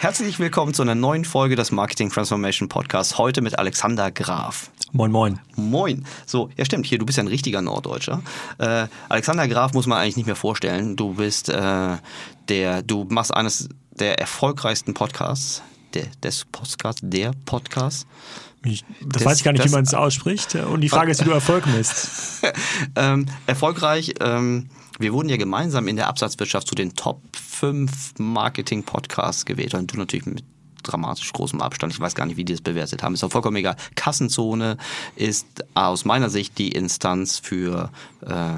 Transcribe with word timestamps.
Herzlich 0.00 0.38
willkommen 0.38 0.74
zu 0.74 0.82
einer 0.82 0.94
neuen 0.94 1.24
Folge 1.24 1.56
des 1.56 1.72
Marketing 1.72 2.08
Transformation 2.08 2.68
Podcasts. 2.68 3.18
Heute 3.18 3.42
mit 3.42 3.58
Alexander 3.58 4.12
Graf. 4.12 4.70
Moin, 4.92 5.10
moin. 5.10 5.40
Moin. 5.56 6.06
So, 6.24 6.50
ja 6.56 6.64
stimmt, 6.64 6.86
hier, 6.86 6.98
du 6.98 7.04
bist 7.04 7.18
ja 7.18 7.24
ein 7.24 7.28
richtiger 7.28 7.62
Norddeutscher. 7.62 8.22
Äh, 8.58 8.86
Alexander 9.08 9.48
Graf 9.48 9.72
muss 9.72 9.88
man 9.88 9.98
eigentlich 9.98 10.16
nicht 10.16 10.26
mehr 10.26 10.36
vorstellen. 10.36 10.94
Du 10.94 11.14
bist 11.14 11.48
äh, 11.48 11.96
der, 12.48 12.82
du 12.82 13.08
machst 13.10 13.34
eines 13.34 13.70
der 13.90 14.20
erfolgreichsten 14.20 14.94
Podcasts, 14.94 15.62
der, 15.94 16.06
des 16.22 16.44
Podcasts, 16.44 17.00
der 17.02 17.32
Podcast. 17.44 18.06
Ich, 18.64 18.84
das, 19.00 19.08
das, 19.14 19.24
weiß 19.24 19.38
ich 19.38 19.44
gar 19.44 19.50
nicht, 19.50 19.64
wie 19.64 19.70
man 19.70 19.82
es 19.82 19.94
ausspricht. 19.94 20.54
Und 20.54 20.80
die 20.80 20.90
Frage 20.90 21.10
ist, 21.10 21.22
wie 21.22 21.24
du 21.24 21.32
Erfolg 21.32 21.66
misst. 21.66 22.44
ähm, 22.94 23.26
erfolgreich, 23.48 24.14
ähm, 24.20 24.68
wir 24.98 25.12
wurden 25.12 25.28
ja 25.28 25.36
gemeinsam 25.36 25.88
in 25.88 25.96
der 25.96 26.08
Absatzwirtschaft 26.08 26.66
zu 26.66 26.74
den 26.74 26.94
Top 26.94 27.22
5 27.36 28.14
Marketing-Podcasts 28.18 29.44
gewählt. 29.44 29.74
Und 29.74 29.92
du 29.92 29.98
natürlich 29.98 30.26
mit 30.26 30.44
dramatisch 30.82 31.32
großem 31.32 31.60
Abstand. 31.60 31.92
Ich 31.92 32.00
weiß 32.00 32.14
gar 32.14 32.26
nicht, 32.26 32.36
wie 32.36 32.44
die 32.44 32.52
das 32.52 32.62
bewertet 32.62 33.02
haben. 33.02 33.14
Ist 33.14 33.24
auch 33.24 33.30
vollkommen 33.30 33.56
egal. 33.56 33.76
Kassenzone 33.94 34.76
ist 35.16 35.46
aus 35.74 36.04
meiner 36.04 36.30
Sicht 36.30 36.58
die 36.58 36.72
Instanz 36.72 37.38
für 37.38 37.90
äh, 38.26 38.50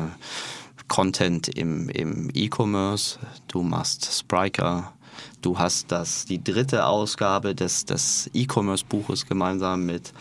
Content 0.89 1.49
im, 1.49 1.89
im 1.89 2.31
E-Commerce. 2.35 3.19
Du 3.49 3.63
machst 3.63 4.13
Spriker. 4.13 4.93
Du 5.43 5.59
hast 5.59 5.91
das, 5.91 6.27
die 6.27 6.43
dritte 6.43 6.87
Ausgabe 6.87 7.55
des, 7.55 7.87
des 7.87 8.31
E-Commerce-Buches 8.35 9.27
gemeinsam 9.27 9.87
mit, 9.87 10.13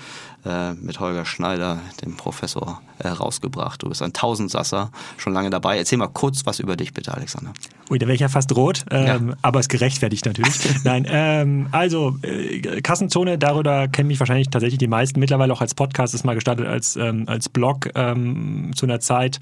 äh, 0.46 0.74
mit 0.74 1.00
Holger 1.00 1.26
Schneider, 1.26 1.80
dem 2.04 2.16
Professor, 2.18 2.82
herausgebracht. 3.00 3.82
Du 3.84 3.90
bist 3.90 4.02
ein 4.02 4.14
Tausendsasser, 4.14 4.92
schon 5.18 5.34
lange 5.34 5.50
dabei. 5.50 5.78
Erzähl 5.78 5.98
mal 5.98 6.08
kurz 6.08 6.46
was 6.46 6.60
über 6.60 6.76
dich 6.76 6.94
bitte, 6.94 7.14
Alexander. 7.14 7.54
Ui, 7.90 7.98
da 7.98 8.06
wäre 8.06 8.14
ich 8.14 8.22
ja 8.22 8.30
fast 8.30 8.56
rot, 8.56 8.86
ähm, 8.92 9.30
ja. 9.30 9.36
aber 9.42 9.60
es 9.60 9.68
gerechtfertigt 9.68 10.26
natürlich. 10.26 10.54
Nein, 10.84 11.08
ähm, 11.10 11.68
also 11.72 12.18
äh, 12.22 12.82
Kassenzone, 12.82 13.40
darüber 13.40 13.88
kennen 13.88 14.08
mich 14.08 14.20
wahrscheinlich 14.20 14.50
tatsächlich 14.50 14.78
die 14.78 14.88
meisten. 14.88 15.20
Mittlerweile 15.20 15.52
auch 15.52 15.62
als 15.62 15.74
Podcast, 15.74 16.14
ist 16.14 16.24
mal 16.24 16.36
gestartet 16.36 16.68
als, 16.68 16.96
ähm, 16.98 17.24
als 17.26 17.50
Blog 17.50 17.90
ähm, 17.96 18.72
zu 18.76 18.86
einer 18.86 19.00
Zeit, 19.00 19.40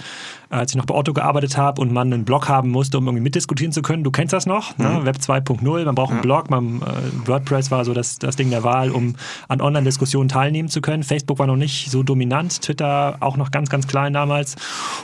als 0.49 0.71
ich 0.71 0.77
noch 0.77 0.85
bei 0.85 0.95
Otto 0.95 1.11
gearbeitet 1.11 1.57
habe 1.57 1.81
und 1.81 1.91
man 1.91 2.13
einen 2.13 2.23
Blog 2.23 2.47
haben 2.47 2.69
musste, 2.69 2.97
um 2.97 3.07
irgendwie 3.07 3.23
mitdiskutieren 3.23 3.73
zu 3.73 3.81
können. 3.81 4.05
Du 4.05 4.11
kennst 4.11 4.31
das 4.31 4.45
noch, 4.45 4.77
ne? 4.77 4.87
mhm. 4.87 4.95
ne? 4.99 5.05
Web 5.05 5.17
2.0, 5.17 5.83
man 5.83 5.95
braucht 5.95 6.13
einen 6.13 6.21
Blog, 6.21 6.49
man, 6.49 6.81
äh, 6.81 7.27
WordPress 7.27 7.69
war 7.69 7.83
so 7.83 7.93
das, 7.93 8.17
das 8.17 8.37
Ding 8.37 8.49
der 8.49 8.63
Wahl, 8.63 8.91
um 8.91 9.15
an 9.49 9.59
Online-Diskussionen 9.59 10.29
teilnehmen 10.29 10.69
zu 10.69 10.79
können. 10.79 11.03
Facebook 11.03 11.39
war 11.39 11.47
noch 11.47 11.57
nicht 11.57 11.91
so 11.91 12.01
dominant, 12.01 12.61
Twitter 12.61 13.17
auch 13.19 13.35
noch 13.35 13.51
ganz, 13.51 13.69
ganz 13.69 13.87
klein 13.87 14.13
damals. 14.13 14.55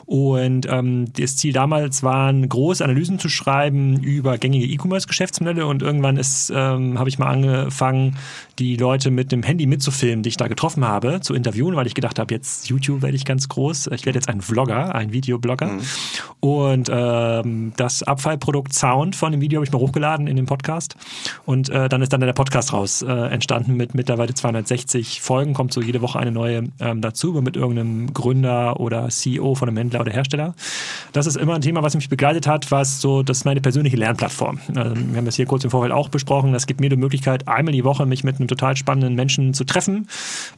Und 0.06 0.66
ähm, 0.70 1.12
das 1.14 1.36
Ziel 1.36 1.52
damals 1.52 2.04
war, 2.04 2.34
große 2.34 2.84
Analysen 2.84 3.20
zu 3.20 3.33
schreiben 3.34 4.02
über 4.02 4.38
gängige 4.38 4.66
E-Commerce-Geschäftsmodelle. 4.66 5.66
Und 5.66 5.82
irgendwann 5.82 6.18
ist, 6.18 6.52
ähm, 6.56 7.00
habe 7.00 7.10
ich 7.10 7.20
mal 7.20 7.28
angefangen, 7.28 8.18
die 8.60 8.76
Leute 8.76 9.12
mit 9.12 9.32
dem 9.32 9.44
Handy 9.44 9.66
mitzufilmen, 9.66 10.24
die 10.24 10.30
ich 10.30 10.38
da 10.38 10.48
getroffen 10.48 10.86
habe, 10.86 11.22
zu 11.22 11.34
interviewen, 11.34 11.76
weil 11.76 11.88
ich 11.88 11.96
gedacht 11.96 12.20
habe, 12.20 12.34
jetzt 12.34 12.70
YouTube 12.70 13.02
werde 13.02 13.16
ich 13.16 13.26
ganz 13.26 13.50
groß. 13.50 13.88
Ich 13.88 14.06
werde 14.06 14.18
jetzt 14.18 14.30
ein 14.30 14.42
Vlogger, 14.42 14.94
ein 14.96 15.12
Videoblogger. 15.12 15.68
Mhm. 15.68 15.82
Und 16.40 16.90
ähm, 16.92 17.74
das 17.78 18.04
Abfallprodukt 18.04 18.74
Sound 18.74 19.16
von 19.16 19.32
dem 19.32 19.42
Video 19.42 19.58
habe 19.58 19.66
ich 19.66 19.72
mal 19.72 19.80
hochgeladen 19.80 20.28
in 20.28 20.36
den 20.36 20.46
Podcast. 20.46 20.96
Und 21.46 21.70
äh, 21.70 21.90
dann 21.90 22.02
ist 22.02 22.14
dann 22.14 22.22
der 22.22 22.34
Podcast 22.34 22.74
raus 22.74 23.02
äh, 23.02 23.12
entstanden 23.12 23.76
mit 23.76 23.94
mittlerweile 23.96 24.34
260 24.34 25.22
Folgen. 25.22 25.54
Kommt 25.54 25.74
so 25.74 25.82
jede 25.82 26.02
Woche 26.02 26.20
eine 26.20 26.32
neue 26.32 26.70
ähm, 26.80 27.02
dazu, 27.02 27.34
mit 27.42 27.56
irgendeinem 27.56 28.14
Gründer 28.14 28.80
oder 28.80 29.10
CEO 29.10 29.56
von 29.56 29.68
einem 29.68 29.78
Händler 29.78 30.02
oder 30.02 30.12
Hersteller. 30.12 30.54
Das 31.12 31.26
ist 31.28 31.38
immer 31.38 31.56
ein 31.56 31.62
Thema, 31.62 31.84
was 31.84 31.96
mich 31.96 32.10
begleitet 32.10 32.48
hat, 32.48 32.72
was 32.72 33.02
so, 33.02 33.23
das 33.30 33.40
ist 33.40 33.46
meine 33.46 33.62
persönliche 33.62 33.98
Lernplattform. 33.98 34.60
Also, 34.76 34.96
wir 34.96 35.18
haben 35.18 35.26
das 35.26 35.36
hier 35.36 35.46
kurz 35.46 35.64
im 35.64 35.70
Vorfeld 35.70 35.92
auch 35.92 36.10
besprochen. 36.10 36.54
Das 36.54 36.68
gibt 36.68 36.80
mir 36.80 36.90
die 36.90 36.96
Möglichkeit, 36.96 37.48
einmal 37.48 37.74
die 37.74 37.84
Woche 37.84 38.06
mich 38.06 38.24
mit 38.24 38.38
einem 38.40 38.48
total 38.48 38.76
spannenden 38.76 39.16
Menschen 39.16 39.54
zu 39.54 39.64
treffen. 39.64 40.08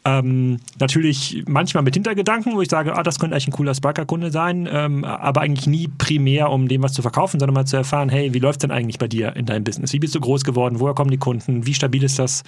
Ähm, 0.03 0.59
natürlich 0.80 1.44
manchmal 1.48 1.84
mit 1.84 1.94
Hintergedanken, 1.94 2.56
wo 2.56 2.62
ich 2.62 2.70
sage, 2.70 2.96
ah, 2.96 3.04
das 3.04 3.20
könnte 3.20 3.36
eigentlich 3.36 3.48
ein 3.48 3.54
cooler 3.54 3.74
Sparker-Kunde 3.74 4.31
sein, 4.31 4.68
ähm, 4.72 5.04
aber 5.04 5.42
eigentlich 5.42 5.68
nie 5.68 5.88
primär, 5.88 6.50
um 6.52 6.68
dem 6.68 6.84
was 6.84 6.94
zu 6.94 7.02
verkaufen, 7.02 7.40
sondern 7.40 7.54
mal 7.54 7.66
zu 7.66 7.78
erfahren, 7.78 8.09
hey, 8.09 8.34
wie 8.34 8.40
läuft 8.40 8.58
es 8.58 8.62
denn 8.62 8.72
eigentlich 8.72 9.00
bei 9.00 9.08
dir 9.08 9.36
in 9.36 9.46
deinem 9.46 9.64
Business? 9.64 9.94
Wie 9.94 10.00
bist 10.00 10.16
du 10.16 10.20
groß 10.20 10.44
geworden? 10.44 10.80
Woher 10.80 10.94
kommen 10.94 11.12
die 11.12 11.18
Kunden? 11.18 11.66
Wie 11.66 11.74
stabil 11.74 12.04
ist 12.04 12.20
das 12.20 12.44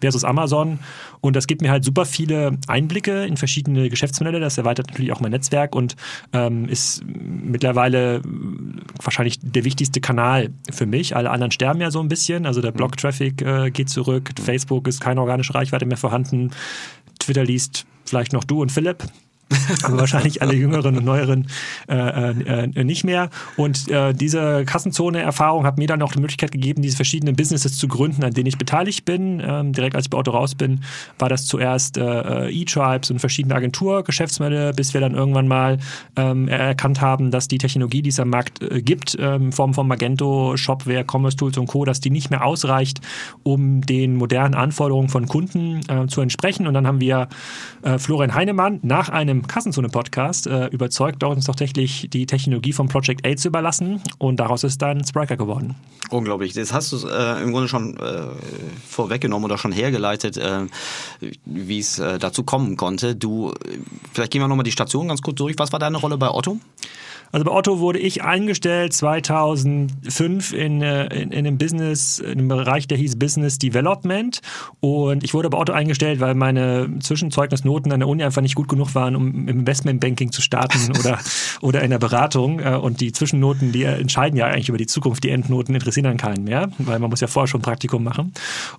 versus 0.00 0.24
Amazon? 0.24 0.78
Und 1.20 1.36
das 1.36 1.46
gibt 1.46 1.62
mir 1.62 1.70
halt 1.70 1.84
super 1.84 2.06
viele 2.06 2.58
Einblicke 2.66 3.24
in 3.24 3.36
verschiedene 3.36 3.90
Geschäftsmodelle. 3.90 4.40
Das 4.40 4.58
erweitert 4.58 4.88
natürlich 4.88 5.12
auch 5.12 5.20
mein 5.20 5.32
Netzwerk 5.32 5.74
und 5.74 5.96
ähm, 6.32 6.68
ist 6.68 7.02
mittlerweile 7.04 8.22
wahrscheinlich 9.02 9.38
der 9.42 9.59
wichtigste 9.64 10.00
Kanal 10.00 10.50
für 10.70 10.86
mich. 10.86 11.16
Alle 11.16 11.30
anderen 11.30 11.50
sterben 11.50 11.80
ja 11.80 11.90
so 11.90 12.00
ein 12.00 12.08
bisschen. 12.08 12.46
Also 12.46 12.60
der 12.60 12.72
Blog-Traffic 12.72 13.42
äh, 13.42 13.70
geht 13.70 13.88
zurück, 13.88 14.34
Facebook 14.34 14.70
Facebook 14.70 14.88
ist 14.88 15.00
keine 15.00 15.20
organische 15.20 15.54
Reichweite 15.54 15.86
mehr 15.86 15.96
vorhanden. 15.96 16.50
Twitter 17.18 17.44
liest 17.44 17.86
vielleicht 18.04 18.32
noch 18.32 18.44
du 18.44 18.62
und 18.62 18.72
Philipp 18.72 19.04
aber 19.82 19.98
wahrscheinlich 19.98 20.42
alle 20.42 20.54
Jüngeren 20.54 20.96
und 20.96 21.04
Neueren 21.04 21.46
äh, 21.88 21.94
äh, 21.94 22.70
äh, 22.74 22.84
nicht 22.84 23.04
mehr. 23.04 23.30
Und 23.56 23.88
äh, 23.88 24.12
diese 24.12 24.64
Kassenzone-Erfahrung 24.64 25.64
hat 25.64 25.78
mir 25.78 25.88
dann 25.88 26.02
auch 26.02 26.12
die 26.12 26.20
Möglichkeit 26.20 26.52
gegeben, 26.52 26.82
diese 26.82 26.96
verschiedenen 26.96 27.34
Businesses 27.34 27.76
zu 27.76 27.88
gründen, 27.88 28.22
an 28.24 28.32
denen 28.32 28.46
ich 28.46 28.58
beteiligt 28.58 29.04
bin. 29.04 29.42
Ähm, 29.44 29.72
direkt 29.72 29.96
als 29.96 30.06
ich 30.06 30.10
bei 30.10 30.18
Auto 30.18 30.30
raus 30.30 30.54
bin, 30.54 30.80
war 31.18 31.28
das 31.28 31.46
zuerst 31.46 31.96
äh, 31.96 32.46
äh, 32.46 32.60
E-Tribes 32.60 33.10
und 33.10 33.18
verschiedene 33.18 33.54
Agenturgeschäftsmodelle, 33.54 34.72
bis 34.72 34.94
wir 34.94 35.00
dann 35.00 35.14
irgendwann 35.14 35.48
mal 35.48 35.78
ähm, 36.16 36.48
erkannt 36.48 37.00
haben, 37.00 37.30
dass 37.30 37.48
die 37.48 37.58
Technologie, 37.58 38.02
die 38.02 38.10
es 38.10 38.20
am 38.20 38.30
Markt 38.30 38.60
gibt, 38.84 39.16
ähm, 39.18 39.46
in 39.46 39.52
Form 39.52 39.74
von 39.74 39.88
Magento, 39.88 40.56
Shopware, 40.56 41.04
Commerce 41.10 41.36
Tools 41.36 41.58
und 41.58 41.66
Co., 41.66 41.84
dass 41.84 42.00
die 42.00 42.10
nicht 42.10 42.30
mehr 42.30 42.44
ausreicht, 42.44 43.00
um 43.42 43.80
den 43.80 44.16
modernen 44.16 44.54
Anforderungen 44.54 45.08
von 45.08 45.26
Kunden 45.26 45.80
zu 46.08 46.20
entsprechen. 46.20 46.66
Und 46.66 46.74
dann 46.74 46.86
haben 46.86 47.00
wir 47.00 47.28
Florian 47.98 48.34
Heinemann 48.34 48.78
nach 48.82 49.08
einem 49.08 49.39
Kassenzone-Podcast 49.46 50.46
äh, 50.46 50.66
überzeugt, 50.68 51.22
uns 51.24 51.44
tatsächlich 51.44 52.08
die 52.10 52.26
Technologie 52.26 52.72
von 52.72 52.88
Project 52.88 53.26
A 53.26 53.36
zu 53.36 53.48
überlassen 53.48 54.02
und 54.18 54.40
daraus 54.40 54.64
ist 54.64 54.80
dann 54.82 55.04
Spriker 55.04 55.36
geworden. 55.36 55.74
Unglaublich. 56.10 56.52
Das 56.52 56.72
hast 56.72 56.92
du 56.92 57.06
äh, 57.06 57.42
im 57.42 57.52
Grunde 57.52 57.68
schon 57.68 57.96
äh, 57.96 58.26
vorweggenommen 58.88 59.44
oder 59.44 59.58
schon 59.58 59.72
hergeleitet, 59.72 60.36
äh, 60.36 60.66
wie 61.44 61.78
es 61.78 61.98
äh, 61.98 62.18
dazu 62.18 62.42
kommen 62.42 62.76
konnte. 62.76 63.14
Du, 63.14 63.54
vielleicht 64.12 64.32
gehen 64.32 64.42
wir 64.42 64.48
nochmal 64.48 64.64
die 64.64 64.72
Station 64.72 65.08
ganz 65.08 65.22
kurz 65.22 65.36
durch. 65.36 65.54
Was 65.58 65.72
war 65.72 65.78
deine 65.78 65.98
Rolle 65.98 66.18
bei 66.18 66.28
Otto? 66.28 66.58
Also 67.32 67.44
bei 67.44 67.52
Otto 67.52 67.78
wurde 67.78 67.98
ich 67.98 68.24
eingestellt 68.24 68.92
2005 68.92 70.52
in, 70.52 70.82
äh, 70.82 71.06
in, 71.06 71.30
in 71.30 71.46
einem 71.46 71.58
Business, 71.58 72.18
in 72.18 72.32
einem 72.32 72.48
Bereich, 72.48 72.88
der 72.88 72.98
hieß 72.98 73.18
Business 73.18 73.58
Development. 73.58 74.40
Und 74.80 75.22
ich 75.22 75.32
wurde 75.32 75.48
bei 75.48 75.58
Otto 75.58 75.72
eingestellt, 75.72 76.20
weil 76.20 76.34
meine 76.34 76.90
Zwischenzeugnisnoten 77.00 77.92
an 77.92 78.00
der 78.00 78.08
Uni 78.08 78.24
einfach 78.24 78.42
nicht 78.42 78.56
gut 78.56 78.68
genug 78.68 78.94
waren, 78.94 79.14
um 79.14 79.28
im 79.28 79.48
Investmentbanking 79.48 80.32
zu 80.32 80.42
starten 80.42 80.90
oder, 80.98 81.18
oder 81.60 81.82
in 81.82 81.90
der 81.90 81.98
Beratung. 81.98 82.58
Äh, 82.60 82.74
und 82.74 83.00
die 83.00 83.12
Zwischennoten, 83.12 83.70
die 83.70 83.84
entscheiden 83.84 84.36
ja 84.36 84.46
eigentlich 84.46 84.68
über 84.68 84.78
die 84.78 84.86
Zukunft. 84.86 85.22
Die 85.22 85.30
Endnoten 85.30 85.74
interessieren 85.74 86.04
dann 86.04 86.16
keinen 86.16 86.44
mehr, 86.44 86.70
weil 86.78 86.98
man 86.98 87.10
muss 87.10 87.20
ja 87.20 87.28
vorher 87.28 87.46
schon 87.46 87.60
ein 87.60 87.62
Praktikum 87.62 88.02
machen. 88.02 88.32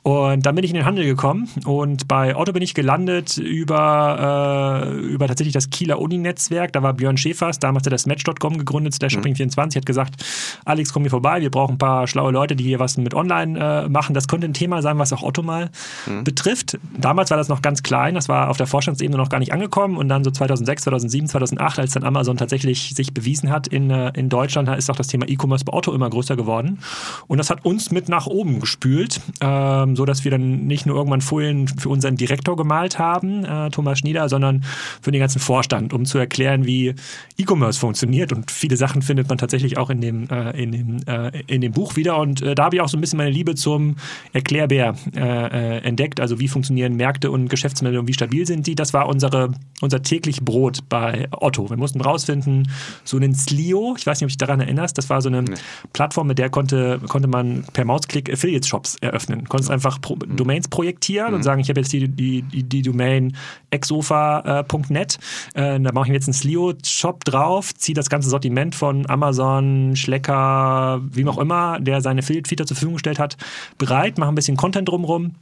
Und 0.03 0.45
dann 0.45 0.55
bin 0.55 0.65
ich 0.65 0.71
in 0.71 0.75
den 0.75 0.85
Handel 0.85 1.05
gekommen 1.05 1.47
und 1.65 2.07
bei 2.07 2.35
Otto 2.35 2.51
bin 2.51 2.63
ich 2.63 2.73
gelandet 2.73 3.37
über, 3.37 4.83
äh, 4.85 4.99
über 4.99 5.27
tatsächlich 5.27 5.53
das 5.53 5.69
Kieler 5.69 5.99
Uni-Netzwerk. 5.99 6.73
Da 6.73 6.83
war 6.83 6.93
Björn 6.93 7.17
Schäfers, 7.17 7.59
damals 7.59 7.83
der 7.83 7.91
das 7.91 8.05
Match.com 8.05 8.40
Shopping.com 8.41 8.57
gegründet, 8.57 9.01
der 9.01 9.09
Shopping24, 9.09 9.77
hat 9.77 9.85
gesagt, 9.85 10.23
Alex, 10.65 10.93
komm 10.93 11.03
hier 11.03 11.11
vorbei, 11.11 11.41
wir 11.41 11.51
brauchen 11.51 11.75
ein 11.75 11.77
paar 11.77 12.07
schlaue 12.07 12.31
Leute, 12.31 12.55
die 12.55 12.63
hier 12.63 12.79
was 12.79 12.97
mit 12.97 13.13
online 13.13 13.59
äh, 13.59 13.89
machen. 13.89 14.13
Das 14.13 14.27
könnte 14.27 14.47
ein 14.47 14.53
Thema 14.53 14.81
sein, 14.81 14.97
was 14.97 15.13
auch 15.13 15.23
Otto 15.23 15.43
mal 15.43 15.69
mhm. 16.07 16.23
betrifft. 16.23 16.77
Damals 16.97 17.29
war 17.29 17.37
das 17.37 17.49
noch 17.49 17.61
ganz 17.61 17.83
klein, 17.83 18.15
das 18.15 18.29
war 18.29 18.49
auf 18.49 18.57
der 18.57 18.67
Vorstandsebene 18.67 19.17
noch 19.17 19.29
gar 19.29 19.39
nicht 19.39 19.53
angekommen 19.53 19.97
und 19.97 20.09
dann 20.09 20.23
so 20.23 20.31
2006, 20.31 20.83
2007, 20.83 21.27
2008, 21.27 21.79
als 21.79 21.91
dann 21.93 22.03
Amazon 22.03 22.37
tatsächlich 22.37 22.93
sich 22.95 23.13
bewiesen 23.13 23.49
hat 23.49 23.67
in, 23.67 23.89
äh, 23.89 24.11
in 24.15 24.29
Deutschland, 24.29 24.69
ist 24.69 24.89
auch 24.89 24.95
das 24.95 25.07
Thema 25.07 25.27
E-Commerce 25.27 25.65
bei 25.65 25.73
Otto 25.73 25.93
immer 25.93 26.09
größer 26.09 26.35
geworden 26.35 26.79
und 27.27 27.37
das 27.37 27.49
hat 27.49 27.65
uns 27.65 27.91
mit 27.91 28.09
nach 28.09 28.27
oben 28.27 28.59
gespült, 28.59 29.21
ähm, 29.41 29.95
so 29.95 30.05
dass 30.05 30.23
wir 30.23 30.31
dann 30.31 30.65
nicht 30.65 30.85
nur 30.85 30.95
irgendwann 30.95 31.21
Folien 31.21 31.67
für 31.67 31.89
unseren 31.89 32.15
Direktor 32.15 32.55
gemalt 32.55 32.99
haben, 32.99 33.45
äh, 33.45 33.69
Thomas 33.69 33.99
Schnieder, 33.99 34.29
sondern 34.29 34.63
für 35.01 35.11
den 35.11 35.19
ganzen 35.19 35.39
Vorstand, 35.39 35.93
um 35.93 36.05
zu 36.05 36.17
erklären, 36.17 36.65
wie 36.65 36.95
E-Commerce 37.37 37.79
funktioniert 37.79 38.30
und 38.31 38.51
viele 38.51 38.77
Sachen 38.77 39.01
findet 39.01 39.29
man 39.29 39.37
tatsächlich 39.37 39.77
auch 39.77 39.89
in 39.89 40.01
dem, 40.01 40.27
äh, 40.29 40.51
in 40.61 40.71
dem, 40.71 40.97
äh, 41.07 41.31
in 41.47 41.61
dem 41.61 41.71
Buch 41.71 41.95
wieder. 41.95 42.17
Und 42.17 42.41
äh, 42.41 42.55
da 42.55 42.65
habe 42.65 42.75
ich 42.75 42.81
auch 42.81 42.89
so 42.89 42.97
ein 42.97 43.01
bisschen 43.01 43.17
meine 43.17 43.29
Liebe 43.29 43.55
zum 43.55 43.95
Erklärbär 44.33 44.95
äh, 45.15 45.19
äh, 45.19 45.77
entdeckt. 45.83 46.19
Also 46.19 46.39
wie 46.39 46.47
funktionieren 46.47 46.95
Märkte 46.95 47.31
und 47.31 47.49
Geschäftsmodelle 47.49 47.99
und 47.99 48.07
wie 48.07 48.13
stabil 48.13 48.45
sind 48.45 48.67
die. 48.67 48.75
Das 48.75 48.93
war 48.93 49.07
unsere, 49.07 49.51
unser 49.81 50.01
täglich 50.01 50.41
Brot 50.41 50.79
bei 50.89 51.27
Otto. 51.31 51.69
Wir 51.69 51.77
mussten 51.77 52.01
rausfinden, 52.01 52.69
so 53.03 53.17
einen 53.17 53.35
Slio, 53.35 53.95
ich 53.97 54.05
weiß 54.05 54.19
nicht, 54.19 54.25
ob 54.25 54.29
du 54.29 54.33
dich 54.33 54.37
daran 54.37 54.59
erinnerst, 54.59 54.97
das 54.97 55.09
war 55.09 55.21
so 55.21 55.29
eine 55.29 55.43
nee. 55.43 55.55
Plattform, 55.93 56.27
mit 56.27 56.37
der 56.37 56.49
konnte, 56.49 56.99
konnte 57.07 57.27
man 57.27 57.63
per 57.73 57.85
Mausklick 57.85 58.31
Affiliate-Shops 58.31 58.97
eröffnen. 59.01 59.47
Konntest 59.47 59.69
ja. 59.69 59.75
einfach 59.75 60.01
Pro 60.01 60.15
mhm. 60.15 60.35
Domains 60.35 60.67
projektieren 60.67 61.29
mhm. 61.29 61.35
und 61.35 61.43
sagen, 61.43 61.61
ich 61.61 61.69
habe 61.69 61.79
jetzt 61.79 61.91
die, 61.93 62.07
die, 62.07 62.41
die, 62.43 62.63
die 62.63 62.81
Domain 62.81 63.35
exofa.net, 63.69 65.17
da 65.53 65.79
mache 65.79 66.05
ich 66.05 66.09
mir 66.09 66.15
jetzt 66.15 66.27
einen 66.27 66.33
Slio-Shop 66.33 67.23
drauf, 67.23 67.73
ziehe 67.73 67.95
das 67.95 68.09
ganze 68.09 68.20
Sortiment 68.29 68.75
von 68.75 69.09
Amazon, 69.09 69.95
Schlecker, 69.95 71.01
wie 71.11 71.25
auch 71.27 71.37
immer, 71.37 71.79
der 71.79 72.01
seine 72.01 72.19
Affiliate-Feature 72.19 72.67
zur 72.67 72.75
Verfügung 72.75 72.95
gestellt 72.95 73.19
hat, 73.19 73.37
bereit, 73.77 74.17
mache 74.17 74.31
ein 74.31 74.35
bisschen 74.35 74.57
Content 74.57 74.89
drumherum 74.89 75.35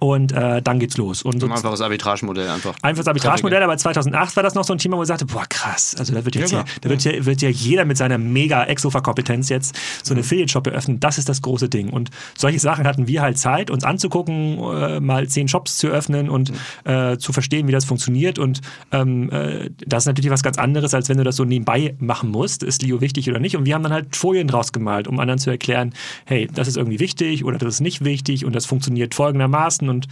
und 0.00 0.32
äh, 0.32 0.60
dann 0.60 0.78
geht's 0.78 0.96
los. 0.96 1.22
Und 1.22 1.40
so 1.40 1.46
ein 1.46 1.52
einfaches 1.52 1.80
Arbitragemodell 1.80 2.48
einfach. 2.48 2.74
Einfaches 2.82 3.08
Arbitragemodell, 3.08 3.62
aber 3.62 3.76
2008 3.76 4.36
war 4.36 4.42
das 4.42 4.54
noch 4.54 4.64
so 4.64 4.74
ein 4.74 4.78
Thema, 4.78 4.96
wo 4.96 5.02
ich 5.02 5.08
sagte, 5.08 5.26
boah 5.26 5.46
krass, 5.48 5.94
also 5.98 6.12
da 6.12 6.24
wird 6.24 6.34
jetzt 6.34 6.52
ja, 6.52 6.58
ja 6.58 6.64
da 6.80 6.90
wird 6.90 7.04
ja, 7.04 7.24
wird 7.24 7.40
ja 7.40 7.48
jeder 7.48 7.84
mit 7.84 7.96
seiner 7.96 8.18
mega 8.18 8.64
Exofa-Kompetenz 8.64 9.48
jetzt 9.48 9.76
so 10.02 10.14
eine. 10.14 10.22
Affiliate-Shop 10.26 10.66
eröffnen. 10.66 11.00
Das 11.00 11.18
ist 11.18 11.28
das 11.28 11.40
große 11.40 11.68
Ding. 11.68 11.90
Und 11.90 12.10
solche 12.36 12.58
Sachen 12.58 12.86
hatten 12.86 13.06
wir 13.06 13.22
halt 13.22 13.38
Zeit, 13.38 13.70
uns 13.70 13.84
anzugucken, 13.84 14.58
äh, 14.58 15.00
mal 15.00 15.28
zehn 15.28 15.48
Shops 15.48 15.78
zu 15.78 15.88
öffnen 15.88 16.28
und 16.28 16.52
äh, 16.84 17.16
zu 17.16 17.32
verstehen, 17.32 17.68
wie 17.68 17.72
das 17.72 17.84
funktioniert. 17.84 18.38
Und 18.38 18.60
ähm, 18.92 19.30
äh, 19.30 19.70
das 19.86 20.02
ist 20.02 20.06
natürlich 20.06 20.30
was 20.30 20.42
ganz 20.42 20.58
anderes, 20.58 20.94
als 20.94 21.08
wenn 21.08 21.18
du 21.18 21.24
das 21.24 21.36
so 21.36 21.44
nebenbei 21.44 21.94
machen 21.98 22.30
musst. 22.30 22.62
Ist 22.62 22.82
Leo 22.82 23.00
wichtig 23.00 23.30
oder 23.30 23.38
nicht? 23.38 23.56
Und 23.56 23.66
wir 23.66 23.74
haben 23.74 23.82
dann 23.82 23.92
halt 23.92 24.16
Folien 24.16 24.48
draus 24.48 24.72
gemalt, 24.72 25.06
um 25.06 25.20
anderen 25.20 25.38
zu 25.38 25.50
erklären, 25.50 25.94
hey, 26.24 26.48
das 26.52 26.68
ist 26.68 26.76
irgendwie 26.76 26.98
wichtig 26.98 27.44
oder 27.44 27.58
das 27.58 27.74
ist 27.74 27.80
nicht 27.80 28.04
wichtig 28.04 28.44
und 28.44 28.54
das 28.54 28.66
funktioniert 28.66 29.14
folgendermaßen 29.14 29.75
lassen 29.76 29.88
und 29.88 30.08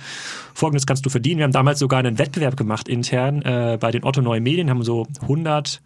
folgendes 0.55 0.87
kannst 0.87 1.05
du 1.07 1.11
verdienen. 1.11 1.39
Wir 1.39 1.45
haben 1.45 1.53
damals 1.53 1.79
sogar 1.79 1.99
einen 1.99 2.19
Wettbewerb 2.19 2.57
gemacht 2.57 2.89
intern 2.89 3.43
äh, 3.43 3.79
bei 3.81 3.91
den 3.91 4.05
Otto 4.05 4.21
Neue 4.21 4.41
Medien, 4.41 4.71
haben 4.71 4.83
so 4.83 5.07
100 5.23 5.81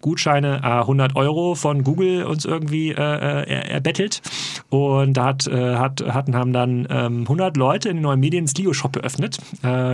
Gutscheine, 0.00 0.60
äh, 0.62 0.80
100 0.80 1.16
Euro 1.16 1.54
von 1.54 1.84
Google 1.84 2.24
uns 2.24 2.44
irgendwie 2.44 2.90
äh, 2.90 2.94
äh 2.94 3.68
erbettelt. 3.68 4.22
Und 4.70 5.14
da 5.16 5.24
hat, 5.24 5.46
äh, 5.46 5.76
hat, 5.76 6.02
hatten, 6.06 6.34
haben 6.34 6.52
dann 6.52 6.86
ähm, 6.90 7.22
100 7.22 7.56
Leute 7.56 7.88
in 7.88 7.96
den 7.96 8.02
neuen 8.02 8.20
Medien 8.20 8.46
Slio 8.46 8.72
Shop 8.72 8.96
eröffnet. 8.96 9.38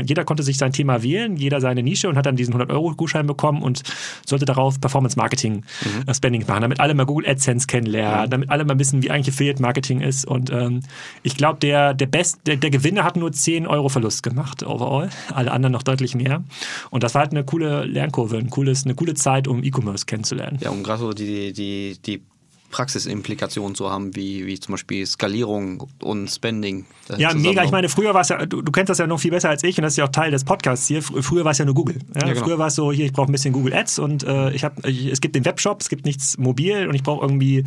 Jeder 0.05 0.25
konnte 0.25 0.43
sich 0.43 0.59
sein 0.59 0.73
Thema 0.73 1.03
wählen, 1.03 1.37
jeder 1.37 1.61
seine 1.61 1.83
Nische 1.83 2.09
und 2.09 2.17
hat 2.17 2.27
dann 2.27 2.37
diesen 2.37 2.53
100 2.53 2.71
Euro 2.71 2.93
Gutschein 2.95 3.27
bekommen 3.27 3.63
und 3.63 3.83
sollte 4.27 4.45
darauf 4.45 4.81
Performance 4.81 5.19
Marketing 5.19 5.63
mhm. 6.07 6.13
Spending 6.15 6.45
machen, 6.47 6.63
damit 6.63 6.81
alle 6.81 6.95
mal 6.95 7.07
Google 7.07 7.29
AdSense 7.29 7.67
kennenlernen, 7.67 8.27
mhm. 8.27 8.31
damit 8.31 8.51
alle 8.51 8.65
mal 8.65 8.79
wissen, 8.79 9.03
wie 9.03 9.11
eigentlich 9.11 9.35
Affiliate 9.35 9.63
Marketing 9.63 10.01
ist. 10.01 10.27
Und 10.27 10.51
ähm, 10.51 10.81
ich 11.23 11.37
glaube, 11.37 11.59
der, 11.61 11.95
der, 11.95 12.07
Best, 12.07 12.41
der, 12.47 12.57
der 12.57 12.71
Gewinner 12.71 13.05
hat 13.05 13.17
nur 13.17 13.33
10 13.33 13.67
Euro 13.67 13.89
Verlust 13.89 14.23
gemacht 14.23 14.63
overall, 14.63 15.11
alle 15.33 15.53
anderen 15.53 15.73
noch 15.73 15.83
deutlich 15.83 16.15
mehr. 16.15 16.43
Und 16.91 17.03
das 17.03 17.15
war 17.15 17.23
halt 17.23 17.33
eine 17.33 17.45
coole 17.45 17.85
Lernkurve, 17.85 18.37
ein 18.37 18.51
cooles, 18.51 18.85
eine 18.85 18.95
coole 18.95 19.15
Zeit, 19.15 19.49
um 19.49 19.63
E-Commerce 19.63 19.94
anderes 19.95 20.07
kennenzulernen. 20.07 20.59
Ja, 20.61 20.71
um 20.71 20.83
gerade 20.83 21.01
so 21.01 21.13
die, 21.13 21.53
die, 21.53 21.97
die 22.05 22.23
Praxisimplikationen 22.71 23.75
zu 23.75 23.91
haben, 23.91 24.17
wie, 24.17 24.47
wie 24.47 24.59
zum 24.59 24.73
Beispiel 24.73 25.07
Skalierung 25.07 25.89
und 26.03 26.29
Spending. 26.29 26.87
Äh, 27.09 27.21
ja, 27.21 27.33
mega. 27.33 27.63
Ich 27.63 27.71
meine, 27.71 27.89
früher 27.89 28.15
war 28.15 28.23
es 28.23 28.31
ja, 28.31 28.45
du, 28.47 28.63
du, 28.63 28.73
kennst 28.73 28.91
das 28.91 28.99
ja 28.99 29.07
noch 29.07 29.21
viel 29.21 29.31
besser 29.31 29.49
als 29.49 29.63
ich 29.63 29.79
und 29.79 29.83
das 29.83 29.93
ist 29.93 29.97
ja 29.99 30.05
auch 30.05 30.09
Teil 30.09 30.31
des 30.31 30.45
Podcasts 30.45 30.89
hier. 30.89 31.01
Früher 31.01 31.45
war 31.45 31.53
es 31.53 31.59
ja 31.59 31.65
nur 31.65 31.75
Google. 31.75 31.99
Ja? 32.15 32.27
Ja, 32.27 32.33
genau. 32.33 32.45
Früher 32.45 32.59
war 32.59 32.67
es 32.67 32.75
so, 32.75 32.91
hier, 32.91 33.07
ich 33.07 33.13
brauche 33.13 33.31
ein 33.31 33.33
bisschen 33.33 33.53
Google 33.53 33.75
Ads 33.75 34.01
und 34.01 34.25
äh, 34.25 34.51
ich 34.53 34.65
habe, 34.65 34.89
es 34.89 35.21
gibt 35.21 35.37
den 35.37 35.45
Webshop, 35.45 35.81
es 35.83 35.89
gibt 35.89 36.05
nichts 36.05 36.37
mobil 36.37 36.89
und 36.89 36.95
ich 36.95 37.03
brauche 37.03 37.25
irgendwie 37.25 37.65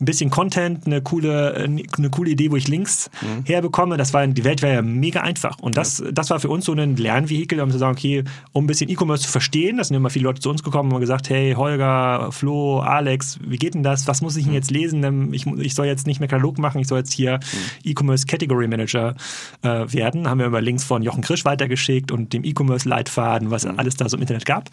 ein 0.00 0.04
bisschen 0.04 0.30
Content, 0.30 0.86
eine 0.86 1.02
coole, 1.02 1.54
eine 1.54 2.10
coole 2.10 2.30
Idee, 2.30 2.50
wo 2.50 2.56
ich 2.56 2.66
Links 2.66 3.10
mhm. 3.22 3.44
herbekomme. 3.44 3.96
Das 3.96 4.12
war, 4.12 4.26
die 4.26 4.44
Welt 4.44 4.62
war 4.62 4.70
ja 4.70 4.82
mega 4.82 5.20
einfach. 5.20 5.58
Und 5.60 5.76
das, 5.76 6.00
ja. 6.00 6.10
das 6.10 6.30
war 6.30 6.40
für 6.40 6.48
uns 6.48 6.64
so 6.64 6.72
ein 6.72 6.96
Lernvehikel, 6.96 7.60
um 7.60 7.70
zu 7.70 7.78
sagen, 7.78 7.92
okay, 7.92 8.24
um 8.52 8.64
ein 8.64 8.66
bisschen 8.66 8.90
E-Commerce 8.90 9.24
zu 9.24 9.30
verstehen, 9.30 9.76
da 9.76 9.84
sind 9.84 9.96
immer 9.96 10.10
viele 10.10 10.24
Leute 10.24 10.40
zu 10.40 10.50
uns 10.50 10.62
gekommen 10.62 10.88
und 10.90 10.94
haben 10.94 11.00
gesagt, 11.00 11.30
hey, 11.30 11.54
Holger, 11.54 12.30
Flo, 12.32 12.80
Alex, 12.80 13.38
wie 13.46 13.56
geht 13.56 13.74
denn 13.74 13.82
das? 13.82 14.08
Was 14.08 14.20
muss 14.20 14.36
ich 14.36 14.37
denn 14.44 14.54
jetzt 14.54 14.70
lesen, 14.70 15.32
ich, 15.32 15.46
ich 15.46 15.74
soll 15.74 15.86
jetzt 15.86 16.06
nicht 16.06 16.20
mehr 16.20 16.28
Katalog 16.28 16.58
machen, 16.58 16.80
ich 16.80 16.88
soll 16.88 16.98
jetzt 16.98 17.12
hier 17.12 17.34
mhm. 17.36 17.90
E-Commerce 17.90 18.26
Category 18.26 18.68
Manager 18.68 19.14
äh, 19.62 19.68
werden. 19.68 20.28
Haben 20.28 20.38
wir 20.38 20.46
immer 20.46 20.60
Links 20.60 20.84
von 20.84 21.02
Jochen 21.02 21.22
Krisch 21.22 21.44
weitergeschickt 21.44 22.12
und 22.12 22.32
dem 22.32 22.44
E-Commerce 22.44 22.88
Leitfaden, 22.88 23.50
was 23.50 23.64
mhm. 23.64 23.78
alles 23.78 23.96
da 23.96 24.08
so 24.08 24.16
im 24.16 24.22
Internet 24.22 24.44
gab. 24.44 24.70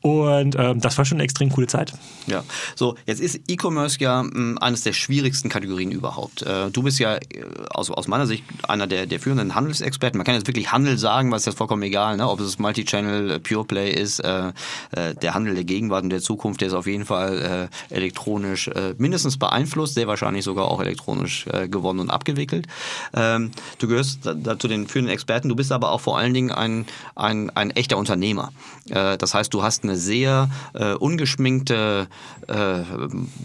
Und 0.00 0.56
ähm, 0.58 0.80
das 0.80 0.98
war 0.98 1.04
schon 1.04 1.16
eine 1.16 1.24
extrem 1.24 1.50
coole 1.50 1.66
Zeit. 1.66 1.92
Ja, 2.26 2.44
so 2.74 2.96
jetzt 3.06 3.20
ist 3.20 3.40
E-Commerce 3.48 3.98
ja 4.00 4.22
mh, 4.22 4.32
hm, 4.32 4.58
eines 4.58 4.82
der 4.82 4.92
schwierigsten 4.92 5.48
Kategorien 5.48 5.90
überhaupt. 5.90 6.42
Äh, 6.42 6.70
du 6.70 6.82
bist 6.82 6.98
ja 6.98 7.16
äh, 7.16 7.20
aus, 7.70 7.90
aus 7.90 8.08
meiner 8.08 8.26
Sicht 8.26 8.44
einer 8.68 8.86
der, 8.86 9.06
der 9.06 9.20
führenden 9.20 9.54
Handelsexperten. 9.54 10.18
Man 10.18 10.24
kann 10.24 10.34
jetzt 10.34 10.46
wirklich 10.46 10.72
Handel 10.72 10.98
sagen, 10.98 11.30
was 11.30 11.42
ist 11.42 11.46
jetzt 11.46 11.58
vollkommen 11.58 11.82
egal, 11.82 12.16
ne? 12.16 12.28
ob 12.28 12.40
es 12.40 12.58
Multichannel, 12.58 13.30
äh, 13.30 13.38
Pure 13.38 13.64
Play 13.64 13.90
ist, 13.90 14.20
äh, 14.20 14.52
äh, 14.92 15.14
der 15.14 15.34
Handel 15.34 15.54
der 15.54 15.64
Gegenwart 15.64 16.04
und 16.04 16.10
der 16.10 16.20
Zukunft, 16.20 16.60
der 16.60 16.68
ist 16.68 16.74
auf 16.74 16.86
jeden 16.86 17.04
Fall 17.04 17.70
äh, 17.90 17.94
elektronisch 17.94 18.68
mindestens 19.04 19.36
beeinflusst, 19.36 19.94
sehr 19.94 20.06
wahrscheinlich 20.06 20.44
sogar 20.44 20.70
auch 20.70 20.80
elektronisch 20.80 21.46
äh, 21.48 21.68
gewonnen 21.68 22.00
und 22.00 22.08
abgewickelt. 22.08 22.66
Ähm, 23.12 23.50
du 23.78 23.86
gehörst 23.86 24.20
da, 24.24 24.58
zu 24.58 24.66
den 24.66 24.88
führenden 24.88 25.12
Experten, 25.12 25.50
du 25.50 25.54
bist 25.54 25.72
aber 25.72 25.92
auch 25.92 26.00
vor 26.00 26.16
allen 26.16 26.32
Dingen 26.32 26.50
ein, 26.50 26.86
ein, 27.14 27.50
ein 27.50 27.70
echter 27.70 27.98
Unternehmer. 27.98 28.50
Äh, 28.88 29.18
das 29.18 29.34
heißt, 29.34 29.52
du 29.52 29.62
hast 29.62 29.84
eine 29.84 29.96
sehr 29.96 30.48
äh, 30.72 30.94
ungeschminkte 30.94 32.08
äh, 32.48 32.82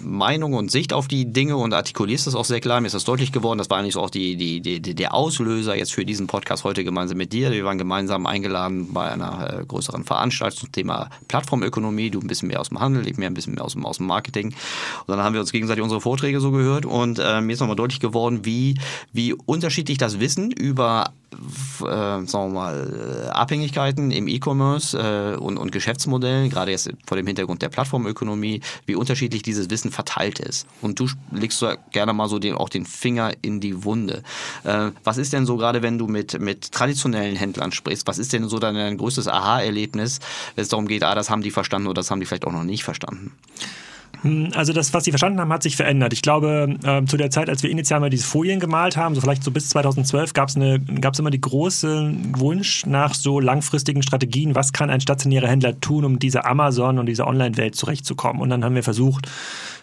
Meinung 0.01 0.53
und 0.53 0.71
Sicht 0.71 0.93
auf 0.93 1.09
die 1.09 1.25
Dinge 1.25 1.57
und 1.57 1.73
artikulierst 1.73 2.27
das 2.27 2.35
auch 2.35 2.45
sehr 2.45 2.61
klar. 2.61 2.79
Mir 2.79 2.87
ist 2.87 2.95
das 2.95 3.03
deutlich 3.03 3.33
geworden. 3.33 3.57
Das 3.57 3.69
war 3.69 3.79
eigentlich 3.79 3.97
auch 3.97 4.09
die, 4.09 4.37
die, 4.37 4.61
die, 4.61 4.95
der 4.95 5.13
Auslöser 5.13 5.75
jetzt 5.75 5.91
für 5.91 6.05
diesen 6.05 6.27
Podcast 6.27 6.63
heute 6.63 6.85
gemeinsam 6.85 7.17
mit 7.17 7.33
dir. 7.33 7.51
Wir 7.51 7.65
waren 7.65 7.77
gemeinsam 7.77 8.25
eingeladen 8.25 8.93
bei 8.93 9.11
einer 9.11 9.59
äh, 9.59 9.65
größeren 9.65 10.05
Veranstaltung 10.05 10.59
zum 10.59 10.71
Thema 10.71 11.09
Plattformökonomie. 11.27 12.11
Du 12.11 12.21
ein 12.21 12.27
bisschen 12.27 12.47
mehr 12.47 12.61
aus 12.61 12.69
dem 12.69 12.79
Handel, 12.79 13.05
ich 13.07 13.17
mehr 13.17 13.29
ein 13.29 13.33
bisschen 13.33 13.55
mehr 13.55 13.65
aus 13.65 13.73
dem, 13.73 13.85
aus 13.85 13.97
dem 13.97 14.07
Marketing. 14.07 14.47
Und 14.47 15.07
dann 15.07 15.19
haben 15.19 15.33
wir 15.33 15.41
uns 15.41 15.48
gegenseitig 15.51 15.83
unsere 15.83 16.01
Vorträge 16.01 16.39
so 16.39 16.51
gehört 16.51 16.85
und 16.85 17.19
äh, 17.19 17.41
mir 17.41 17.53
ist 17.53 17.59
nochmal 17.59 17.75
deutlich 17.75 17.99
geworden, 17.99 18.45
wie, 18.45 18.75
wie 19.13 19.33
unterschiedlich 19.33 19.97
das 19.97 20.19
Wissen 20.19 20.51
über 20.51 21.13
äh, 21.81 21.85
sagen 21.85 22.27
wir 22.31 22.47
mal, 22.49 23.25
äh, 23.27 23.29
Abhängigkeiten 23.29 24.11
im 24.11 24.27
E-Commerce 24.27 24.97
äh, 24.97 25.37
und, 25.37 25.57
und 25.57 25.71
Geschäftsmodellen, 25.71 26.49
gerade 26.49 26.71
jetzt 26.71 26.89
vor 27.05 27.17
dem 27.17 27.27
Hintergrund 27.27 27.61
der 27.61 27.69
Plattformökonomie, 27.69 28.61
wie 28.85 28.95
unterschiedlich 28.95 29.41
dieses 29.41 29.69
Wissen 29.69 29.91
verteilt 29.91 30.39
ist. 30.39 30.67
Und 30.81 30.99
du 30.99 31.07
legst 31.31 31.59
so 31.59 31.71
gerne 31.91 32.13
mal 32.13 32.27
so 32.27 32.39
den, 32.39 32.55
auch 32.55 32.69
den 32.69 32.85
Finger 32.85 33.31
in 33.41 33.59
die 33.59 33.83
Wunde. 33.83 34.23
Äh, 34.63 34.91
was 35.03 35.17
ist 35.17 35.33
denn 35.33 35.45
so 35.45 35.57
gerade, 35.57 35.81
wenn 35.81 35.97
du 35.97 36.07
mit, 36.07 36.39
mit 36.39 36.71
traditionellen 36.71 37.35
Händlern 37.35 37.71
sprichst, 37.71 38.07
was 38.07 38.17
ist 38.17 38.33
denn 38.33 38.49
so 38.49 38.59
dein 38.59 38.97
größtes 38.97 39.27
Aha-Erlebnis, 39.27 40.19
wenn 40.55 40.63
es 40.63 40.69
darum 40.69 40.87
geht, 40.87 41.03
ah, 41.03 41.15
das 41.15 41.29
haben 41.29 41.41
die 41.41 41.51
verstanden 41.51 41.87
oder 41.87 41.99
das 41.99 42.11
haben 42.11 42.19
die 42.19 42.25
vielleicht 42.25 42.45
auch 42.45 42.51
noch 42.51 42.63
nicht 42.63 42.83
verstanden? 42.83 43.31
Hm, 44.21 44.51
also 44.53 44.73
das, 44.73 44.93
was 44.93 45.05
sie 45.05 45.11
verstanden 45.11 45.39
haben, 45.39 45.51
hat 45.53 45.63
sich 45.63 45.75
verändert. 45.75 46.13
Ich 46.13 46.21
glaube, 46.21 46.75
äh, 46.83 47.05
zu 47.05 47.17
der 47.17 47.31
Zeit, 47.31 47.49
als 47.49 47.63
wir 47.63 47.69
initial 47.69 47.99
mal 47.99 48.09
diese 48.09 48.25
Folien 48.25 48.59
gemalt 48.59 48.97
haben, 48.97 49.15
so 49.15 49.21
vielleicht 49.21 49.43
so 49.43 49.51
bis 49.51 49.69
2012, 49.69 50.33
gab 50.33 50.49
es 50.49 51.19
immer 51.19 51.29
die 51.29 51.41
große 51.41 52.13
Wunsch 52.37 52.85
nach 52.85 53.13
so 53.13 53.39
langfristigen 53.39 54.01
Strategien, 54.01 54.55
was 54.55 54.73
kann 54.73 54.89
ein 54.89 55.01
stationärer 55.01 55.47
Händler 55.47 55.79
tun, 55.79 56.05
um 56.05 56.19
diese 56.19 56.45
Amazon 56.45 56.99
und 56.99 57.05
diese 57.05 57.25
Online-Welt 57.25 57.75
zurechtzukommen. 57.75 58.41
Und 58.41 58.49
dann 58.49 58.63
haben 58.63 58.75
wir 58.75 58.83
versucht, 58.83 59.27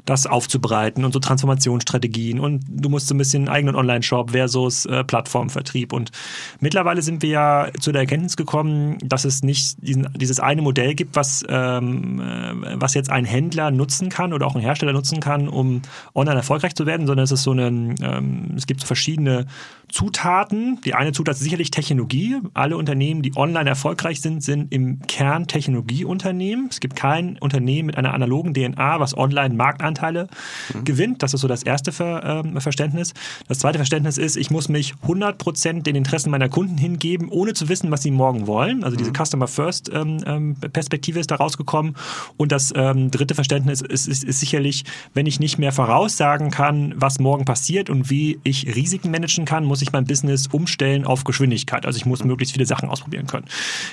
das 0.06 0.26
aufzubereiten 0.26 1.04
und 1.04 1.12
so 1.12 1.18
Transformationsstrategien 1.18 2.40
und 2.40 2.64
du 2.68 2.88
musst 2.88 3.08
so 3.08 3.14
ein 3.14 3.18
bisschen 3.18 3.48
eigenen 3.48 3.74
Online-Shop 3.74 4.30
versus 4.30 4.86
äh, 4.86 5.02
Plattformvertrieb. 5.04 5.92
Und 5.92 6.12
mittlerweile 6.60 7.02
sind 7.02 7.22
wir 7.22 7.28
ja 7.28 7.68
zu 7.80 7.90
der 7.90 8.02
Erkenntnis 8.02 8.36
gekommen, 8.36 8.98
dass 9.04 9.24
es 9.24 9.42
nicht 9.42 9.76
diesen, 9.82 10.08
dieses 10.14 10.38
eine 10.38 10.62
Modell 10.62 10.94
gibt, 10.94 11.16
was, 11.16 11.44
ähm, 11.48 12.20
äh, 12.20 12.80
was 12.80 12.94
jetzt 12.94 13.10
ein 13.10 13.24
Händler 13.24 13.72
nutzen 13.72 14.08
kann 14.08 14.32
oder 14.32 14.46
auch 14.46 14.54
ein 14.54 14.60
Hersteller 14.60 14.92
nutzen 14.92 15.18
kann, 15.18 15.48
um 15.48 15.82
online 16.14 16.36
erfolgreich 16.36 16.76
zu 16.76 16.86
werden, 16.86 17.06
sondern 17.08 17.24
es 17.24 17.32
ist 17.32 17.42
so 17.42 17.52
ein, 17.52 17.96
ähm, 18.00 18.52
es 18.56 18.66
gibt 18.66 18.80
so 18.80 18.86
verschiedene 18.86 19.46
Zutaten. 19.88 20.80
Die 20.84 20.94
eine 20.94 21.12
Zutat 21.12 21.34
ist 21.34 21.42
sicherlich 21.42 21.70
Technologie. 21.72 22.36
Alle 22.54 22.76
Unternehmen, 22.76 23.22
die 23.22 23.36
online 23.36 23.68
erfolgreich 23.68 24.20
sind, 24.20 24.42
sind 24.42 24.72
im 24.72 25.00
Kern 25.02 25.48
Technologieunternehmen. 25.48 26.68
Es 26.70 26.80
gibt 26.80 26.96
kein 26.96 27.38
Unternehmen 27.38 27.86
mit 27.86 27.96
einer 27.96 28.14
analogen 28.14 28.54
DNA, 28.54 29.00
was 29.00 29.16
online 29.16 29.54
Marktanteile 29.54 29.95
mhm. 30.02 30.84
gewinnt. 30.84 31.22
Das 31.22 31.34
ist 31.34 31.40
so 31.40 31.48
das 31.48 31.62
erste 31.62 31.92
Ver, 31.92 32.44
äh, 32.44 32.60
Verständnis. 32.60 33.14
Das 33.48 33.58
zweite 33.58 33.78
Verständnis 33.78 34.18
ist, 34.18 34.36
ich 34.36 34.50
muss 34.50 34.68
mich 34.68 34.94
100% 35.06 35.82
den 35.82 35.96
Interessen 35.96 36.30
meiner 36.30 36.48
Kunden 36.48 36.78
hingeben, 36.78 37.28
ohne 37.28 37.54
zu 37.54 37.68
wissen, 37.68 37.90
was 37.90 38.02
sie 38.02 38.10
morgen 38.10 38.46
wollen. 38.46 38.84
Also 38.84 38.96
diese 38.96 39.10
mhm. 39.10 39.24
Customer 39.24 39.48
First 39.48 39.90
ähm, 39.92 40.18
ähm, 40.26 40.56
Perspektive 40.72 41.20
ist 41.20 41.30
da 41.30 41.36
rausgekommen. 41.36 41.96
Und 42.36 42.52
das 42.52 42.72
ähm, 42.74 43.10
dritte 43.10 43.34
Verständnis 43.34 43.80
ist, 43.80 44.08
ist, 44.08 44.24
ist 44.24 44.40
sicherlich, 44.40 44.84
wenn 45.14 45.26
ich 45.26 45.40
nicht 45.40 45.58
mehr 45.58 45.72
voraussagen 45.72 46.50
kann, 46.50 46.94
was 46.96 47.18
morgen 47.18 47.44
passiert 47.44 47.90
und 47.90 48.10
wie 48.10 48.38
ich 48.42 48.74
Risiken 48.74 49.10
managen 49.10 49.44
kann, 49.44 49.64
muss 49.64 49.82
ich 49.82 49.92
mein 49.92 50.04
Business 50.04 50.46
umstellen 50.48 51.04
auf 51.04 51.24
Geschwindigkeit. 51.24 51.86
Also 51.86 51.96
ich 51.96 52.06
muss 52.06 52.24
möglichst 52.24 52.54
viele 52.54 52.66
Sachen 52.66 52.88
ausprobieren 52.88 53.26
können. 53.26 53.46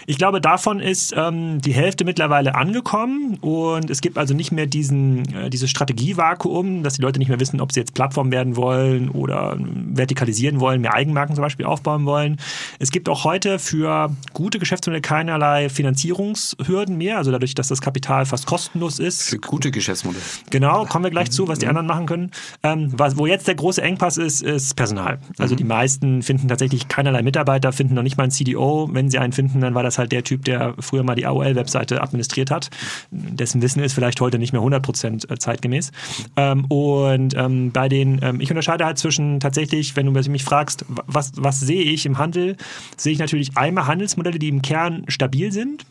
Ich 0.05 0.17
glaube, 0.17 0.41
davon 0.41 0.79
ist 0.79 1.13
ähm, 1.15 1.61
die 1.61 1.73
Hälfte 1.73 2.05
mittlerweile 2.05 2.55
angekommen 2.55 3.37
und 3.41 3.89
es 3.89 4.01
gibt 4.01 4.17
also 4.17 4.33
nicht 4.33 4.51
mehr 4.51 4.65
diesen, 4.65 5.33
äh, 5.33 5.49
dieses 5.49 5.69
Strategievakuum, 5.93 6.83
dass 6.83 6.95
die 6.95 7.01
Leute 7.01 7.19
nicht 7.19 7.29
mehr 7.29 7.39
wissen, 7.39 7.61
ob 7.61 7.71
sie 7.71 7.79
jetzt 7.79 7.93
Plattform 7.93 8.31
werden 8.31 8.55
wollen 8.55 9.09
oder 9.09 9.57
vertikalisieren 9.93 10.59
wollen, 10.59 10.81
mehr 10.81 10.93
Eigenmarken 10.93 11.35
zum 11.35 11.43
Beispiel 11.43 11.65
aufbauen 11.65 12.05
wollen. 12.05 12.37
Es 12.79 12.91
gibt 12.91 13.09
auch 13.09 13.23
heute 13.23 13.59
für 13.59 14.11
gute 14.33 14.59
Geschäftsmodelle 14.59 15.01
keinerlei 15.01 15.69
Finanzierungshürden 15.69 16.97
mehr, 16.97 17.17
also 17.17 17.31
dadurch, 17.31 17.55
dass 17.55 17.67
das 17.67 17.81
Kapital 17.81 18.25
fast 18.25 18.45
kostenlos 18.45 18.99
ist. 18.99 19.23
Für 19.23 19.39
gute 19.39 19.71
Geschäftsmodelle. 19.71 20.23
Genau, 20.49 20.85
kommen 20.85 21.03
wir 21.03 21.11
gleich 21.11 21.31
zu, 21.31 21.47
was 21.47 21.59
die 21.59 21.67
anderen 21.67 21.87
machen 21.87 22.05
können. 22.05 22.31
Ähm, 22.63 22.89
was, 22.91 23.17
wo 23.17 23.25
jetzt 23.25 23.47
der 23.47 23.55
große 23.55 23.81
Engpass 23.81 24.17
ist, 24.17 24.41
ist 24.41 24.75
Personal. 24.75 25.19
Also 25.37 25.55
die 25.55 25.63
meisten 25.63 26.21
finden 26.21 26.47
tatsächlich 26.47 26.87
keinerlei 26.87 27.21
Mitarbeiter, 27.21 27.71
finden 27.71 27.95
noch 27.95 28.03
nicht 28.03 28.17
mal 28.17 28.23
einen 28.23 28.31
CDO. 28.31 28.89
Wenn 28.91 29.09
sie 29.09 29.19
einen 29.19 29.33
finden, 29.33 29.61
dann 29.61 29.75
war 29.75 29.83
das 29.83 29.97
halt 29.97 30.11
der 30.11 30.23
Typ, 30.23 30.45
der 30.45 30.73
früher 30.79 31.03
mal 31.03 31.15
die 31.15 31.25
AOL-Webseite 31.25 32.01
administriert 32.01 32.51
hat. 32.51 32.69
Dessen 33.11 33.61
Wissen 33.61 33.83
ist 33.83 33.93
vielleicht 33.93 34.21
heute 34.21 34.39
nicht 34.39 34.53
mehr 34.53 34.61
100% 34.61 35.29
äh, 35.29 35.37
zeitgemäß. 35.73 35.91
Ähm, 36.37 36.65
und 36.65 37.35
ähm, 37.35 37.71
bei 37.71 37.89
den, 37.89 38.19
ähm, 38.21 38.39
ich 38.39 38.49
unterscheide 38.49 38.85
halt 38.85 38.97
zwischen 38.97 39.39
tatsächlich, 39.39 39.95
wenn 39.95 40.05
du 40.05 40.11
mich 40.29 40.43
fragst, 40.43 40.85
was, 40.87 41.33
was 41.35 41.59
sehe 41.59 41.83
ich 41.83 42.05
im 42.05 42.17
Handel, 42.17 42.55
sehe 42.97 43.13
ich 43.13 43.19
natürlich 43.19 43.57
einmal 43.57 43.87
Handelsmodelle, 43.87 44.39
die 44.39 44.49
im 44.49 44.61
Kern 44.61 45.03
stabil 45.07 45.51
sind 45.51 45.85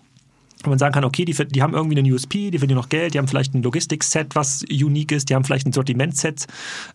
wo 0.65 0.71
man 0.71 0.79
sagen 0.79 0.95
kann, 0.95 1.03
okay, 1.03 1.25
die, 1.25 1.33
die 1.33 1.61
haben 1.61 1.75
irgendwie 1.75 1.99
einen 1.99 2.13
USP, 2.13 2.53
die 2.53 2.59
verdienen 2.59 2.79
noch 2.79 2.89
Geld, 2.89 3.15
die 3.15 3.19
haben 3.19 3.27
vielleicht 3.27 3.53
ein 3.53 3.65
Logistik-Set, 3.65 4.37
was 4.37 4.65
unique 4.71 5.11
ist, 5.11 5.29
die 5.29 5.35
haben 5.35 5.43
vielleicht 5.43 5.67
ein 5.67 5.73
Sortiment-Set, 5.73 6.47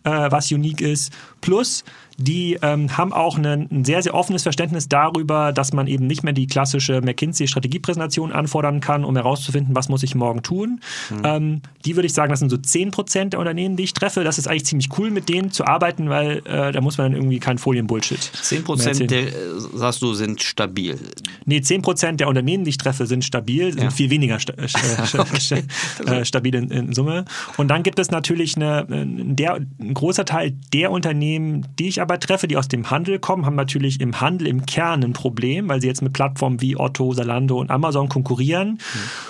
äh, 0.04 0.30
was 0.30 0.50
unique 0.50 0.80
ist. 0.80 1.12
Plus, 1.42 1.84
die 2.20 2.58
ähm, 2.62 2.98
haben 2.98 3.12
auch 3.12 3.38
ein, 3.38 3.46
ein, 3.46 3.84
sehr, 3.84 4.02
sehr 4.02 4.12
offenes 4.12 4.42
Verständnis 4.42 4.88
darüber, 4.88 5.52
dass 5.52 5.72
man 5.72 5.86
eben 5.86 6.08
nicht 6.08 6.24
mehr 6.24 6.32
die 6.32 6.48
klassische 6.48 7.00
McKinsey-Strategiepräsentation 7.00 8.32
anfordern 8.32 8.80
kann, 8.80 9.04
um 9.04 9.14
herauszufinden, 9.14 9.76
was 9.76 9.88
muss 9.88 10.02
ich 10.02 10.16
morgen 10.16 10.42
tun. 10.42 10.80
Mhm. 11.10 11.22
Ähm, 11.24 11.62
die 11.84 11.94
würde 11.94 12.06
ich 12.06 12.14
sagen, 12.14 12.30
das 12.30 12.40
sind 12.40 12.50
so 12.50 12.56
10% 12.56 13.30
der 13.30 13.38
Unternehmen, 13.38 13.76
die 13.76 13.84
ich 13.84 13.94
treffe. 13.94 14.24
Das 14.24 14.36
ist 14.36 14.48
eigentlich 14.48 14.64
ziemlich 14.64 14.88
cool, 14.98 15.12
mit 15.12 15.28
denen 15.28 15.52
zu 15.52 15.64
arbeiten, 15.64 16.10
weil 16.10 16.38
äh, 16.44 16.72
da 16.72 16.80
muss 16.80 16.98
man 16.98 17.12
dann 17.12 17.20
irgendwie 17.20 17.38
kein 17.38 17.56
Folien-Bullshit. 17.56 18.18
10% 18.18 19.06
der, 19.06 19.26
sagst 19.74 20.02
du, 20.02 20.12
sind 20.14 20.42
stabil? 20.42 20.98
Nee, 21.44 21.58
10% 21.58 22.16
der 22.16 22.26
Unternehmen, 22.26 22.64
die 22.64 22.70
ich 22.70 22.78
treffe, 22.78 23.06
sind 23.06 23.24
stabil, 23.24 23.72
sind 23.72 23.82
ja. 23.84 23.90
viel 23.90 24.10
weniger 24.10 24.40
sta 24.40 24.54
okay. 25.18 25.62
äh, 26.04 26.24
stabil 26.24 26.54
in, 26.56 26.70
in, 26.70 26.92
Summe. 26.94 27.26
Und 27.56 27.68
dann 27.68 27.84
gibt 27.84 28.00
es 28.00 28.10
natürlich 28.10 28.56
eine, 28.56 28.86
der, 28.88 29.60
ein 29.78 29.94
großer 29.94 30.24
Teil 30.24 30.56
der 30.72 30.90
Unternehmen, 30.90 31.64
die 31.78 31.86
ich 31.86 32.00
aber 32.08 32.18
treffe, 32.18 32.48
die 32.48 32.56
aus 32.56 32.68
dem 32.68 32.90
Handel 32.90 33.18
kommen, 33.18 33.44
haben 33.44 33.54
natürlich 33.54 34.00
im 34.00 34.20
Handel 34.20 34.46
im 34.46 34.64
Kern 34.64 35.04
ein 35.04 35.12
Problem, 35.12 35.68
weil 35.68 35.80
sie 35.82 35.86
jetzt 35.86 36.00
mit 36.00 36.14
Plattformen 36.14 36.62
wie 36.62 36.74
Otto, 36.74 37.12
Salando 37.12 37.60
und 37.60 37.70
Amazon 37.70 38.08
konkurrieren. 38.08 38.70
Mhm. 38.70 38.78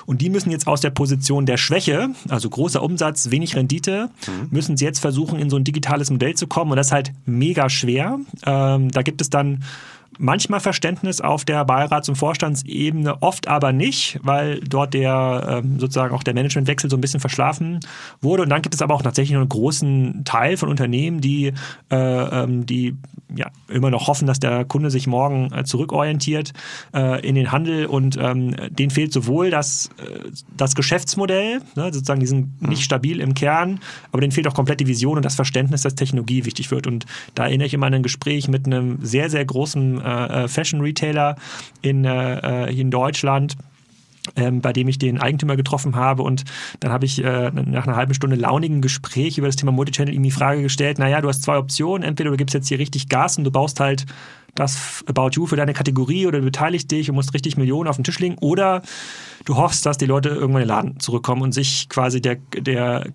Und 0.07 0.21
die 0.23 0.31
müssen 0.31 0.51
jetzt 0.51 0.69
aus 0.69 0.81
der 0.81 0.91
Position 0.91 1.45
der 1.45 1.57
Schwäche, 1.57 2.11
also 2.29 2.49
großer 2.49 2.81
Umsatz, 2.81 3.31
wenig 3.31 3.57
Rendite, 3.57 4.11
mhm. 4.27 4.49
müssen 4.51 4.77
sie 4.77 4.85
jetzt 4.85 5.01
versuchen, 5.01 5.41
in 5.41 5.51
so 5.51 5.57
ein 5.57 5.65
digitales 5.65 6.11
Modell 6.11 6.35
zu 6.35 6.47
kommen. 6.47 6.71
Und 6.71 6.77
das 6.77 6.89
ist 6.89 6.93
halt 6.93 7.13
mega 7.27 7.69
schwer. 7.69 8.21
Ähm, 8.47 8.91
da 8.93 9.03
gibt 9.03 9.21
es 9.21 9.29
dann 9.29 9.65
manchmal 10.19 10.61
Verständnis 10.61 11.21
auf 11.21 11.45
der 11.45 11.65
Beirats- 11.65 12.09
und 12.09 12.17
Vorstandsebene, 12.17 13.23
oft 13.23 13.49
aber 13.49 13.73
nicht, 13.73 14.19
weil 14.23 14.61
dort 14.61 14.95
der 14.95 15.63
ähm, 15.65 15.79
sozusagen 15.79 16.15
auch 16.15 16.23
der 16.23 16.35
Managementwechsel 16.35 16.91
so 16.91 16.97
ein 16.97 17.01
bisschen 17.01 17.21
verschlafen 17.21 17.81
wurde. 18.21 18.43
Und 18.43 18.51
dann 18.51 18.63
gibt 18.63 18.75
es 18.75 18.83
aber 18.83 18.95
auch 18.95 19.03
tatsächlich 19.03 19.35
noch 19.35 19.41
einen 19.41 19.49
großen 19.49 20.25
Teil 20.25 20.57
von 20.57 20.69
Unternehmen, 20.69 21.21
die, 21.21 21.53
äh, 21.91 21.97
ähm, 21.97 22.67
die 22.67 22.97
ja, 23.35 23.51
immer 23.69 23.91
noch 23.91 24.07
hoffen, 24.07 24.27
dass 24.27 24.41
der 24.41 24.65
Kunde 24.65 24.91
sich 24.91 25.07
morgen 25.07 25.53
äh, 25.53 25.65
zurückorientiert 25.65 26.53
äh, 26.95 27.27
in 27.27 27.35
den 27.35 27.53
Handel 27.53 27.87
und 27.87 28.17
ähm, 28.17 28.57
denen 28.71 28.91
fehlt 28.91 29.13
sowohl 29.13 29.51
das, 29.51 29.91
das 30.57 30.75
Geschäftsmodell, 30.75 31.61
ne, 31.77 31.93
sozusagen 31.93 32.21
die 32.21 32.27
sind 32.27 32.61
mhm. 32.63 32.71
nicht 32.71 32.83
stabil 32.83 33.21
im 33.21 33.35
Kern, 33.35 33.81
aber 34.13 34.21
denen 34.21 34.33
fehlt 34.33 34.49
auch 34.49 34.55
komplett 34.55 34.81
die 34.81 34.87
Vision 34.87 35.17
und 35.17 35.25
das 35.25 35.35
Verständnis, 35.35 35.83
dass 35.83 35.95
Technologie 35.95 36.45
wichtig 36.45 36.71
wird. 36.71 36.87
Und 36.87 37.05
da 37.35 37.45
erinnere 37.45 37.67
ich 37.67 37.75
immer 37.75 37.87
an 37.87 37.95
ein 37.95 38.03
Gespräch 38.03 38.49
mit 38.49 38.67
einem 38.67 38.99
sehr, 39.03 39.31
sehr 39.31 39.45
großen 39.45 40.01
äh, 40.09 40.45
äh, 40.45 40.49
Fashion-Retailer 40.49 41.37
in, 41.83 42.05
äh, 42.05 42.71
in 42.73 42.91
Deutschland, 42.91 43.57
ähm, 44.37 44.61
bei 44.61 44.73
dem 44.73 44.89
ich 44.89 44.99
den 44.99 45.21
Eigentümer 45.21 45.57
getroffen 45.57 45.97
habe. 45.97 46.23
Und 46.23 46.45
dann 46.81 46.93
habe 46.93 47.05
ich 47.05 47.23
äh, 47.23 47.51
nach 47.51 47.87
einer 47.87 47.97
halben 47.97 48.15
Stunde 48.15 48.37
launigen 48.37 48.81
Gespräch 48.81 49.39
über 49.39 49.47
das 49.47 49.57
Thema 49.57 49.73
Multichannel 49.73 50.15
ihm 50.15 50.23
die 50.23 50.31
Frage 50.31 50.63
gestellt, 50.63 50.99
naja, 50.99 51.21
du 51.21 51.29
hast 51.29 51.43
zwei 51.43 51.59
Optionen. 51.59 52.07
Entweder 52.07 52.31
du 52.31 52.37
gibst 52.37 52.55
jetzt 52.55 52.69
hier 52.69 52.79
richtig 52.79 53.09
Gas 53.09 53.39
und 53.39 53.45
du 53.45 53.51
baust 53.51 53.81
halt 53.81 54.07
das 54.55 55.05
About 55.07 55.31
You 55.33 55.47
für 55.47 55.57
deine 55.57 55.73
Kategorie 55.73 56.27
oder 56.27 56.39
du 56.39 56.45
beteiligst 56.45 56.91
dich 56.91 57.09
und 57.09 57.15
musst 57.15 57.33
richtig 57.35 57.57
Millionen 57.57 57.89
auf 57.89 57.97
den 57.97 58.05
Tisch 58.05 58.19
legen 58.19 58.37
oder 58.41 58.83
du 59.45 59.57
hoffst, 59.57 59.87
dass 59.87 59.99
die 59.99 60.07
Leute 60.07 60.31
irgendwann 60.31 60.63
in 60.63 60.69
den 60.69 60.69
Laden 60.69 61.01
zurückkommen 61.01 61.43
und 61.43 61.53
sich 61.53 61.89
quasi 61.89 62.21
der, 62.21 62.37
der 62.57 63.07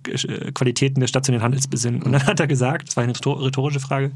Qualitäten 0.53 1.01
des 1.01 1.09
stationären 1.09 1.43
Handels 1.43 1.67
besinnen. 1.67 2.01
Und 2.01 2.13
dann 2.13 2.25
hat 2.25 2.39
er 2.39 2.47
gesagt, 2.47 2.87
das 2.87 2.95
war 2.95 3.03
eine 3.03 3.13
rhetorische 3.13 3.79
Frage, 3.79 4.11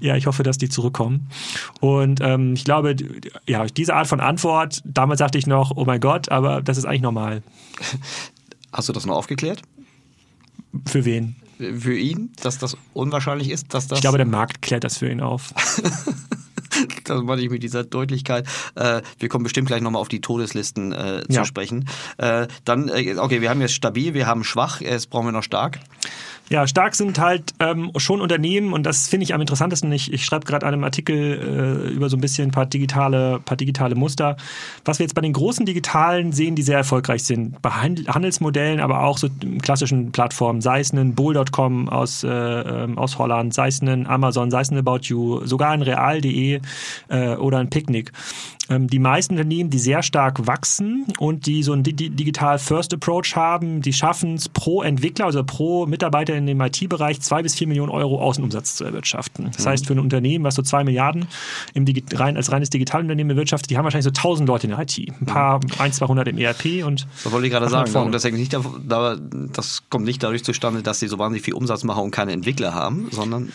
ja, 0.00 0.16
ich 0.16 0.26
hoffe, 0.26 0.42
dass 0.42 0.58
die 0.58 0.68
zurückkommen. 0.68 1.28
Und 1.80 2.20
ähm, 2.20 2.54
ich 2.54 2.64
glaube, 2.64 2.96
ja, 3.46 3.64
diese 3.66 3.94
Art 3.94 4.06
von 4.06 4.20
Antwort, 4.20 4.82
damals 4.84 5.18
sagte 5.18 5.38
ich 5.38 5.46
noch, 5.46 5.72
oh 5.76 5.84
mein 5.84 6.00
Gott, 6.00 6.30
aber 6.30 6.62
das 6.62 6.78
ist 6.78 6.84
eigentlich 6.84 7.02
normal. 7.02 7.42
Hast 8.72 8.88
du 8.88 8.92
das 8.92 9.06
noch 9.06 9.16
aufgeklärt? 9.16 9.62
Für 10.86 11.04
wen? 11.04 11.36
Für 11.58 11.96
ihn, 11.96 12.32
dass 12.42 12.58
das 12.58 12.76
unwahrscheinlich 12.92 13.50
ist, 13.50 13.72
dass 13.74 13.86
das. 13.86 13.98
Ich 13.98 14.00
glaube, 14.00 14.16
der 14.16 14.26
Markt 14.26 14.62
klärt 14.62 14.84
das 14.84 14.98
für 14.98 15.10
ihn 15.10 15.20
auf. 15.20 15.52
das 17.04 17.22
meine 17.22 17.42
ich 17.42 17.50
mit 17.50 17.62
dieser 17.62 17.84
Deutlichkeit. 17.84 18.46
Äh, 18.74 19.02
wir 19.18 19.28
kommen 19.28 19.44
bestimmt 19.44 19.68
gleich 19.68 19.80
nochmal 19.80 20.00
auf 20.00 20.08
die 20.08 20.20
Todeslisten 20.20 20.92
äh, 20.92 21.22
zu 21.28 21.36
ja. 21.36 21.44
sprechen. 21.44 21.88
Äh, 22.18 22.48
dann, 22.64 22.88
äh, 22.88 23.16
okay, 23.18 23.40
wir 23.40 23.50
haben 23.50 23.60
jetzt 23.60 23.74
stabil, 23.74 24.14
wir 24.14 24.26
haben 24.26 24.44
schwach, 24.44 24.80
jetzt 24.80 25.10
brauchen 25.10 25.26
wir 25.26 25.32
noch 25.32 25.42
stark. 25.42 25.78
Ja, 26.52 26.66
stark 26.66 26.94
sind 26.94 27.18
halt 27.18 27.54
ähm, 27.60 27.92
schon 27.96 28.20
Unternehmen 28.20 28.74
und 28.74 28.84
das 28.84 29.08
finde 29.08 29.24
ich 29.24 29.32
am 29.32 29.40
interessantesten. 29.40 29.90
Ich, 29.90 30.12
ich 30.12 30.26
schreibe 30.26 30.44
gerade 30.44 30.66
einen 30.66 30.84
Artikel 30.84 31.16
äh, 31.88 31.90
über 31.94 32.10
so 32.10 32.16
ein 32.18 32.20
bisschen 32.20 32.48
ein 32.48 32.50
paar 32.50 32.66
digitale, 32.66 33.40
paar 33.42 33.56
digitale 33.56 33.94
Muster. 33.94 34.36
Was 34.84 34.98
wir 34.98 35.04
jetzt 35.04 35.14
bei 35.14 35.22
den 35.22 35.32
großen 35.32 35.64
Digitalen 35.64 36.32
sehen, 36.32 36.54
die 36.54 36.60
sehr 36.60 36.76
erfolgreich 36.76 37.24
sind, 37.24 37.62
bei 37.62 37.70
Handelsmodellen, 37.70 38.80
aber 38.80 39.02
auch 39.02 39.16
so 39.16 39.28
klassischen 39.62 40.12
Plattformen, 40.12 40.60
sei 40.60 40.80
es 40.80 40.92
ein 40.92 41.14
Bull.com 41.14 41.88
aus, 41.88 42.22
äh, 42.22 42.28
ähm, 42.28 42.98
aus 42.98 43.16
Holland, 43.16 43.54
sei 43.54 43.68
es 43.68 43.80
ein 43.80 44.06
Amazon, 44.06 44.50
sei 44.50 44.60
es 44.60 44.70
ein 44.70 44.76
About 44.76 45.04
You, 45.04 45.46
sogar 45.46 45.70
ein 45.70 45.80
Real.de 45.80 46.60
äh, 47.08 47.28
oder 47.36 47.60
ein 47.60 47.70
Picknick. 47.70 48.12
Ähm, 48.72 48.88
die 48.88 48.98
meisten 48.98 49.34
Unternehmen, 49.34 49.70
die 49.70 49.78
sehr 49.78 50.02
stark 50.02 50.46
wachsen 50.46 51.06
und 51.18 51.46
die 51.46 51.62
so 51.62 51.72
einen 51.72 51.82
Digital 51.82 52.58
First 52.58 52.94
Approach 52.94 53.36
haben, 53.36 53.82
die 53.82 53.92
schaffen 53.92 54.34
es 54.34 54.48
pro 54.48 54.82
Entwickler, 54.82 55.26
also 55.26 55.42
pro 55.44 55.86
Mitarbeiter 55.86 56.34
in 56.34 56.46
dem 56.46 56.60
IT-Bereich, 56.60 57.20
zwei 57.20 57.42
bis 57.42 57.54
vier 57.54 57.66
Millionen 57.68 57.90
Euro 57.90 58.20
Außenumsatz 58.20 58.76
zu 58.76 58.84
erwirtschaften. 58.84 59.50
Das 59.54 59.64
mhm. 59.64 59.70
heißt, 59.70 59.86
für 59.86 59.94
ein 59.94 59.98
Unternehmen, 59.98 60.44
was 60.44 60.54
so 60.54 60.62
zwei 60.62 60.84
Milliarden 60.84 61.26
im 61.74 61.84
rein, 62.14 62.36
als 62.36 62.52
reines 62.52 62.70
Digitalunternehmen 62.70 63.30
erwirtschaftet, 63.30 63.70
die 63.70 63.76
haben 63.76 63.84
wahrscheinlich 63.84 64.04
so 64.04 64.10
tausend 64.10 64.48
Leute 64.48 64.66
in 64.66 64.70
der 64.70 64.80
IT. 64.80 64.98
Ein 64.98 65.26
paar, 65.26 65.58
mhm. 65.58 65.70
ein, 65.78 65.92
200 65.92 66.28
im 66.28 66.38
ERP 66.38 66.84
und. 66.86 67.06
Das 67.24 67.32
wollte 67.32 67.46
ich 67.46 67.52
gerade 67.52 67.68
sagen. 67.68 67.92
Und 67.94 68.12
das, 68.12 68.24
nicht, 68.24 68.56
das 69.52 69.82
kommt 69.90 70.04
nicht 70.04 70.22
dadurch 70.22 70.44
zustande, 70.44 70.82
dass 70.82 71.00
sie 71.00 71.08
so 71.08 71.18
wahnsinnig 71.18 71.44
viel 71.44 71.54
Umsatz 71.54 71.84
machen 71.84 72.04
und 72.04 72.10
keine 72.10 72.32
Entwickler 72.32 72.74
haben, 72.74 73.08
sondern 73.10 73.52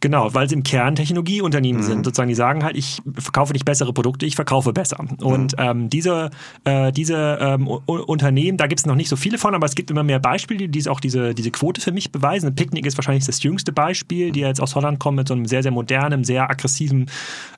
Genau, 0.00 0.32
weil 0.32 0.48
sie 0.48 0.54
im 0.54 0.62
Kern 0.62 0.94
Technologieunternehmen 0.94 1.82
mhm. 1.82 1.86
sind. 1.86 2.04
Sozusagen, 2.04 2.28
die 2.28 2.36
sagen 2.36 2.62
halt, 2.62 2.76
ich 2.76 3.02
verkaufe 3.16 3.52
nicht 3.52 3.64
bessere 3.64 3.92
Produkte, 3.92 4.26
ich 4.26 4.36
verkaufe 4.36 4.72
besser. 4.72 4.98
Und 5.20 5.58
mhm. 5.58 5.64
ähm, 5.64 5.90
diese, 5.90 6.30
äh, 6.64 6.92
diese 6.92 7.38
ähm, 7.40 7.66
Unternehmen, 7.66 8.58
da 8.58 8.68
gibt 8.68 8.80
es 8.80 8.86
noch 8.86 8.94
nicht 8.94 9.08
so 9.08 9.16
viele 9.16 9.38
von, 9.38 9.56
aber 9.56 9.66
es 9.66 9.74
gibt 9.74 9.90
immer 9.90 10.04
mehr 10.04 10.20
Beispiele, 10.20 10.68
die 10.68 10.88
auch 10.88 11.00
diese, 11.00 11.34
diese 11.34 11.50
Quote 11.50 11.80
für 11.80 11.90
mich 11.90 12.12
beweisen. 12.12 12.54
Picknick 12.54 12.86
ist 12.86 12.96
wahrscheinlich 12.96 13.26
das 13.26 13.42
jüngste 13.42 13.72
Beispiel, 13.72 14.30
die 14.30 14.40
jetzt 14.40 14.60
aus 14.60 14.76
Holland 14.76 15.00
kommen 15.00 15.16
mit 15.16 15.28
so 15.28 15.34
einem 15.34 15.46
sehr, 15.46 15.64
sehr 15.64 15.72
modernen, 15.72 16.22
sehr 16.22 16.48
aggressiven 16.48 17.10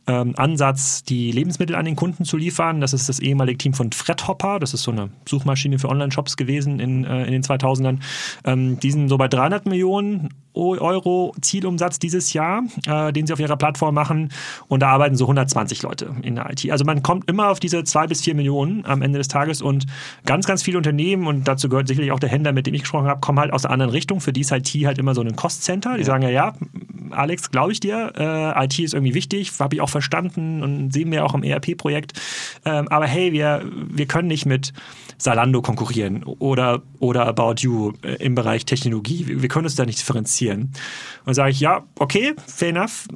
ähm, 0.07 0.33
Ansatz, 0.37 1.05
die 1.05 1.31
Lebensmittel 1.33 1.77
an 1.77 1.85
den 1.85 1.97
Kunden 1.97 2.25
zu 2.25 2.39
liefern. 2.39 2.81
Das 2.81 2.95
ist 2.95 3.11
das 3.11 3.19
ehemalige 3.19 3.59
Team 3.59 3.75
von 3.75 3.93
Fredhopper, 3.93 4.59
das 4.59 4.73
ist 4.73 4.83
so 4.83 4.93
eine 4.93 5.11
Suchmaschine 5.27 5.79
für 5.79 5.91
Online-Shops 5.91 6.39
gewesen 6.39 6.81
in, 6.81 7.05
äh, 7.05 7.25
in 7.27 7.33
den 7.33 7.43
2000ern. 7.43 7.99
Ähm, 8.45 8.81
die 8.81 8.91
sind 8.91 9.11
so 9.11 9.19
bei 9.19 9.29
300 9.29 9.67
Millionen 9.67 10.31
Euro 10.53 11.35
Zielumsatz 11.41 12.01
dieses 12.01 12.30
Jahr, 12.33 12.63
äh, 12.87 13.13
den 13.13 13.27
sie 13.27 13.33
auf 13.33 13.41
ihrer 13.41 13.57
Plattform 13.57 13.95
machen. 13.95 14.31
Und 14.69 14.81
da 14.81 14.89
arbeiten 14.89 15.17
so 15.17 15.25
120 15.25 15.83
Leute 15.83 16.15
in 16.23 16.37
der 16.37 16.51
IT. 16.51 16.71
Also 16.71 16.85
man 16.85 17.03
kommt 17.03 17.29
immer 17.29 17.49
auf 17.49 17.61
diese 17.61 17.85
zwei 17.85 18.07
bis 18.07 18.23
vier 18.23 18.35
Millionen 18.35 18.85
am 18.87 19.03
Ende 19.03 19.19
des 19.19 19.29
Tages 19.29 19.63
und 19.63 19.87
ganz, 20.27 20.47
ganz 20.47 20.63
viele 20.63 20.79
Unternehmen, 20.79 21.27
und 21.27 21.47
dazu 21.49 21.69
gehört 21.69 21.89
sicherlich 21.89 22.13
auch 22.13 22.21
der 22.21 22.29
Händler, 22.29 22.53
mit 22.53 22.67
dem 22.67 22.75
ich 22.75 22.83
gesprochen 22.83 23.07
habe, 23.07 23.21
kommen 23.21 23.39
halt 23.39 23.53
aus 23.53 23.63
der 23.63 23.71
anderen 23.71 23.91
Richtung. 23.91 24.21
Für 24.21 24.33
die 24.33 24.41
ist 24.41 24.53
IT 24.53 24.69
halt 24.85 24.99
immer 24.99 25.15
so 25.15 25.21
ein 25.21 25.37
Cost-Center. 25.37 25.95
Die 25.95 26.01
ja. 26.01 26.07
sagen 26.07 26.23
ja, 26.23 26.31
ja, 26.31 26.55
Alex, 27.11 27.51
glaube 27.51 27.73
ich 27.73 27.81
dir. 27.81 28.13
Äh, 28.17 28.65
IT 28.65 28.79
ist 28.79 28.95
irgendwie 28.95 29.15
wichtig, 29.15 29.53
habe 29.59 29.75
ich 29.75 29.81
auch 29.81 29.89
verstanden 29.89 30.63
und 30.63 30.93
sehen 30.93 31.11
wir 31.11 31.25
auch 31.25 31.35
im 31.35 31.43
ERP-Projekt. 31.43 32.13
Ähm, 32.65 32.89
aber 32.89 33.07
hey, 33.07 33.33
wir, 33.33 33.63
wir 33.73 34.07
können 34.07 34.29
nicht 34.29 34.47
mit 34.47 34.73
Salando 35.21 35.61
konkurrieren 35.61 36.25
oder, 36.25 36.83
oder 36.99 37.27
About 37.27 37.57
You 37.59 37.93
äh, 38.03 38.15
im 38.25 38.35
Bereich 38.35 38.65
Technologie. 38.65 39.27
Wir, 39.29 39.49
können 39.49 39.67
uns 39.67 39.75
da 39.75 39.85
nicht 39.85 39.99
differenzieren. 39.99 40.61
Und 40.63 40.73
dann 41.27 41.35
sage 41.35 41.51
ich, 41.51 41.61
ja, 41.61 41.85
okay, 41.99 42.35
fair 42.47 42.71
enough. 42.71 43.07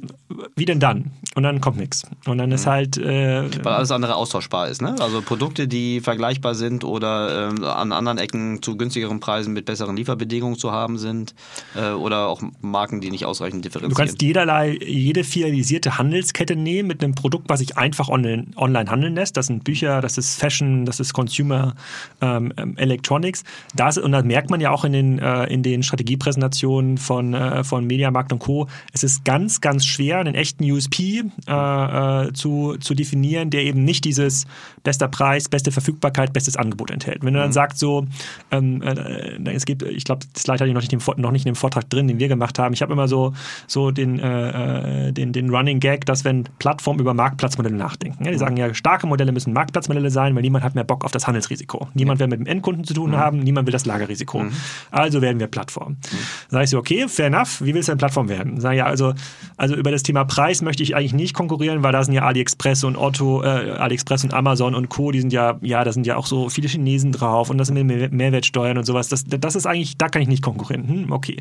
Wie 0.55 0.65
denn 0.65 0.79
dann? 0.79 1.11
Und 1.35 1.43
dann 1.43 1.59
kommt 1.59 1.75
nichts. 1.75 2.03
Und 2.25 2.37
dann 2.37 2.49
ist 2.53 2.65
halt. 2.65 2.95
Äh, 2.95 3.43
Weil 3.61 3.73
alles 3.73 3.91
andere 3.91 4.15
austauschbar 4.15 4.69
ist, 4.69 4.81
ne? 4.81 4.95
Also 5.01 5.21
Produkte, 5.21 5.67
die 5.67 5.99
vergleichbar 5.99 6.55
sind 6.55 6.85
oder 6.85 7.51
äh, 7.51 7.65
an 7.65 7.91
anderen 7.91 8.17
Ecken 8.17 8.61
zu 8.61 8.77
günstigeren 8.77 9.19
Preisen 9.19 9.51
mit 9.51 9.65
besseren 9.65 9.97
Lieferbedingungen 9.97 10.57
zu 10.57 10.71
haben 10.71 10.97
sind 10.97 11.35
äh, 11.75 11.91
oder 11.91 12.29
auch 12.29 12.41
Marken, 12.61 13.01
die 13.01 13.11
nicht 13.11 13.25
ausreichend 13.25 13.65
differenzieren. 13.65 13.89
Du 13.89 13.97
kannst 13.97 14.21
jederlei, 14.21 14.79
jede 14.81 15.25
filialisierte 15.25 15.97
Handelskette 15.97 16.55
nehmen 16.55 16.87
mit 16.87 17.03
einem 17.03 17.15
Produkt, 17.15 17.49
was 17.49 17.59
sich 17.59 17.77
einfach 17.77 18.07
online, 18.07 18.45
online 18.55 18.89
handeln 18.89 19.15
lässt. 19.15 19.35
Das 19.35 19.47
sind 19.47 19.65
Bücher, 19.65 19.99
das 19.99 20.17
ist 20.17 20.39
Fashion, 20.39 20.85
das 20.85 21.01
ist 21.01 21.11
Consumer 21.11 21.75
ähm, 22.21 22.53
ähm 22.55 22.77
Electronics. 22.77 23.43
Das, 23.75 23.97
und 23.97 24.13
das 24.13 24.23
merkt 24.23 24.49
man 24.49 24.61
ja 24.61 24.71
auch 24.71 24.85
in 24.85 24.93
den, 24.93 25.19
äh, 25.19 25.47
in 25.47 25.63
den 25.63 25.83
Strategiepräsentationen 25.83 26.97
von, 26.97 27.33
äh, 27.33 27.65
von 27.65 27.85
Mediamarkt 27.85 28.31
und 28.31 28.39
Co. 28.39 28.67
Es 28.93 29.03
ist 29.03 29.25
ganz, 29.25 29.59
ganz 29.59 29.85
schwer, 29.85 30.19
einen 30.19 30.35
echten 30.35 30.63
USP 30.71 31.24
äh, 31.47 32.27
äh, 32.27 32.33
zu, 32.33 32.77
zu 32.79 32.93
definieren, 32.93 33.49
der 33.49 33.63
eben 33.63 33.83
nicht 33.83 34.05
dieses 34.05 34.45
bester 34.83 35.07
Preis, 35.07 35.49
beste 35.49 35.71
Verfügbarkeit, 35.71 36.33
bestes 36.33 36.57
Angebot 36.57 36.91
enthält. 36.91 37.23
Wenn 37.23 37.33
du 37.33 37.39
dann 37.39 37.49
mhm. 37.49 37.53
sagst 37.53 37.79
so, 37.79 38.05
ähm, 38.51 38.81
äh, 38.81 39.51
es 39.51 39.65
gibt, 39.65 39.83
ich 39.83 40.03
glaube, 40.03 40.25
das 40.33 40.43
Slide 40.43 40.59
hatte 40.59 40.67
ich 40.67 40.73
noch 40.73 40.81
nicht, 40.81 40.93
im, 40.93 41.01
noch 41.17 41.31
nicht 41.31 41.45
in 41.45 41.53
dem 41.53 41.55
Vortrag 41.55 41.89
drin, 41.89 42.07
den 42.07 42.19
wir 42.19 42.27
gemacht 42.27 42.59
haben. 42.59 42.73
Ich 42.73 42.81
habe 42.81 42.93
immer 42.93 43.07
so, 43.07 43.33
so 43.67 43.91
den, 43.91 44.19
äh, 44.19 45.07
äh, 45.07 45.11
den, 45.11 45.33
den 45.33 45.49
Running 45.49 45.79
Gag, 45.79 46.05
dass 46.05 46.23
wenn 46.23 46.45
Plattformen 46.59 46.99
über 46.99 47.13
Marktplatzmodelle 47.13 47.75
nachdenken. 47.75 48.23
Ja, 48.23 48.31
die 48.31 48.37
mhm. 48.37 48.39
sagen 48.39 48.57
ja, 48.57 48.73
starke 48.73 49.07
Modelle 49.07 49.31
müssen 49.31 49.53
Marktplatzmodelle 49.53 50.09
sein, 50.11 50.35
weil 50.35 50.41
niemand 50.41 50.63
hat 50.63 50.75
mehr 50.75 50.83
Bock 50.83 51.05
auf 51.05 51.11
das 51.11 51.27
Handelsrisiko. 51.27 51.87
Niemand 51.93 52.19
will 52.19 52.27
mit 52.27 52.39
dem 52.39 52.45
Endkunden 52.45 52.83
zu 52.83 52.93
tun 52.93 53.11
mhm. 53.11 53.17
haben, 53.17 53.39
niemand 53.39 53.67
will 53.67 53.73
das 53.73 53.85
Lagerrisiko. 53.85 54.39
Mhm. 54.39 54.51
Also 54.91 55.21
werden 55.21 55.39
wir 55.39 55.47
Plattform. 55.47 55.93
Mhm. 55.93 56.17
Sag 56.49 56.63
ich 56.63 56.69
so, 56.69 56.77
okay, 56.77 57.07
fair 57.07 57.27
enough, 57.27 57.61
wie 57.61 57.73
willst 57.73 57.89
du 57.89 57.93
eine 57.93 57.99
Plattform 57.99 58.29
werden? 58.29 58.59
Sag 58.59 58.73
ich 58.73 58.79
ja, 58.79 58.85
also, 58.85 59.13
also 59.57 59.75
über 59.75 59.91
das 59.91 60.03
Thema 60.03 60.25
Preis 60.25 60.61
möchte 60.61 60.83
ich 60.83 60.95
eigentlich 60.95 61.13
nicht 61.15 61.33
konkurrieren, 61.33 61.83
weil 61.83 61.91
da 61.91 62.03
sind 62.03 62.13
ja 62.13 62.23
AliExpress 62.23 62.83
und 62.83 62.97
Otto, 62.97 63.43
äh, 63.43 63.71
AliExpress 63.71 64.23
und 64.23 64.33
Amazon 64.33 64.75
und 64.75 64.89
Co., 64.89 65.11
die 65.11 65.19
sind 65.19 65.33
ja, 65.33 65.57
ja, 65.61 65.83
da 65.83 65.91
sind 65.91 66.05
ja 66.05 66.17
auch 66.17 66.25
so 66.25 66.49
viele 66.49 66.67
Chinesen 66.67 67.11
drauf 67.11 67.49
und 67.49 67.57
das 67.57 67.67
sind 67.67 67.85
Mehr 67.85 68.09
Mehrwertsteuern 68.09 68.77
und 68.77 68.85
sowas. 68.85 69.09
Das, 69.09 69.25
das 69.25 69.55
ist 69.55 69.65
eigentlich, 69.65 69.97
da 69.97 70.07
kann 70.09 70.21
ich 70.21 70.27
nicht 70.27 70.41
konkurrieren. 70.41 70.87
Hm, 70.87 71.11
okay. 71.11 71.37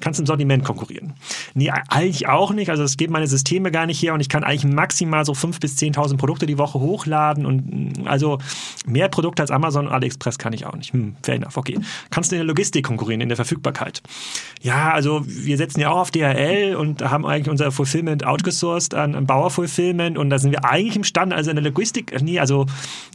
Kannst 0.00 0.20
im 0.20 0.26
Sortiment 0.26 0.64
konkurrieren. 0.64 1.14
Nee, 1.54 1.70
eigentlich 1.70 2.28
auch 2.28 2.52
nicht. 2.52 2.70
Also 2.70 2.82
es 2.82 2.96
geht 2.96 3.10
meine 3.10 3.26
Systeme 3.26 3.70
gar 3.70 3.86
nicht 3.86 4.02
her 4.02 4.14
und 4.14 4.20
ich 4.20 4.28
kann 4.28 4.44
eigentlich 4.44 4.64
maximal 4.64 5.24
so 5.24 5.32
5.000 5.32 5.60
bis 5.60 5.76
10.000 5.76 6.16
Produkte 6.16 6.46
die 6.46 6.58
Woche 6.58 6.78
hochladen 6.78 7.46
und 7.46 8.06
also 8.06 8.38
mehr 8.86 9.08
Produkte 9.08 9.42
als 9.42 9.50
Amazon 9.50 9.86
und 9.86 9.92
AliExpress 9.92 10.38
kann 10.38 10.52
ich 10.52 10.66
auch 10.66 10.76
nicht. 10.76 10.92
Hm, 10.92 11.16
fair 11.22 11.36
enough, 11.36 11.56
okay. 11.56 11.78
Kannst 12.10 12.30
du 12.30 12.36
in 12.36 12.40
der 12.40 12.46
Logistik 12.46 12.84
konkurrieren, 12.84 13.20
in 13.20 13.28
der 13.28 13.36
Verfügbarkeit? 13.36 14.02
Ja, 14.60 14.92
also 14.92 15.22
wir 15.26 15.56
setzen 15.56 15.80
ja 15.80 15.90
auch 15.90 15.98
auf 15.98 16.10
DHL 16.10 16.76
und 16.76 17.02
haben 17.02 17.26
eigentlich 17.26 17.48
unser 17.48 17.70
Fulfillment 17.72 18.24
outgesourced 18.24 18.94
an, 18.94 19.14
an 19.18 19.26
Bauer 19.26 19.50
Fulfillment 19.50 20.16
und 20.16 20.30
da 20.30 20.38
sind 20.38 20.52
wir 20.52 20.64
eigentlich 20.64 20.96
im 20.96 21.04
Stand, 21.04 21.32
also 21.34 21.50
in 21.50 21.56
der 21.56 21.64
Logistik, 21.64 22.16
nee, 22.22 22.38
also 22.38 22.66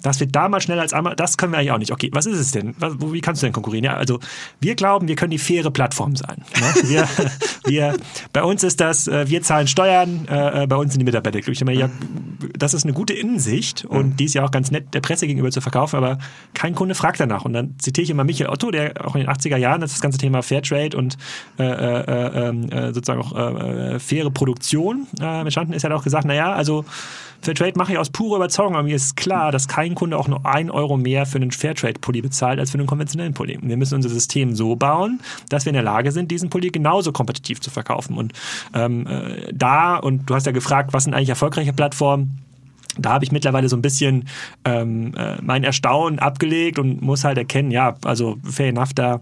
das 0.03 0.19
wird 0.19 0.35
da 0.35 0.49
mal 0.49 0.61
schneller 0.61 0.81
als 0.81 0.93
Amazon, 0.93 1.17
das 1.17 1.37
können 1.37 1.53
wir 1.53 1.59
eigentlich 1.59 1.71
auch 1.71 1.77
nicht. 1.79 1.91
Okay, 1.91 2.09
was 2.13 2.25
ist 2.25 2.37
es 2.37 2.51
denn? 2.51 2.75
Was, 2.77 2.93
wie 2.99 3.21
kannst 3.21 3.41
du 3.41 3.47
denn 3.47 3.53
konkurrieren? 3.53 3.85
Ja, 3.85 3.95
also 3.95 4.19
wir 4.59 4.75
glauben, 4.75 5.07
wir 5.07 5.15
können 5.15 5.31
die 5.31 5.39
faire 5.39 5.71
Plattform 5.71 6.15
sein. 6.15 6.43
Ne? 6.59 6.89
Wir, 6.89 7.07
wir, 7.65 7.95
bei 8.31 8.43
uns 8.43 8.63
ist 8.63 8.79
das, 8.79 9.07
äh, 9.07 9.29
wir 9.29 9.41
zahlen 9.41 9.67
Steuern, 9.67 10.27
äh, 10.29 10.63
äh, 10.63 10.67
bei 10.67 10.75
uns 10.75 10.93
sind 10.93 10.99
die 10.99 11.05
Mitarbeiter 11.05 11.39
glücklich. 11.39 11.61
Ich 11.61 11.65
meine, 11.65 11.79
ja, 11.79 11.89
das 12.57 12.73
ist 12.73 12.83
eine 12.83 12.93
gute 12.93 13.13
Innensicht 13.13 13.85
und 13.85 14.07
mhm. 14.07 14.17
die 14.17 14.25
ist 14.25 14.33
ja 14.33 14.43
auch 14.43 14.51
ganz 14.51 14.71
nett 14.71 14.93
der 14.93 15.01
Presse 15.01 15.27
gegenüber 15.27 15.51
zu 15.51 15.61
verkaufen, 15.61 15.95
aber 15.97 16.17
kein 16.53 16.75
Kunde 16.75 16.95
fragt 16.95 17.19
danach. 17.19 17.45
Und 17.45 17.53
dann 17.53 17.75
zitiere 17.79 18.03
ich 18.03 18.09
immer 18.09 18.23
Michael 18.23 18.49
Otto, 18.49 18.71
der 18.71 19.05
auch 19.05 19.15
in 19.15 19.21
den 19.21 19.29
80er 19.29 19.57
Jahren 19.57 19.81
das 19.81 19.99
ganze 20.01 20.17
Thema 20.17 20.43
Fairtrade 20.43 20.97
und 20.97 21.17
äh, 21.59 21.63
äh, 21.63 22.47
ähm, 22.47 22.69
äh, 22.69 22.93
sozusagen 22.93 23.21
auch 23.21 23.99
faire 23.99 24.31
Produktion 24.31 25.07
äh, 25.19 25.41
entstanden 25.41 25.73
ist, 25.73 25.83
hat 25.83 25.91
auch 25.91 26.03
gesagt, 26.03 26.25
naja, 26.25 26.53
also 26.53 26.85
Fairtrade 27.43 27.77
mache 27.77 27.91
ich 27.91 27.97
aus 27.97 28.09
purer 28.09 28.37
Überzeugung, 28.37 28.75
aber 28.75 28.83
mir 28.83 28.95
ist 28.95 29.17
klar, 29.17 29.51
dass 29.51 29.67
kein 29.67 29.95
Kunde 29.95 30.17
auch 30.17 30.29
nur 30.29 30.45
ein 30.45 30.71
Euro 30.71 30.95
mehr 30.95 31.25
für 31.25 31.35
einen 31.35 31.51
Fairtrade-Pulli 31.51 32.21
bezahlt 32.21 32.57
als 32.57 32.71
für 32.71 32.77
einen 32.77 32.87
konventionellen 32.87 33.33
Pulli. 33.33 33.59
Wir 33.61 33.75
müssen 33.75 33.95
unser 33.95 34.07
System 34.07 34.55
so 34.55 34.77
bauen, 34.77 35.19
dass 35.49 35.65
wir 35.65 35.71
in 35.71 35.75
der 35.75 35.83
Lage 35.83 36.13
sind, 36.13 36.31
diesen 36.31 36.49
Pulli 36.49 36.69
genauso 36.69 37.11
kompetitiv 37.11 37.52
zu 37.61 37.69
verkaufen. 37.69 38.17
Und 38.17 38.33
ähm, 38.73 39.07
äh, 39.07 39.51
da, 39.53 39.97
und 39.97 40.29
du 40.29 40.35
hast 40.35 40.45
ja 40.45 40.51
gefragt, 40.51 40.93
was 40.93 41.05
sind 41.05 41.13
eigentlich 41.13 41.29
erfolgreiche 41.29 41.73
Plattformen? 41.73 42.43
da 42.97 43.11
habe 43.13 43.25
ich 43.25 43.31
mittlerweile 43.31 43.69
so 43.69 43.75
ein 43.75 43.81
bisschen 43.81 44.25
ähm, 44.65 45.13
äh, 45.15 45.37
mein 45.41 45.63
Erstaunen 45.63 46.19
abgelegt 46.19 46.77
und 46.77 47.01
muss 47.01 47.23
halt 47.23 47.37
erkennen, 47.37 47.71
ja, 47.71 47.95
also 48.03 48.37
fair 48.43 48.69
enough, 48.69 48.93
da 48.93 49.21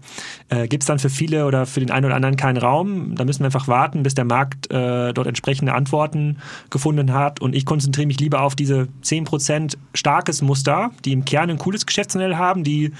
äh, 0.50 0.68
gibt 0.68 0.82
es 0.82 0.86
dann 0.86 0.98
für 0.98 1.08
viele 1.08 1.46
oder 1.46 1.66
für 1.66 1.80
den 1.80 1.90
einen 1.90 2.06
oder 2.06 2.14
anderen 2.14 2.36
keinen 2.36 2.58
Raum. 2.58 3.14
Da 3.14 3.24
müssen 3.24 3.40
wir 3.40 3.46
einfach 3.46 3.68
warten, 3.68 4.02
bis 4.02 4.14
der 4.14 4.24
Markt 4.24 4.70
äh, 4.70 5.12
dort 5.12 5.26
entsprechende 5.26 5.74
Antworten 5.74 6.38
gefunden 6.70 7.14
hat. 7.14 7.40
Und 7.40 7.54
ich 7.54 7.64
konzentriere 7.64 8.06
mich 8.06 8.20
lieber 8.20 8.42
auf 8.42 8.54
diese 8.54 8.88
10% 9.02 9.76
starkes 9.94 10.42
Muster, 10.42 10.90
die 11.04 11.12
im 11.12 11.24
Kern 11.24 11.50
ein 11.50 11.58
cooles 11.58 11.86
Geschäftsmodell 11.86 12.36
haben, 12.36 12.64
die 12.64 12.92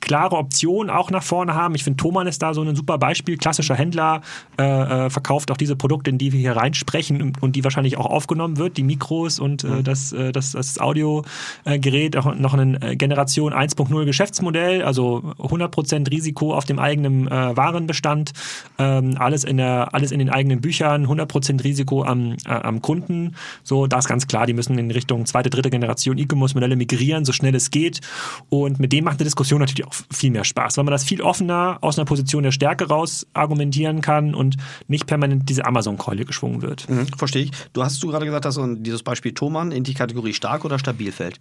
klare 0.00 0.36
Optionen 0.36 0.90
auch 0.90 1.10
nach 1.10 1.22
vorne 1.22 1.54
haben. 1.54 1.74
Ich 1.74 1.84
finde, 1.84 1.98
Thomann 1.98 2.26
ist 2.26 2.42
da 2.42 2.54
so 2.54 2.62
ein 2.62 2.74
super 2.74 2.98
Beispiel. 2.98 3.36
Klassischer 3.36 3.74
Händler 3.74 4.22
äh, 4.58 4.62
äh, 5.06 5.10
verkauft 5.10 5.50
auch 5.50 5.56
diese 5.56 5.76
Produkte, 5.76 6.10
in 6.10 6.18
die 6.18 6.32
wir 6.32 6.40
hier 6.40 6.56
reinsprechen 6.56 7.32
und 7.40 7.56
die 7.56 7.64
wahrscheinlich 7.64 7.96
auch 7.96 8.06
aufgenommen 8.06 8.56
wird, 8.56 8.76
die 8.76 8.82
Mikros 8.82 9.38
und 9.38 9.64
äh, 9.64 9.68
mhm. 9.68 9.84
das, 9.84 10.12
äh, 10.12 10.32
das, 10.32 10.52
das 10.52 10.78
Audiogerät, 10.78 12.16
auch 12.16 12.34
noch 12.34 12.54
ein 12.54 12.80
äh, 12.82 12.96
Generation 12.96 13.52
1.0 13.52 14.04
Geschäftsmodell, 14.04 14.82
also 14.82 15.22
100% 15.38 16.10
Risiko 16.10 16.54
auf 16.54 16.64
dem 16.64 16.78
eigenen 16.78 17.28
äh, 17.28 17.56
Warenbestand, 17.56 18.32
ähm, 18.78 19.16
alles, 19.18 19.44
in 19.44 19.58
der, 19.58 19.94
alles 19.94 20.12
in 20.12 20.18
den 20.18 20.30
eigenen 20.30 20.60
Büchern, 20.60 21.06
100% 21.06 21.62
Risiko 21.62 22.04
am, 22.04 22.36
am 22.44 22.80
Kunden. 22.82 23.34
So, 23.62 23.86
da 23.86 23.98
ist 23.98 24.08
ganz 24.08 24.26
klar, 24.26 24.46
die 24.46 24.52
müssen 24.52 24.78
in 24.78 24.90
Richtung 24.90 25.26
zweite, 25.26 25.50
dritte 25.50 25.70
Generation 25.70 26.18
E-Commerce-Modelle 26.18 26.76
migrieren, 26.76 27.24
so 27.24 27.32
schnell 27.32 27.54
es 27.54 27.70
geht. 27.70 28.00
Und 28.48 28.80
mit 28.80 28.92
dem 28.92 29.04
macht 29.04 29.18
eine 29.20 29.24
Diskussion 29.24 29.60
natürlich 29.60 29.86
auch 29.86 29.89
viel 30.10 30.30
mehr 30.30 30.44
Spaß, 30.44 30.76
weil 30.76 30.84
man 30.84 30.92
das 30.92 31.04
viel 31.04 31.22
offener 31.22 31.78
aus 31.80 31.98
einer 31.98 32.04
Position 32.04 32.42
der 32.42 32.52
Stärke 32.52 32.88
raus 32.88 33.26
argumentieren 33.32 34.00
kann 34.00 34.34
und 34.34 34.56
nicht 34.88 35.06
permanent 35.06 35.48
diese 35.48 35.64
Amazon-Keule 35.66 36.24
geschwungen 36.24 36.62
wird. 36.62 36.88
Mhm, 36.88 37.06
verstehe 37.16 37.44
ich. 37.44 37.50
Du 37.72 37.82
hast 37.82 38.02
du 38.02 38.08
gerade 38.08 38.24
gesagt, 38.24 38.44
dass 38.44 38.58
dieses 38.76 39.02
Beispiel 39.02 39.32
Thomann 39.32 39.72
in 39.72 39.84
die 39.84 39.94
Kategorie 39.94 40.32
stark 40.32 40.64
oder 40.64 40.78
stabil 40.78 41.12
fällt? 41.12 41.38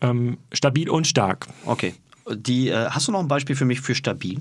Ähm, 0.00 0.38
stabil 0.52 0.88
und 0.88 1.06
stark. 1.06 1.48
Okay. 1.64 1.94
Die, 2.30 2.68
äh, 2.68 2.88
hast 2.90 3.08
du 3.08 3.12
noch 3.12 3.20
ein 3.20 3.28
Beispiel 3.28 3.56
für 3.56 3.64
mich 3.64 3.80
für 3.80 3.94
stabil? 3.94 4.40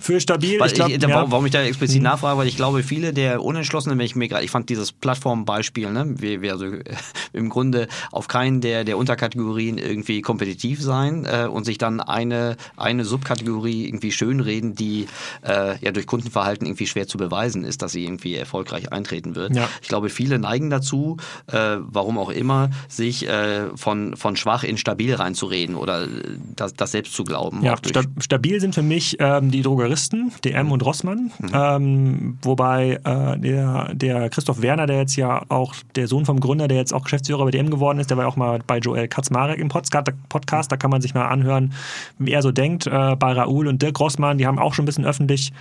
Für 0.00 0.20
stabil. 0.20 0.60
ich 0.64 0.74
glaub, 0.74 0.88
ich, 0.88 1.02
ja. 1.02 1.30
Warum 1.30 1.46
ich 1.46 1.52
da 1.52 1.62
explizit 1.62 1.98
mhm. 1.98 2.04
nachfrage, 2.04 2.38
weil 2.38 2.48
ich 2.48 2.56
glaube, 2.56 2.82
viele 2.82 3.12
der 3.12 3.42
Unentschlossenen, 3.42 3.98
wenn 3.98 4.06
ich 4.06 4.16
mir 4.16 4.28
gerade, 4.28 4.44
ich 4.44 4.50
fand 4.50 4.68
dieses 4.68 4.92
Plattformbeispiel, 4.92 5.90
ne, 5.90 6.14
wir, 6.18 6.42
wir 6.42 6.52
also 6.52 6.66
im 7.32 7.48
Grunde 7.48 7.88
auf 8.12 8.28
keinen 8.28 8.60
der, 8.60 8.84
der 8.84 8.98
Unterkategorien 8.98 9.78
irgendwie 9.78 10.22
kompetitiv 10.22 10.82
sein 10.82 11.24
äh, 11.24 11.46
und 11.46 11.64
sich 11.64 11.78
dann 11.78 12.00
eine, 12.00 12.56
eine 12.76 13.04
Subkategorie 13.04 13.86
irgendwie 13.86 14.12
schönreden, 14.12 14.74
die 14.74 15.06
äh, 15.46 15.78
ja 15.84 15.92
durch 15.92 16.06
Kundenverhalten 16.06 16.66
irgendwie 16.66 16.86
schwer 16.86 17.06
zu 17.06 17.18
beweisen 17.18 17.64
ist, 17.64 17.82
dass 17.82 17.92
sie 17.92 18.04
irgendwie 18.04 18.34
erfolgreich 18.34 18.92
eintreten 18.92 19.34
wird. 19.34 19.56
Ja. 19.56 19.68
Ich 19.82 19.88
glaube, 19.88 20.10
viele 20.10 20.38
neigen 20.38 20.70
dazu, 20.70 21.16
äh, 21.46 21.76
warum 21.80 22.18
auch 22.18 22.30
immer, 22.30 22.70
sich 22.88 23.28
äh, 23.28 23.76
von, 23.76 24.16
von 24.16 24.36
schwach 24.36 24.62
in 24.64 24.76
stabil 24.76 25.14
reinzureden 25.14 25.74
oder 25.74 26.04
äh, 26.04 26.08
das, 26.54 26.74
das 26.74 26.92
selbst 26.92 27.14
zu 27.14 27.24
glauben. 27.24 27.62
Ja, 27.62 27.76
stabil 28.20 28.60
sind 28.60 28.74
für 28.74 28.82
mich 28.82 29.16
ähm, 29.20 29.50
die 29.50 29.62
Drogeristen 29.62 29.85
Floristen, 29.86 30.32
DM 30.44 30.72
und 30.72 30.84
Rossmann. 30.84 31.30
Mhm. 31.38 31.50
Ähm, 31.54 32.38
wobei 32.42 32.98
äh, 33.04 33.38
der, 33.38 33.94
der 33.94 34.28
Christoph 34.30 34.60
Werner, 34.60 34.86
der 34.86 34.98
jetzt 34.98 35.14
ja 35.14 35.42
auch 35.48 35.74
der 35.94 36.08
Sohn 36.08 36.24
vom 36.26 36.40
Gründer, 36.40 36.66
der 36.66 36.76
jetzt 36.76 36.92
auch 36.92 37.04
Geschäftsführer 37.04 37.44
bei 37.44 37.52
DM 37.52 37.70
geworden 37.70 38.00
ist, 38.00 38.10
der 38.10 38.16
war 38.16 38.26
auch 38.26 38.34
mal 38.34 38.58
bei 38.66 38.78
Joel 38.78 39.06
Katzmarek 39.06 39.60
im 39.60 39.68
Podcast. 39.68 40.72
Da 40.72 40.76
kann 40.76 40.90
man 40.90 41.02
sich 41.02 41.14
mal 41.14 41.26
anhören, 41.26 41.72
wie 42.18 42.32
er 42.32 42.42
so 42.42 42.50
denkt. 42.50 42.88
Äh, 42.88 43.14
bei 43.14 43.32
Raoul 43.32 43.68
und 43.68 43.80
Dirk 43.80 44.00
Rossmann, 44.00 44.38
die 44.38 44.46
haben 44.46 44.58
auch 44.58 44.74
schon 44.74 44.82
ein 44.82 44.86
bisschen 44.86 45.06
öffentlich 45.06 45.52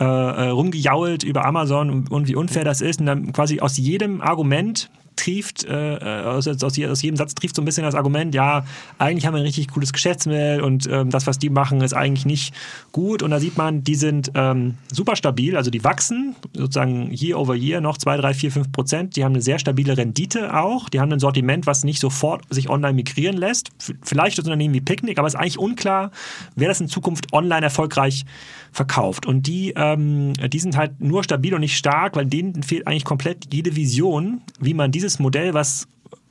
äh, 0.00 0.04
äh 0.04 0.48
rumgejault 0.48 1.22
über 1.22 1.44
Amazon 1.44 1.90
und, 1.90 2.10
und 2.10 2.26
wie 2.26 2.36
unfair 2.36 2.64
das 2.64 2.80
ist. 2.80 3.00
Und 3.00 3.06
dann 3.06 3.34
quasi 3.34 3.60
aus 3.60 3.76
jedem 3.76 4.22
Argument 4.22 4.88
trieft, 5.16 5.64
äh, 5.64 6.22
aus, 6.24 6.46
aus, 6.48 6.62
aus, 6.62 7.02
jedem 7.02 7.16
Satz 7.16 7.34
trieft 7.34 7.56
so 7.56 7.62
ein 7.62 7.64
bisschen 7.64 7.84
das 7.84 7.94
Argument, 7.94 8.34
ja, 8.34 8.64
eigentlich 8.98 9.26
haben 9.26 9.34
wir 9.34 9.40
ein 9.40 9.46
richtig 9.46 9.68
cooles 9.68 9.92
Geschäftsmodell 9.92 10.60
und 10.60 10.88
ähm, 10.90 11.10
das, 11.10 11.26
was 11.26 11.38
die 11.38 11.50
machen, 11.50 11.80
ist 11.80 11.94
eigentlich 11.94 12.26
nicht 12.26 12.54
gut. 12.92 13.22
Und 13.22 13.30
da 13.30 13.40
sieht 13.40 13.56
man, 13.56 13.84
die 13.84 13.94
sind 13.94 14.32
ähm, 14.34 14.74
super 14.92 15.16
stabil, 15.16 15.56
also 15.56 15.70
die 15.70 15.84
wachsen 15.84 16.36
sozusagen 16.52 17.12
year 17.12 17.38
over 17.38 17.54
year 17.54 17.80
noch 17.80 17.98
2, 17.98 18.16
3, 18.18 18.34
4, 18.34 18.52
5 18.52 18.72
Prozent. 18.72 19.16
Die 19.16 19.24
haben 19.24 19.32
eine 19.32 19.42
sehr 19.42 19.58
stabile 19.58 19.96
Rendite 19.96 20.54
auch. 20.54 20.88
Die 20.88 21.00
haben 21.00 21.12
ein 21.12 21.20
Sortiment, 21.20 21.66
was 21.66 21.84
nicht 21.84 22.00
sofort 22.00 22.42
sich 22.50 22.68
online 22.68 22.94
migrieren 22.94 23.36
lässt. 23.36 23.70
Vielleicht 24.02 24.38
das 24.38 24.44
Unternehmen 24.44 24.74
wie 24.74 24.80
Picnic, 24.80 25.18
aber 25.18 25.28
es 25.28 25.34
ist 25.34 25.40
eigentlich 25.40 25.58
unklar, 25.58 26.10
wer 26.56 26.68
das 26.68 26.80
in 26.80 26.88
Zukunft 26.88 27.32
online 27.32 27.62
erfolgreich 27.62 28.24
verkauft. 28.72 29.26
Und 29.26 29.46
die, 29.46 29.72
ähm, 29.76 30.32
die 30.34 30.58
sind 30.58 30.76
halt 30.76 31.00
nur 31.00 31.22
stabil 31.24 31.54
und 31.54 31.60
nicht 31.60 31.76
stark, 31.76 32.16
weil 32.16 32.26
denen 32.26 32.62
fehlt 32.62 32.86
eigentlich 32.86 33.04
komplett 33.04 33.52
jede 33.52 33.76
Vision, 33.76 34.42
wie 34.60 34.74
man 34.74 34.90
dieses 35.04 35.18
Modell, 35.18 35.54
was 35.54 35.86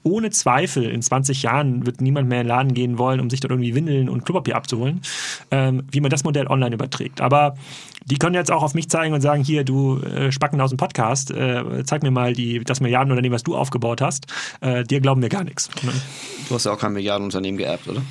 ohne 0.05 0.31
Zweifel 0.31 0.89
in 0.89 1.01
20 1.01 1.43
Jahren 1.43 1.85
wird 1.85 2.01
niemand 2.01 2.27
mehr 2.27 2.41
in 2.41 2.47
den 2.47 2.49
Laden 2.49 2.73
gehen 2.73 2.97
wollen, 2.97 3.21
um 3.21 3.29
sich 3.29 3.39
dort 3.39 3.51
irgendwie 3.51 3.73
Windeln 3.73 4.09
und 4.09 4.25
Klopapier 4.25 4.57
abzuholen, 4.57 5.01
ähm, 5.49 5.83
wie 5.91 6.01
man 6.01 6.11
das 6.11 6.25
Modell 6.25 6.47
online 6.47 6.75
überträgt. 6.75 7.21
Aber 7.21 7.55
die 8.05 8.17
können 8.17 8.35
jetzt 8.35 8.51
auch 8.51 8.63
auf 8.63 8.73
mich 8.73 8.89
zeigen 8.89 9.13
und 9.13 9.21
sagen, 9.21 9.43
hier, 9.43 9.63
du 9.63 9.99
äh, 9.99 10.29
Spacken 10.31 10.59
aus 10.59 10.71
dem 10.71 10.77
Podcast, 10.77 11.31
äh, 11.31 11.85
zeig 11.85 12.03
mir 12.03 12.11
mal 12.11 12.33
die, 12.33 12.65
das 12.65 12.81
Milliardenunternehmen, 12.81 13.33
was 13.33 13.43
du 13.43 13.55
aufgebaut 13.55 14.01
hast. 14.01 14.25
Äh, 14.59 14.83
dir 14.83 14.99
glauben 14.99 15.21
wir 15.21 15.29
gar 15.29 15.45
nichts. 15.45 15.69
Du 16.49 16.55
hast 16.55 16.65
ja 16.65 16.73
auch 16.73 16.79
kein 16.79 16.91
Milliardenunternehmen 16.91 17.57
geerbt, 17.57 17.87
oder? 17.87 18.01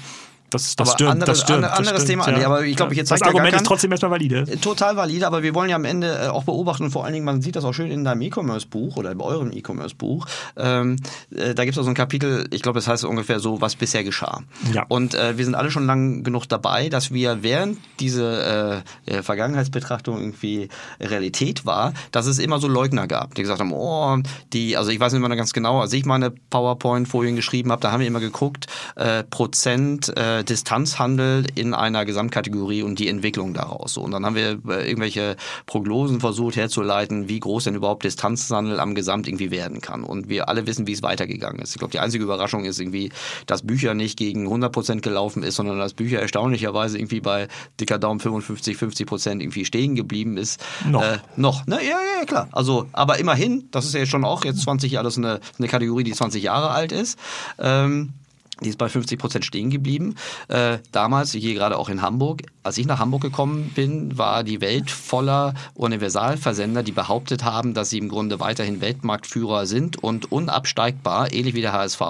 Das, 0.53 0.77
das, 0.77 0.93
stimmt, 0.93 1.11
andere, 1.11 1.31
das 1.31 1.41
stimmt. 1.41 1.57
Andere, 1.57 1.73
anderes 1.73 1.93
das 1.93 2.03
stimmt, 2.05 2.25
Thema. 2.25 2.37
ja. 2.37 2.39
Nee, 2.39 2.45
aber 2.45 2.65
ich 2.65 2.77
glaube, 2.77 2.95
ich 2.95 3.03
das 3.03 3.23
Argument 3.23 3.55
ist 3.55 3.67
trotzdem 3.67 3.91
erstmal 3.91 4.11
valide. 4.11 4.41
Äh, 4.41 4.57
total 4.57 4.97
valide, 4.97 5.27
aber 5.27 5.43
wir 5.43 5.55
wollen 5.55 5.71
ja 5.71 5.77
am 5.77 5.85
Ende 5.85 6.25
äh, 6.25 6.29
auch 6.29 6.45
beobachten 6.45 6.85
und 6.85 6.91
vor 6.91 7.05
allen 7.05 7.15
Dingen, 7.15 7.25
man 7.25 7.41
sieht 7.41 7.57
das 7.57 7.65
auch 7.65 7.73
schön 7.73 7.91
in 7.91 8.05
deinem 8.05 8.21
E-Commerce-Buch 8.23 8.97
oder 8.97 9.13
in 9.13 9.21
eurem 9.21 9.51
E-Commerce-Buch. 9.53 10.27
Ähm, 10.57 10.97
äh, 11.35 11.55
da 11.55 11.65
gibt 11.65 11.77
es 11.77 11.79
auch 11.79 11.85
so 11.85 11.91
ein 11.91 11.95
Kapitel, 11.95 12.47
ich 12.51 12.63
glaube, 12.63 12.79
das 12.79 12.89
heißt 12.89 13.05
ungefähr 13.05 13.41
so, 13.41 13.61
was 13.61 13.77
bisher 13.77 14.05
geschah. 14.05 14.43
Ja. 14.75 14.85
Und 14.89 15.15
äh, 15.15 15.39
wir 15.39 15.45
sind 15.45 15.55
alle 15.55 15.71
schon 15.71 15.87
lang 15.87 16.23
genug 16.23 16.47
dabei, 16.49 16.89
dass 16.89 17.13
wir 17.13 17.43
während 17.43 17.79
diese 17.99 18.85
äh, 19.07 19.23
Vergangenheitsbetrachtung 19.23 20.19
irgendwie 20.19 20.69
Realität 21.01 21.65
war, 21.65 21.93
dass 22.11 22.27
es 22.27 22.39
immer 22.39 22.59
so 22.59 22.69
Leugner 22.69 23.07
gab, 23.07 23.35
die 23.35 23.43
gesagt 23.43 23.61
haben, 23.61 23.73
oh, 23.73 24.19
die, 24.53 24.77
also 24.77 24.91
ich 24.91 25.01
weiß 25.01 25.13
nicht 25.13 25.27
mehr 25.27 25.37
ganz 25.37 25.53
genau, 25.53 25.81
als 25.81 25.93
ich 25.93 26.05
meine 26.05 26.31
PowerPoint-Folien 26.31 27.37
geschrieben 27.37 27.73
habe, 27.73 27.81
da 27.81 27.93
haben 27.93 28.01
wir 28.01 28.07
immer 28.07 28.21
geguckt, 28.21 28.67
äh, 28.97 29.25
Prozent 29.25 30.13
äh, 30.43 30.45
Distanzhandel 30.45 31.47
in 31.55 31.75
einer 31.75 32.05
Gesamtkategorie 32.05 32.83
und 32.83 32.99
die 32.99 33.09
Entwicklung 33.09 33.55
daraus. 33.55 33.95
So, 33.95 34.03
und 34.03 34.11
dann 34.11 34.27
haben 34.27 34.37
wir 34.37 34.59
äh, 34.69 34.89
irgendwelche 34.89 35.37
Prognosen 35.67 36.21
versucht 36.21 36.57
herzuleiten, 36.57 37.29
wie 37.29 37.41
groß 37.41 37.65
denn 37.65 37.75
überhaupt 37.75 38.05
Distanzhandel 38.05 38.81
am 38.81 38.95
Gesamt 38.95 39.27
irgendwie 39.27 39.51
werden 39.51 39.81
kann. 39.81 40.05
Und 40.05 40.29
wir 40.29 40.49
alle 40.49 40.67
wissen, 40.67 40.87
wie 40.87 40.93
es 40.93 41.03
weitergegangen 41.03 41.61
ist. 41.61 41.71
Ich 41.71 41.79
glaube, 41.79 41.93
die 41.93 42.01
einzige 42.01 42.25
Überraschung 42.25 42.65
ist 42.65 42.81
irgendwie, 42.81 43.11
dass 43.47 43.63
Bücher 43.63 43.95
nicht 43.95 44.19
gegen 44.19 44.43
100 44.45 44.73
Prozent 44.73 45.03
gelaufen 45.03 45.43
ist, 45.43 45.57
sondern 45.57 45.79
dass 45.79 45.95
Bücher 45.95 46.21
erstaunlicherweise 46.21 46.99
irgendwie 46.99 47.21
bei 47.21 47.49
dicker 47.81 47.99
Daumen 47.99 48.21
55, 48.21 48.77
50 48.77 49.07
Prozent 49.07 49.43
irgendwie 49.43 49.65
stehen 49.65 49.95
geblieben 49.95 50.37
ist. 50.37 50.63
Noch. 50.89 51.03
Äh, 51.03 51.19
noch, 51.37 51.67
ne? 51.67 51.79
Ja, 51.83 51.99
ja, 52.19 52.25
klar. 52.27 52.49
Also, 52.53 52.87
aber 52.93 53.19
immerhin, 53.19 53.69
das 53.71 53.85
ist 53.85 53.95
ja 53.95 54.07
schon 54.07 54.25
auch 54.25 54.45
jetzt 54.45 54.63
20 54.63 54.93
Jahre, 54.93 55.05
das 55.05 55.15
ist 55.15 55.19
eine, 55.19 55.41
eine 55.59 55.69
Kategorie, 55.69 56.05
die 56.05 56.13
20 56.13 56.43
Jahre 56.43 56.71
alt 56.71 56.93
ist. 56.93 57.19
Ähm, 57.59 58.15
die 58.61 58.69
ist 58.69 58.79
bei 58.79 58.89
50 58.89 59.19
Prozent 59.19 59.45
stehen 59.45 59.71
geblieben. 59.71 60.15
Äh, 60.49 60.79
damals, 60.93 61.33
hier 61.33 61.55
gerade 61.55 61.79
auch 61.79 61.89
in 61.89 62.03
Hamburg, 62.03 62.43
als 62.63 62.79
ich 62.79 62.87
nach 62.87 62.99
Hamburg 62.99 63.23
gekommen 63.23 63.73
bin, 63.75 64.17
war 64.19 64.45
die 64.45 64.61
Welt 64.61 64.91
voller 64.91 65.55
Universalversender, 65.75 66.83
die 66.83 66.93
behauptet 66.93 67.45
haben, 67.45 67.75
dass 67.75 67.91
sie 67.91 67.99
im 67.99 68.09
Grunde 68.09 68.41
weiterhin 68.41 68.81
Weltmarktführer 68.81 69.67
sind 69.67 70.03
und 70.03 70.31
unabsteigbar, 70.31 71.33
ähnlich 71.33 71.55
wie 71.55 71.63
der 71.63 71.73
HSV, 71.73 72.01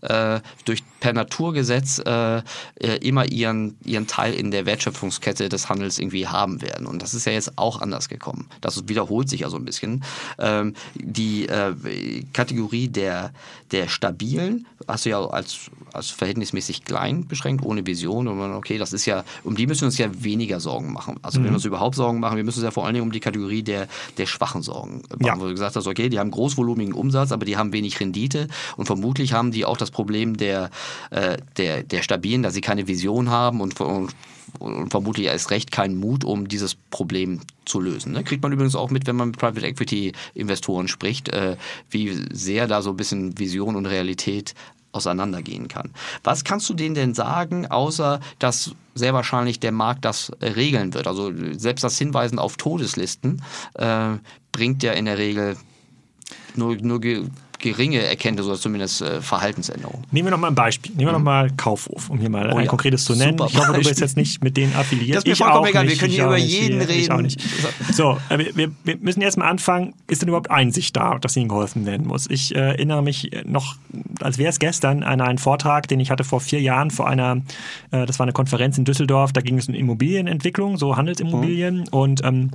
äh, 0.00 0.40
durch 0.64 0.82
per 1.04 1.12
Naturgesetz 1.12 1.98
äh, 1.98 2.38
äh, 2.38 2.42
immer 3.02 3.26
ihren, 3.26 3.76
ihren 3.84 4.06
Teil 4.06 4.32
in 4.32 4.50
der 4.50 4.64
Wertschöpfungskette 4.64 5.50
des 5.50 5.68
Handels 5.68 5.98
irgendwie 5.98 6.26
haben 6.26 6.62
werden. 6.62 6.86
Und 6.86 7.02
das 7.02 7.12
ist 7.12 7.26
ja 7.26 7.32
jetzt 7.32 7.58
auch 7.58 7.82
anders 7.82 8.08
gekommen. 8.08 8.48
Das 8.62 8.88
wiederholt 8.88 9.28
sich 9.28 9.40
ja 9.40 9.50
so 9.50 9.58
ein 9.58 9.66
bisschen. 9.66 10.02
Ähm, 10.38 10.72
die 10.94 11.46
äh, 11.46 11.74
Kategorie 12.32 12.88
der, 12.88 13.34
der 13.70 13.88
Stabilen 13.88 14.66
hast 14.88 15.04
du 15.04 15.10
ja 15.10 15.22
als, 15.22 15.70
als 15.94 16.10
verhältnismäßig 16.10 16.84
klein 16.84 17.26
beschränkt, 17.26 17.64
ohne 17.64 17.86
Vision. 17.86 18.28
Und 18.28 18.38
man, 18.38 18.52
okay, 18.52 18.78
das 18.78 18.92
ist 18.92 19.06
ja, 19.06 19.24
um 19.42 19.56
die 19.56 19.66
müssen 19.66 19.82
wir 19.82 19.86
uns 19.86 19.98
ja 19.98 20.08
weniger 20.12 20.60
Sorgen 20.60 20.92
machen. 20.92 21.16
Also 21.22 21.38
wenn 21.38 21.46
wir 21.46 21.54
uns 21.54 21.64
überhaupt 21.64 21.96
Sorgen 21.96 22.20
machen, 22.20 22.36
wir 22.36 22.44
müssen 22.44 22.58
uns 22.60 22.64
ja 22.64 22.70
vor 22.70 22.84
allen 22.84 22.94
Dingen 22.94 23.06
um 23.06 23.12
die 23.12 23.20
Kategorie 23.20 23.62
der, 23.62 23.88
der 24.18 24.26
schwachen 24.26 24.62
Sorgen 24.62 25.02
machen. 25.08 25.24
Ja. 25.24 25.38
Wo 25.38 25.44
du 25.44 25.50
gesagt 25.50 25.76
hast, 25.76 25.86
okay, 25.86 26.08
die 26.08 26.18
haben 26.18 26.30
großvolumigen 26.30 26.94
Umsatz, 26.94 27.32
aber 27.32 27.44
die 27.44 27.56
haben 27.56 27.72
wenig 27.72 28.00
Rendite. 28.00 28.48
Und 28.76 28.86
vermutlich 28.86 29.32
haben 29.32 29.50
die 29.50 29.64
auch 29.64 29.76
das 29.76 29.90
Problem 29.90 30.36
der, 30.36 30.70
äh, 31.10 31.38
der, 31.56 31.82
der 31.82 32.02
Stabilen, 32.02 32.42
dass 32.42 32.54
sie 32.54 32.60
keine 32.60 32.86
Vision 32.86 33.30
haben 33.30 33.60
und, 33.60 33.80
und 33.80 34.14
und 34.58 34.90
vermutlich 34.90 35.26
erst 35.26 35.50
recht 35.50 35.72
keinen 35.72 35.98
Mut, 35.98 36.24
um 36.24 36.48
dieses 36.48 36.74
Problem 36.74 37.40
zu 37.64 37.80
lösen. 37.80 38.12
Ne? 38.12 38.24
Kriegt 38.24 38.42
man 38.42 38.52
übrigens 38.52 38.76
auch 38.76 38.90
mit, 38.90 39.06
wenn 39.06 39.16
man 39.16 39.28
mit 39.28 39.38
Private 39.38 39.66
Equity 39.66 40.12
Investoren 40.34 40.88
spricht, 40.88 41.28
äh, 41.30 41.56
wie 41.90 42.24
sehr 42.32 42.66
da 42.66 42.82
so 42.82 42.90
ein 42.90 42.96
bisschen 42.96 43.38
Vision 43.38 43.76
und 43.76 43.86
Realität 43.86 44.54
auseinandergehen 44.94 45.68
kann. 45.68 45.90
Was 46.22 46.44
kannst 46.44 46.68
du 46.68 46.74
denen 46.74 46.94
denn 46.94 47.14
sagen, 47.14 47.66
außer 47.66 48.20
dass 48.38 48.74
sehr 48.94 49.14
wahrscheinlich 49.14 49.60
der 49.60 49.72
Markt 49.72 50.04
das 50.04 50.30
äh, 50.40 50.50
regeln 50.50 50.94
wird? 50.94 51.06
Also 51.06 51.32
selbst 51.52 51.82
das 51.82 51.98
Hinweisen 51.98 52.38
auf 52.38 52.56
Todeslisten 52.56 53.42
äh, 53.74 54.16
bringt 54.52 54.82
ja 54.82 54.92
in 54.92 55.06
der 55.06 55.18
Regel 55.18 55.56
nur, 56.54 56.76
nur 56.76 57.00
geringe 57.64 57.98
Erkenntnisse 57.98 58.50
oder 58.50 58.58
zumindest 58.58 59.00
äh, 59.00 59.22
Verhaltensänderungen. 59.22 60.04
Nehmen 60.10 60.26
wir 60.26 60.30
noch 60.32 60.38
mal 60.38 60.48
ein 60.48 60.54
Beispiel. 60.54 60.92
Nehmen 60.94 61.08
wir 61.08 61.12
noch 61.12 61.24
mal 61.24 61.50
Kaufhof, 61.56 62.10
um 62.10 62.18
hier 62.18 62.28
mal 62.28 62.52
Oh 62.52 62.56
ein 62.56 62.64
ja. 62.64 62.68
konkretes 62.68 63.06
zu 63.06 63.14
nennen. 63.14 63.38
Super 63.38 63.50
ich 63.50 63.56
hoffe, 63.56 63.72
du 63.72 63.78
bist 63.78 63.90
Beispiel. 63.90 64.04
jetzt 64.04 64.16
nicht 64.18 64.44
mit 64.44 64.56
denen 64.56 64.76
affiliiert. 64.76 65.16
Das 65.16 65.24
ist 65.24 65.26
mir 65.26 65.32
ich 65.32 65.38
vollkommen 65.38 65.66
egal. 65.66 65.88
Wir 65.88 65.96
können 65.96 66.10
ich 66.10 66.16
hier 66.16 66.26
über 66.26 66.36
jeden 66.36 66.80
hier, 66.80 66.90
Ich 66.90 67.10
auch 67.10 67.16
reden. 67.16 67.24
nicht. 67.24 67.40
So, 67.92 68.18
äh, 68.28 68.38
wir, 68.54 68.70
wir, 68.84 68.96
müssen 68.98 69.22
jetzt 69.22 69.38
mal 69.38 69.48
anfangen. 69.48 69.94
Ist 70.08 70.20
denn 70.20 70.28
überhaupt 70.28 70.50
Einsicht 70.50 70.94
da, 70.94 71.18
dass 71.18 71.36
Ihnen 71.36 71.48
geholfen 71.48 71.86
werden 71.86 72.06
muss? 72.06 72.28
Ich 72.28 72.54
äh, 72.54 72.58
erinnere 72.58 73.02
mich 73.02 73.30
noch, 73.46 73.76
als 74.20 74.36
wäre 74.36 74.50
es 74.50 74.58
gestern, 74.58 75.02
an 75.02 75.22
einen 75.22 75.38
Vortrag, 75.38 75.88
den 75.88 76.00
ich 76.00 76.10
hatte 76.10 76.24
vor 76.24 76.40
vier 76.40 76.60
Jahren 76.60 76.90
vor 76.90 77.08
einer, 77.08 77.38
äh, 77.90 78.04
das 78.04 78.18
war 78.18 78.24
eine 78.24 78.32
Konferenz 78.32 78.76
in 78.76 78.84
Düsseldorf, 78.84 79.32
da 79.32 79.40
ging 79.40 79.56
es 79.56 79.68
um 79.68 79.74
Immobilienentwicklung, 79.74 80.76
so 80.76 80.96
Handelsimmobilien 80.96 81.88
und 81.88 82.22
ähm, 82.24 82.50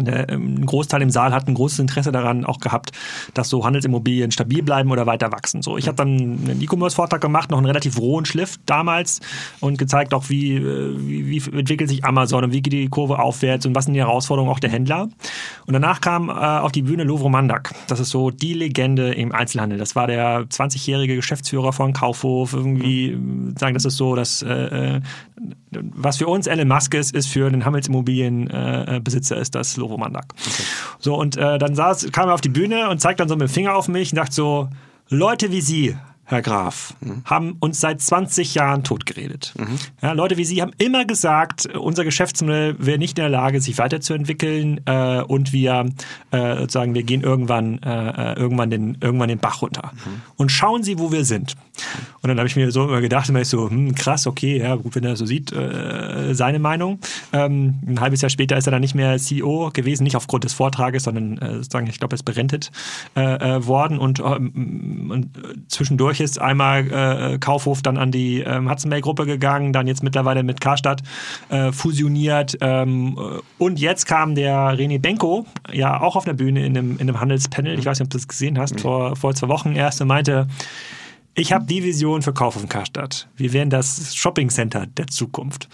der, 0.00 0.28
ähm, 0.30 0.54
ein 0.60 0.66
Großteil 0.66 1.02
im 1.02 1.10
Saal 1.10 1.32
hat 1.32 1.48
ein 1.48 1.54
großes 1.54 1.78
Interesse 1.78 2.12
daran 2.12 2.46
auch 2.46 2.60
gehabt, 2.60 2.92
dass 3.34 3.50
so 3.50 3.64
Handelsimmobilien 3.64 4.30
stabil 4.30 4.62
bleiben 4.62 4.90
oder 4.90 5.06
weiter 5.06 5.32
wachsen. 5.32 5.60
So, 5.60 5.76
ich 5.76 5.86
habe 5.86 5.96
dann 5.96 6.08
einen 6.08 6.62
E-Commerce-Vortrag 6.62 7.20
gemacht, 7.20 7.50
noch 7.50 7.58
einen 7.58 7.66
relativ 7.66 7.98
rohen 7.98 8.24
Schliff 8.24 8.58
damals 8.64 9.20
und 9.60 9.76
gezeigt 9.78 10.14
auch, 10.14 10.30
wie, 10.30 10.56
äh, 10.56 10.96
wie, 10.98 11.44
wie 11.44 11.58
entwickelt 11.58 11.90
sich 11.90 12.04
Amazon 12.04 12.44
und 12.44 12.52
wie 12.52 12.62
geht 12.62 12.72
die 12.72 12.88
Kurve 12.88 13.18
aufwärts 13.18 13.66
und 13.66 13.74
was 13.74 13.84
sind 13.84 13.94
die 13.94 14.00
Herausforderungen 14.00 14.50
auch 14.50 14.60
der 14.60 14.70
Händler. 14.70 15.08
Und 15.66 15.74
danach 15.74 16.00
kam 16.00 16.30
äh, 16.30 16.32
auf 16.32 16.72
die 16.72 16.82
Bühne 16.82 17.04
Lovro 17.04 17.28
Mandak. 17.28 17.74
Das 17.88 18.00
ist 18.00 18.10
so 18.10 18.30
die 18.30 18.54
Legende 18.54 19.12
im 19.12 19.32
Einzelhandel. 19.32 19.78
Das 19.78 19.94
war 19.94 20.06
der 20.06 20.44
20-jährige 20.44 21.16
Geschäftsführer 21.16 21.72
von 21.72 21.92
Kaufhof. 21.92 22.54
Irgendwie 22.54 23.10
äh, 23.10 23.18
sagen, 23.58 23.74
das 23.74 23.84
ist 23.84 23.96
so, 23.96 24.16
dass 24.16 24.42
äh, 24.42 24.96
äh, 24.96 25.00
was 25.72 26.18
für 26.18 26.26
uns 26.26 26.46
Elon 26.46 26.68
Musk 26.68 26.94
ist, 26.94 27.14
ist 27.14 27.28
für 27.28 27.50
den 27.50 27.64
Handelsimmobilienbesitzer 27.64 28.96
äh, 28.96 29.00
Besitzer 29.00 29.36
ist 29.36 29.54
das 29.54 29.76
Lovo 29.76 29.96
Mandak. 29.96 30.26
So, 30.98 31.14
und 31.14 31.36
äh, 31.36 31.58
dann 31.58 31.74
saß, 31.74 32.10
kam 32.12 32.28
er 32.28 32.34
auf 32.34 32.40
die 32.40 32.48
Bühne 32.48 32.90
und 32.90 33.00
zeigt 33.00 33.20
dann 33.20 33.28
so 33.28 33.36
mit 33.36 33.48
dem 33.48 33.52
Finger 33.52 33.74
auf 33.74 33.88
mich 33.88 34.12
und 34.12 34.16
sagt 34.16 34.32
so, 34.32 34.68
Leute 35.08 35.50
wie 35.50 35.60
Sie, 35.60 35.96
Herr 36.24 36.40
Graf, 36.40 36.94
haben 37.24 37.56
uns 37.60 37.80
seit 37.80 38.00
20 38.00 38.54
Jahren 38.54 38.84
totgeredet. 38.84 39.54
Ja, 40.00 40.12
Leute 40.12 40.36
wie 40.36 40.44
Sie 40.44 40.62
haben 40.62 40.72
immer 40.78 41.04
gesagt, 41.04 41.66
unser 41.66 42.04
Geschäftsmodell 42.04 42.76
wäre 42.78 42.98
nicht 42.98 43.18
in 43.18 43.22
der 43.22 43.28
Lage, 43.28 43.60
sich 43.60 43.78
weiterzuentwickeln 43.78 44.80
äh, 44.86 45.20
und 45.22 45.52
wir 45.52 45.90
äh, 46.30 46.56
sozusagen, 46.56 46.94
wir 46.94 47.02
gehen 47.02 47.22
irgendwann, 47.22 47.82
äh, 47.82 48.34
irgendwann, 48.34 48.70
den, 48.70 48.98
irgendwann 49.00 49.28
den 49.28 49.38
Bach 49.38 49.62
runter. 49.62 49.92
Und 50.36 50.50
schauen 50.50 50.82
Sie, 50.82 50.98
wo 50.98 51.12
wir 51.12 51.24
sind. 51.24 51.54
Und 52.20 52.28
dann 52.28 52.38
habe 52.38 52.46
ich 52.46 52.56
mir 52.56 52.70
so 52.70 52.84
immer 52.84 53.00
gedacht, 53.00 53.28
immer 53.28 53.44
so, 53.44 53.68
hm, 53.68 53.94
krass, 53.94 54.26
okay, 54.26 54.58
ja, 54.58 54.76
gut, 54.76 54.94
wenn 54.94 55.04
er 55.04 55.10
das 55.10 55.18
so 55.18 55.26
sieht, 55.26 55.52
äh, 55.52 56.34
seine 56.34 56.58
Meinung. 56.58 56.98
Ähm, 57.32 57.80
ein 57.86 58.00
halbes 58.00 58.20
Jahr 58.20 58.30
später 58.30 58.56
ist 58.56 58.66
er 58.66 58.70
dann 58.70 58.80
nicht 58.80 58.94
mehr 58.94 59.18
CEO 59.18 59.70
gewesen, 59.72 60.04
nicht 60.04 60.16
aufgrund 60.16 60.44
des 60.44 60.52
Vortrages, 60.52 61.04
sondern 61.04 61.38
äh, 61.38 61.54
sozusagen, 61.56 61.86
ich 61.88 61.98
glaube, 61.98 62.14
er 62.14 62.16
ist 62.16 62.24
berentet 62.24 62.70
äh, 63.16 63.20
äh, 63.56 63.66
worden 63.66 63.98
und, 63.98 64.20
ähm, 64.20 65.10
und 65.10 65.30
zwischendurch 65.68 66.11
ist 66.20 66.40
einmal 66.40 66.90
äh, 66.90 67.38
Kaufhof 67.38 67.82
dann 67.82 67.96
an 67.96 68.10
die 68.10 68.40
ähm, 68.40 68.70
Hudson 68.70 68.90
Bay 68.90 69.00
Gruppe 69.00 69.26
gegangen, 69.26 69.72
dann 69.72 69.86
jetzt 69.86 70.02
mittlerweile 70.02 70.42
mit 70.42 70.60
Karstadt 70.60 71.02
äh, 71.48 71.72
fusioniert 71.72 72.56
ähm, 72.60 73.18
äh, 73.18 73.40
und 73.58 73.78
jetzt 73.78 74.06
kam 74.06 74.34
der 74.34 74.76
René 74.76 75.00
Benko 75.00 75.46
ja 75.72 76.00
auch 76.00 76.16
auf 76.16 76.24
der 76.24 76.34
Bühne 76.34 76.64
in 76.64 76.76
einem, 76.76 76.92
in 76.92 77.02
einem 77.02 77.20
Handelspanel, 77.20 77.78
ich 77.78 77.86
weiß 77.86 77.98
nicht, 77.98 78.06
ob 78.06 78.10
du 78.10 78.18
das 78.18 78.28
gesehen 78.28 78.58
hast, 78.58 78.80
vor, 78.80 79.16
vor 79.16 79.34
zwei 79.34 79.48
Wochen 79.48 79.74
erst 79.74 80.00
und 80.00 80.08
meinte, 80.08 80.46
ich 81.34 81.52
habe 81.52 81.64
die 81.64 81.82
Vision 81.82 82.20
für 82.20 82.34
Kaufhof 82.34 82.68
Karstadt. 82.68 83.28
Wir 83.36 83.52
werden 83.52 83.70
das 83.70 84.14
Shopping 84.14 84.50
Center 84.50 84.86
der 84.86 85.06
Zukunft. 85.06 85.68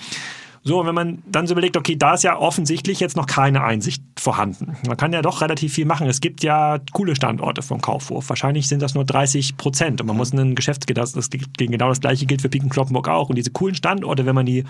So, 0.69 0.85
wenn 0.85 0.95
man 0.95 1.23
dann 1.25 1.47
so 1.47 1.55
überlegt, 1.55 1.79
okay, 1.79 1.97
da 1.97 2.13
ist 2.13 2.25
ja 2.25 2.39
offensichtlich 2.39 3.01
jetzt 3.01 3.17
noch 3.17 3.25
keine 3.25 3.65
Einsicht 3.65 4.03
vorhanden. 4.19 4.77
Man 4.87 4.99
kann 4.99 5.15
ja 5.15 5.23
doch 5.23 5.41
relativ 5.41 5.73
viel 5.73 5.87
machen. 5.87 6.07
Es 6.09 6.21
gibt 6.21 6.43
ja 6.43 6.79
coole 6.93 7.17
Standorte 7.17 7.63
vom 7.63 7.81
Kaufhof. 7.81 8.29
Wahrscheinlich 8.29 8.69
sind 8.69 8.83
das 8.83 8.95
nur 8.95 9.07
30 9.07 9.57
Prozent. 9.57 10.03
Und 10.03 10.09
man 10.09 10.17
muss 10.19 10.35
einen 10.35 10.55
Geschäftsgedanken, 10.55 11.15
das, 11.15 11.31
genau 11.57 11.89
das 11.89 12.03
gleiche 12.03 12.27
gilt 12.27 12.43
für 12.43 12.51
Pink 12.51 12.71
Kloppenburg 12.71 13.09
auch. 13.09 13.31
Und 13.31 13.37
diese 13.37 13.51
coolen 13.51 13.77
Standorte, 13.77 14.27
wenn 14.27 14.35
man 14.35 14.45
die 14.45 14.65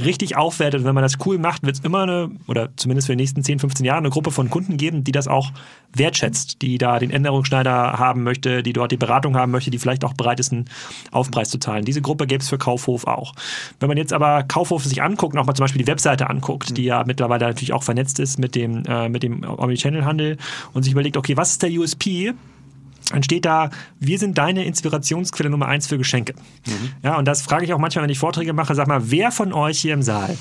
richtig 0.00 0.36
aufwertet 0.36 0.80
und 0.80 0.86
wenn 0.86 0.94
man 0.96 1.04
das 1.04 1.18
cool 1.24 1.38
macht, 1.38 1.62
wird 1.62 1.76
es 1.76 1.84
immer 1.84 2.02
eine, 2.02 2.32
oder 2.48 2.70
zumindest 2.74 3.06
für 3.06 3.12
die 3.12 3.22
nächsten 3.22 3.44
10, 3.44 3.60
15 3.60 3.86
Jahre, 3.86 3.98
eine 3.98 4.10
Gruppe 4.10 4.32
von 4.32 4.50
Kunden 4.50 4.76
geben, 4.76 5.04
die 5.04 5.12
das 5.12 5.28
auch 5.28 5.52
wertschätzt, 5.92 6.62
die 6.62 6.78
da 6.78 6.98
den 6.98 7.10
Änderungsschneider 7.10 7.72
haben 7.72 8.24
möchte, 8.24 8.64
die 8.64 8.72
dort 8.72 8.90
die 8.90 8.96
Beratung 8.96 9.36
haben 9.36 9.52
möchte, 9.52 9.70
die 9.70 9.78
vielleicht 9.78 10.04
auch 10.04 10.14
bereit 10.14 10.40
ist, 10.40 10.52
einen 10.52 10.64
Aufpreis 11.12 11.50
zu 11.50 11.58
zahlen. 11.58 11.84
Diese 11.84 12.02
Gruppe 12.02 12.26
gäbe 12.26 12.42
es 12.42 12.48
für 12.48 12.58
Kaufhof 12.58 13.06
auch. 13.06 13.34
Wenn 13.78 13.88
man 13.88 13.96
jetzt 13.96 14.12
aber 14.12 14.42
Kaufhof 14.42 14.84
sich 14.84 15.00
anguckt, 15.00 15.34
nochmal 15.44 15.56
zum 15.56 15.64
Beispiel 15.64 15.82
die 15.82 15.88
Webseite 15.88 16.30
anguckt, 16.30 16.76
die 16.76 16.84
ja 16.84 17.04
mittlerweile 17.06 17.46
natürlich 17.46 17.72
auch 17.72 17.82
vernetzt 17.82 18.18
ist 18.18 18.38
mit 18.38 18.54
dem, 18.54 18.84
äh, 18.86 19.08
mit 19.08 19.22
dem 19.22 19.44
Omnichannel-Handel 19.44 20.38
und 20.72 20.82
sich 20.82 20.92
überlegt, 20.92 21.16
okay, 21.16 21.36
was 21.36 21.52
ist 21.52 21.62
der 21.62 21.70
USP? 21.70 22.34
dann 23.10 23.22
steht 23.22 23.44
da, 23.44 23.68
wir 24.00 24.18
sind 24.18 24.38
deine 24.38 24.64
Inspirationsquelle 24.64 25.50
Nummer 25.50 25.66
eins 25.66 25.86
für 25.86 25.98
Geschenke. 25.98 26.34
Mhm. 26.66 26.92
Ja, 27.02 27.18
und 27.18 27.26
das 27.26 27.42
frage 27.42 27.66
ich 27.66 27.74
auch 27.74 27.78
manchmal, 27.78 28.04
wenn 28.04 28.10
ich 28.10 28.18
Vorträge 28.18 28.54
mache, 28.54 28.74
sag 28.74 28.88
mal, 28.88 29.10
wer 29.10 29.30
von 29.30 29.52
euch 29.52 29.78
hier 29.78 29.92
im 29.92 30.00
Saal 30.00 30.38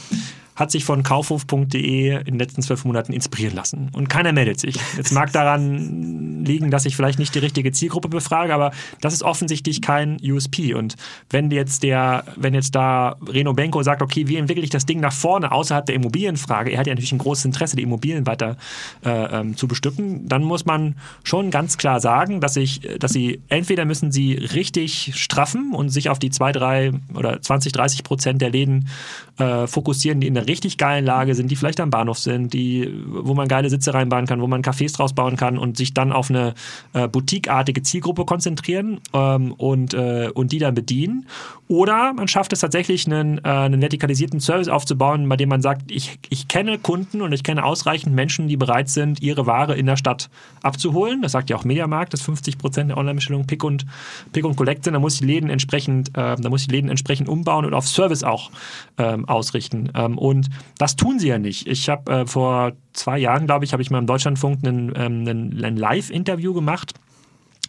hat 0.56 0.72
sich 0.72 0.86
von 0.86 1.04
kaufhof.de 1.04 2.20
in 2.20 2.26
den 2.26 2.40
letzten 2.40 2.62
zwölf 2.62 2.86
Monaten 2.86 3.14
inspirieren 3.14 3.56
lassen. 3.56 3.90
Und 3.94 4.10
keiner 4.10 4.34
meldet 4.34 4.60
sich. 4.60 4.76
Jetzt 4.98 5.12
mag 5.12 5.32
daran 5.34 6.44
liegen, 6.46 6.72
dass 6.72 6.86
ich 6.86 6.96
vielleicht 6.96 7.20
nicht 7.20 7.34
die 7.36 7.40
richtige 7.40 7.72
Zielgruppe 7.72 8.10
befrage, 8.10 8.54
aber 8.54 8.72
das 9.02 9.14
ist 9.14 9.24
offensichtlich 9.24 9.82
kein 9.82 10.18
USP. 10.24 10.74
Und 10.74 10.96
wenn 11.30 11.50
jetzt 11.52 11.84
der, 11.84 12.26
wenn 12.36 12.54
jetzt 12.54 12.76
da 12.76 13.16
Reno 13.28 13.54
Benko 13.54 13.84
sagt, 13.84 14.02
okay, 14.02 14.28
wie 14.28 14.38
entwickle 14.38 14.64
ich 14.64 14.70
das 14.70 14.86
Ding 14.86 15.00
nach 15.00 15.14
vorne 15.14 15.52
außerhalb 15.52 15.86
der 15.86 15.96
Immobilienfrage, 15.96 16.72
er 16.72 16.80
hat 16.80 16.88
ja 16.88 16.94
natürlich 16.94 17.12
ein 17.12 17.18
großes 17.18 17.46
Interesse, 17.46 17.76
die 17.76 17.84
Immobilien 17.84 18.26
weiter 18.26 18.58
äh, 19.06 19.10
ähm, 19.10 19.58
zu 19.58 19.68
bestücken, 19.68 20.28
dann 20.28 20.44
muss 20.44 20.66
man 20.66 20.96
schon 21.24 21.52
ganz 21.52 21.78
klar 21.78 22.00
sagen, 22.00 22.42
dass 22.42 22.56
ich, 22.56 22.82
dass 23.00 23.12
sie 23.12 23.42
entweder 23.50 23.86
müssen 23.86 24.12
sie 24.12 24.34
richtig 24.34 25.14
straffen 25.16 25.74
und 25.74 25.90
sich 25.90 26.10
auf 26.10 26.20
die 26.20 26.30
zwei, 26.30 26.52
drei 26.52 26.92
oder 27.14 27.42
20, 27.42 27.72
30 27.72 28.04
Prozent 28.04 28.42
der 28.42 28.50
Läden 28.50 28.90
äh, 29.38 29.68
fokussieren, 29.68 30.20
die 30.20 30.28
in 30.28 30.34
der 30.34 30.43
richtig 30.44 30.78
geilen 30.78 31.06
Lage 31.06 31.36
sind, 31.36 31.50
die 31.52 31.56
vielleicht 31.56 31.80
am 31.80 31.90
Bahnhof 31.90 32.20
sind, 32.20 32.54
die, 32.54 32.94
wo 33.08 33.34
man 33.34 33.48
geile 33.48 33.70
Sitze 33.70 33.94
reinbauen 33.94 34.26
kann, 34.26 34.42
wo 34.42 34.48
man 34.48 34.62
Cafés 34.62 34.96
draus 34.96 35.14
bauen 35.14 35.36
kann 35.36 35.58
und 35.58 35.78
sich 35.78 35.94
dann 35.94 36.12
auf 36.12 36.30
eine 36.30 36.54
äh, 36.94 37.08
boutiqueartige 37.08 37.82
Zielgruppe 37.82 38.26
konzentrieren 38.26 39.02
ähm, 39.14 39.54
und, 39.54 39.94
äh, 39.94 40.30
und 40.34 40.52
die 40.52 40.60
dann 40.60 40.76
bedienen. 40.76 41.26
Oder 41.70 42.14
man 42.14 42.28
schafft 42.28 42.54
es 42.54 42.60
tatsächlich, 42.60 43.08
einen, 43.08 43.40
äh, 43.40 43.42
einen 43.48 43.82
vertikalisierten 43.82 44.40
Service 44.40 44.68
aufzubauen, 44.68 45.28
bei 45.28 45.38
dem 45.38 45.50
man 45.50 45.62
sagt, 45.62 45.90
ich, 45.90 46.20
ich 46.30 46.48
kenne 46.48 46.78
Kunden 46.78 47.22
und 47.22 47.32
ich 47.32 47.44
kenne 47.44 47.64
ausreichend 47.64 48.14
Menschen, 48.14 48.48
die 48.48 48.58
bereit 48.58 48.90
sind, 48.90 49.22
ihre 49.22 49.48
Ware 49.48 49.76
in 49.76 49.86
der 49.86 49.98
Stadt 49.98 50.30
abzuholen. 50.62 51.22
Das 51.22 51.32
sagt 51.32 51.50
ja 51.50 51.56
auch 51.56 51.64
Mediamarkt, 51.64 52.14
dass 52.14 52.22
50 52.22 52.58
Prozent 52.58 52.90
der 52.90 52.98
Online-Bestellungen 52.98 53.48
Pick 53.48 53.64
und, 53.64 53.86
Pick 54.34 54.46
und 54.46 54.56
Collect 54.56 54.84
sind. 54.84 54.94
Da 54.94 55.00
muss 55.00 55.16
ich 55.16 55.22
die 55.22 55.28
Läden 55.28 55.50
entsprechend, 55.50 56.10
äh, 56.10 56.36
da 56.36 56.50
muss 56.50 56.68
die 56.68 56.72
Läden 56.72 56.90
entsprechend 56.90 57.30
umbauen 57.30 57.66
und 57.66 57.74
auf 57.74 57.88
Service 57.88 58.24
auch 58.24 58.52
ähm, 58.98 59.28
ausrichten. 59.28 59.90
Ähm, 59.96 60.18
und 60.18 60.33
das 60.78 60.96
tun 60.96 61.20
sie 61.20 61.28
ja 61.28 61.40
nicht. 61.40 61.68
Ich 61.68 61.90
habe 61.90 62.12
äh, 62.12 62.28
vor 62.28 62.74
zwei 62.94 63.18
Jahren, 63.18 63.46
glaube 63.46 63.66
ich, 63.66 63.74
habe 63.74 63.82
ich 63.82 63.92
mal 63.92 64.00
im 64.00 64.08
Deutschlandfunk 64.08 64.66
einen, 64.66 64.90
ähm, 64.96 65.28
einen, 65.28 65.64
ein 65.64 65.78
Live-Interview 65.78 66.54
gemacht 66.54 66.94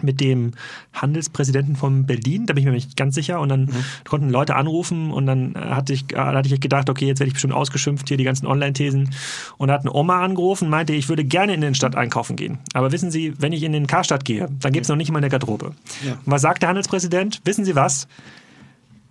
mit 0.03 0.21
dem 0.21 0.53
Handelspräsidenten 0.93 1.77
von 1.77 2.05
Berlin, 2.05 2.47
da 2.47 2.55
bin 2.55 2.63
ich 2.63 2.67
mir 2.67 2.73
nicht 2.73 2.97
ganz 2.97 3.15
sicher. 3.15 3.39
Und 3.41 3.49
dann 3.49 3.67
mhm. 3.67 3.85
konnten 4.09 4.29
Leute 4.29 4.57
anrufen 4.57 5.13
und 5.13 5.27
dann 5.27 5.55
hatte 5.55 5.93
ich, 5.93 6.13
äh, 6.13 6.17
hatte 6.17 6.53
ich 6.53 6.61
gedacht, 6.61 6.91
okay, 6.91 7.07
jetzt 7.07 7.21
werde 7.21 7.29
ich 7.29 7.35
bestimmt 7.35 7.55
ausgeschimpft, 7.55 8.09
hier 8.09 8.17
die 8.17 8.25
ganzen 8.25 8.47
Online-Thesen. 8.47 9.11
Und 9.57 9.69
da 9.69 9.75
hat 9.75 9.83
eine 9.83 9.93
Oma 9.93 10.23
angerufen 10.23 10.65
und 10.65 10.71
meinte, 10.71 10.93
ich 10.95 11.09
würde 11.09 11.25
gerne 11.25 11.55
in 11.55 11.61
den 11.61 11.75
Stadt 11.75 11.95
einkaufen 11.95 12.35
gehen. 12.35 12.59
Aber 12.73 12.91
wissen 12.91 13.11
Sie, 13.11 13.35
wenn 13.39 13.53
ich 13.53 13.63
in 13.63 13.73
den 13.73 13.87
Karstadt 13.87 14.25
gehe, 14.25 14.49
dann 14.61 14.73
gibt 14.73 14.85
es 14.85 14.89
noch 14.89 14.97
nicht 14.97 15.13
mal 15.13 15.19
eine 15.19 15.29
Garderobe. 15.29 15.75
Ja. 16.05 16.13
Und 16.13 16.21
was 16.27 16.43
sagt 16.43 16.63
der 16.63 16.71
Handelspräsident? 16.71 17.41
Wissen 17.45 17.65
Sie 17.65 17.77
was? 17.77 18.09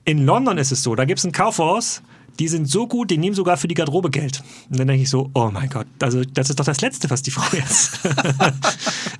In 0.05 0.25
London 0.25 0.57
ist 0.57 0.73
es 0.73 0.83
so, 0.83 0.95
da 0.95 1.05
gibt 1.05 1.19
es 1.19 1.25
ein 1.25 1.31
Kaufhaus, 1.31 2.03
die 2.39 2.47
sind 2.47 2.67
so 2.67 2.87
gut, 2.87 3.11
die 3.11 3.17
nehmen 3.17 3.35
sogar 3.35 3.57
für 3.57 3.67
die 3.67 3.75
Garderobe 3.75 4.09
Geld. 4.09 4.43
Und 4.69 4.79
dann 4.79 4.87
denke 4.87 5.03
ich 5.03 5.09
so, 5.09 5.29
oh 5.33 5.49
mein 5.51 5.69
Gott, 5.69 5.87
also 6.01 6.23
das 6.23 6.49
ist 6.49 6.59
doch 6.59 6.65
das 6.65 6.81
Letzte, 6.81 7.09
was 7.09 7.21
die 7.21 7.31
Frau 7.31 7.43
jetzt 7.55 7.99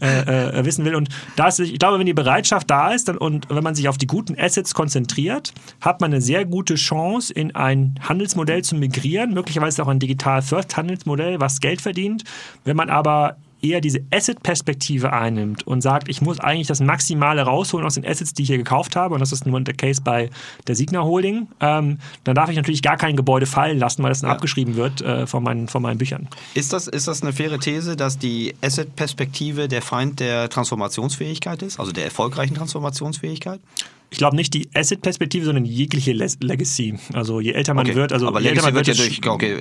äh, 0.01 0.59
äh, 0.59 0.65
wissen 0.65 0.85
will. 0.85 0.95
Und 0.95 1.09
da 1.35 1.49
ich 1.49 1.79
glaube, 1.79 1.99
wenn 1.99 2.05
die 2.05 2.13
Bereitschaft 2.13 2.69
da 2.69 2.91
ist 2.91 3.07
dann, 3.07 3.17
und 3.17 3.49
wenn 3.49 3.63
man 3.63 3.75
sich 3.75 3.87
auf 3.87 3.97
die 3.97 4.07
guten 4.07 4.37
Assets 4.39 4.73
konzentriert, 4.73 5.53
hat 5.81 6.01
man 6.01 6.11
eine 6.11 6.21
sehr 6.21 6.45
gute 6.45 6.75
Chance, 6.75 7.33
in 7.33 7.55
ein 7.55 7.99
Handelsmodell 8.01 8.63
zu 8.63 8.75
migrieren, 8.75 9.33
möglicherweise 9.33 9.83
auch 9.83 9.87
ein 9.87 9.99
Digital-First-Handelsmodell, 9.99 11.39
was 11.39 11.59
Geld 11.59 11.81
verdient. 11.81 12.23
Wenn 12.63 12.75
man 12.75 12.89
aber 12.89 13.37
eher 13.63 13.81
diese 13.81 14.01
Asset-Perspektive 14.11 15.13
einnimmt 15.13 15.65
und 15.65 15.81
sagt, 15.81 16.09
ich 16.09 16.21
muss 16.21 16.39
eigentlich 16.39 16.67
das 16.67 16.81
Maximale 16.81 17.43
rausholen 17.43 17.85
aus 17.85 17.95
den 17.95 18.05
Assets, 18.05 18.33
die 18.33 18.43
ich 18.43 18.49
hier 18.49 18.57
gekauft 18.57 18.95
habe, 18.95 19.13
und 19.13 19.21
das 19.21 19.31
ist 19.31 19.45
nur 19.45 19.59
der 19.61 19.73
Case 19.73 20.01
bei 20.03 20.29
der 20.67 20.75
Signa 20.75 21.03
Holding, 21.03 21.47
ähm, 21.61 21.99
dann 22.23 22.35
darf 22.35 22.49
ich 22.49 22.57
natürlich 22.57 22.81
gar 22.81 22.97
kein 22.97 23.15
Gebäude 23.15 23.45
fallen 23.45 23.79
lassen, 23.79 24.03
weil 24.03 24.09
das 24.09 24.21
dann 24.21 24.29
ja. 24.29 24.35
abgeschrieben 24.35 24.75
wird 24.75 25.01
äh, 25.01 25.25
von, 25.25 25.43
meinen, 25.43 25.67
von 25.67 25.81
meinen 25.81 25.97
Büchern. 25.97 26.27
Ist 26.53 26.73
das, 26.73 26.87
ist 26.87 27.07
das 27.07 27.21
eine 27.21 27.31
faire 27.31 27.59
These, 27.59 27.95
dass 27.95 28.19
die 28.19 28.53
Asset-Perspektive 28.61 29.67
der 29.67 29.81
Feind 29.81 30.19
der 30.19 30.49
Transformationsfähigkeit 30.49 31.61
ist, 31.61 31.79
also 31.79 31.91
der 31.91 32.03
erfolgreichen 32.05 32.55
Transformationsfähigkeit? 32.55 33.61
Ich 34.13 34.19
glaube 34.19 34.35
nicht 34.35 34.53
die 34.53 34.69
Asset-Perspektive, 34.75 35.43
sondern 35.43 35.65
jegliche 35.65 36.13
Legacy. 36.13 36.99
Also 37.13 37.39
je 37.39 37.53
älter 37.53 37.73
man 37.73 37.87
okay. 37.87 37.95
wird, 37.95 38.13
also 38.13 38.27
aber 38.27 38.41
Legacy 38.41 38.65
wird, 38.67 38.75
wird 38.75 38.87
ja 38.89 38.93
durch, 38.93 39.27
okay, 39.27 39.57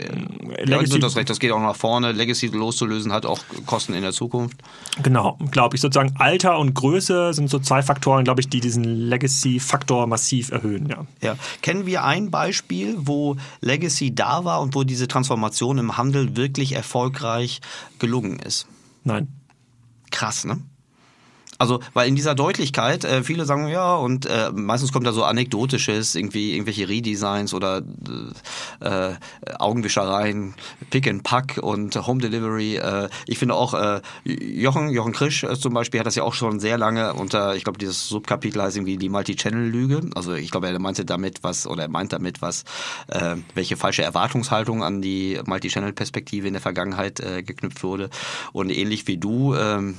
Legacy, 0.63 0.93
ja, 0.93 0.99
das 0.99 1.17
recht, 1.17 1.31
das 1.31 1.41
geht 1.41 1.53
auch 1.53 1.61
nach 1.61 1.75
vorne. 1.75 2.13
Legacy 2.13 2.49
loszulösen 2.49 3.15
hat 3.15 3.25
auch 3.25 3.41
Kosten 3.65 3.95
in 3.95 4.03
der 4.03 4.13
Zukunft. 4.13 4.59
Genau, 5.03 5.39
glaube 5.51 5.77
ich. 5.77 5.81
Sozusagen 5.81 6.17
Alter 6.19 6.59
und 6.59 6.75
Größe 6.75 7.33
sind 7.33 7.49
so 7.49 7.61
zwei 7.61 7.83
Faktoren, 7.83 8.25
glaube 8.25 8.43
ich, 8.43 8.51
die 8.51 8.61
diesen 8.61 8.85
Legacy-Faktor 8.85 10.07
massiv 10.07 10.51
erhöhen. 10.51 10.87
Ja. 10.87 11.07
ja. 11.23 11.37
Kennen 11.63 11.87
wir 11.87 12.05
ein 12.05 12.31
Beispiel, 12.31 12.97
wo 12.99 13.37
Legacy 13.63 14.15
da 14.15 14.45
war 14.45 14.61
und 14.61 14.75
wo 14.75 14.85
diese 14.85 15.09
Transformation 15.09 15.79
im 15.79 15.97
Handel 15.97 16.37
wirklich 16.37 16.73
erfolgreich 16.73 17.63
gelungen 17.99 18.39
ist? 18.39 18.67
Nein. 19.03 19.29
Krass, 20.11 20.45
ne? 20.45 20.61
Also, 21.63 21.79
weil 21.95 22.09
in 22.09 22.17
dieser 22.17 22.35
Deutlichkeit, 22.35 23.05
äh, 23.05 23.23
viele 23.23 23.45
sagen 23.45 23.69
ja, 23.69 23.95
und 23.95 24.27
äh, 24.27 24.51
meistens 24.53 24.93
kommt 24.93 25.07
da 25.07 25.13
so 25.13 25.23
Anekdotisches, 25.23 26.17
irgendwie 26.17 26.55
irgendwelche 26.55 26.89
Redesigns 26.89 27.55
oder 27.55 27.83
äh, 28.81 29.13
Augenwischereien, 29.61 30.55
Pick 30.91 31.07
and 31.07 31.23
Pack 31.23 31.61
und 31.63 31.95
Home 32.05 32.21
Delivery. 32.21 32.79
Äh, 32.79 33.09
ich 33.29 33.39
finde 33.39 33.55
auch 33.55 33.75
äh, 33.75 34.01
Jochen, 34.25 34.91
Jochen 34.91 35.13
Krisch 35.13 35.45
äh, 35.45 35.57
zum 35.57 35.73
Beispiel 35.73 36.01
hat 36.01 36.07
das 36.09 36.17
ja 36.17 36.25
auch 36.25 36.35
schon 36.35 36.59
sehr 36.59 36.79
lange 36.79 37.15
unter, 37.15 37.55
ich 37.55 37.63
glaube, 37.63 37.79
dieses 37.79 38.09
Subkapitel 38.09 38.61
heißt 38.61 38.77
irgendwie 38.77 38.97
die 38.97 39.09
Multi-Channel-Lüge. 39.09 40.11
Also 40.17 40.35
ich 40.35 40.51
glaube, 40.51 40.67
er 40.67 40.77
meinte 40.81 41.05
damit 41.05 41.45
was, 41.45 41.69
oder 41.69 41.83
er 41.83 41.89
meint 41.89 42.13
damit 42.13 42.43
was, 42.43 42.65
äh, 43.07 43.37
welche 43.55 43.77
falsche 43.77 44.03
Erwartungshaltung 44.03 44.83
an 44.83 45.01
die 45.01 45.39
Multi-Channel-Perspektive 45.47 46.49
in 46.49 46.55
der 46.55 46.61
Vergangenheit 46.61 47.21
äh, 47.21 47.45
geknüpft 47.45 47.85
wurde. 47.85 48.11
Und 48.53 48.71
ähnlich 48.71 49.07
wie 49.07 49.17
du, 49.17 49.55
ähm, 49.55 49.97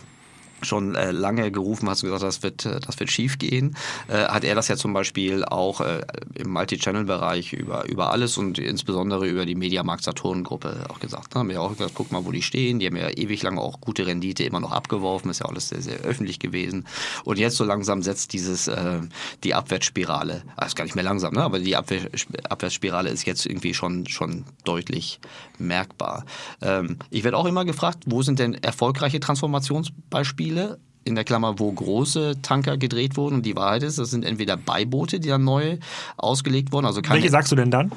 schon 0.64 0.96
äh, 0.96 1.12
lange 1.12 1.52
gerufen 1.52 1.90
hast 1.90 2.04
und 2.04 2.10
gesagt, 2.10 2.24
das 2.24 2.44
wird, 2.44 2.66
äh, 2.66 2.80
das 2.80 3.00
wird 3.00 3.12
schief 3.12 3.38
gehen, 3.38 3.76
äh, 4.08 4.26
hat 4.26 4.44
er 4.44 4.56
das 4.56 4.68
ja 4.68 4.76
zum 4.76 4.94
Beispiel 4.94 5.44
auch 5.46 5.82
äh, 5.82 6.02
im 6.36 6.52
Multi-Channel-Bereich 6.52 7.54
über, 7.54 7.86
über 7.86 8.12
alles 8.12 8.38
und 8.38 8.60
insbesondere 8.60 9.28
über 9.28 9.46
die 9.46 9.56
Mediamarkt-Saturn-Gruppe 9.56 10.86
auch 10.90 11.00
gesagt. 11.00 11.34
Ne? 11.34 11.40
Haben 11.40 11.50
wir 11.50 11.62
auch 11.62 11.72
gesagt, 11.72 11.94
guck 11.96 12.12
mal, 12.12 12.26
wo 12.26 12.32
die 12.32 12.42
stehen. 12.42 12.80
Die 12.80 12.88
haben 12.88 12.96
ja 12.96 13.10
ewig 13.10 13.44
lange 13.44 13.62
auch 13.62 13.82
gute 13.82 14.06
Rendite 14.06 14.44
immer 14.44 14.60
noch 14.60 14.72
abgeworfen, 14.72 15.30
ist 15.30 15.40
ja 15.40 15.48
alles 15.48 15.70
sehr, 15.70 15.82
sehr 15.82 16.00
öffentlich 16.00 16.40
gewesen. 16.40 16.86
Und 17.24 17.40
jetzt 17.40 17.58
so 17.58 17.64
langsam 17.64 18.02
setzt 18.02 18.34
dieses, 18.34 18.68
äh, 18.68 19.02
die 19.44 19.54
Abwärtsspirale, 19.54 20.44
also 20.56 20.68
ist 20.68 20.76
gar 20.76 20.86
nicht 20.86 20.96
mehr 20.96 21.04
langsam, 21.04 21.34
ne? 21.34 21.44
aber 21.44 21.60
die 21.60 21.76
Abwehr, 21.76 22.10
Abwärtsspirale 22.50 23.10
ist 23.10 23.26
jetzt 23.26 23.46
irgendwie 23.46 23.74
schon, 23.74 24.08
schon 24.08 24.46
deutlich 24.64 25.20
merkbar. 25.58 26.26
Ähm, 26.62 26.98
ich 27.10 27.24
werde 27.24 27.38
auch 27.38 27.46
immer 27.46 27.66
gefragt, 27.66 28.04
wo 28.06 28.22
sind 28.22 28.40
denn 28.40 28.54
erfolgreiche 28.56 29.20
Transformationsbeispiele? 29.20 30.53
Beispiele 30.54 30.78
in 31.06 31.16
der 31.16 31.26
Klammer, 31.26 31.60
wo 31.60 31.70
große 31.70 32.36
Tanker 32.42 32.78
gedreht 32.78 33.18
wurden. 33.18 33.36
Und 33.36 33.46
die 33.46 33.58
Wahrheit 33.58 33.84
ist, 33.84 34.00
das 34.00 34.10
sind 34.10 34.24
entweder 34.24 34.56
Beiboote, 34.56 35.20
die 35.20 35.28
dann 35.28 35.44
neu 35.44 35.78
ausgelegt 36.16 36.72
wurden. 36.72 36.86
Also 36.86 37.02
Welche 37.06 37.30
sagst 37.30 37.52
du 37.52 37.58
denn 37.58 37.72
dann? 37.72 37.92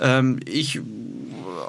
Ähm, 0.00 0.40
ich 0.44 0.80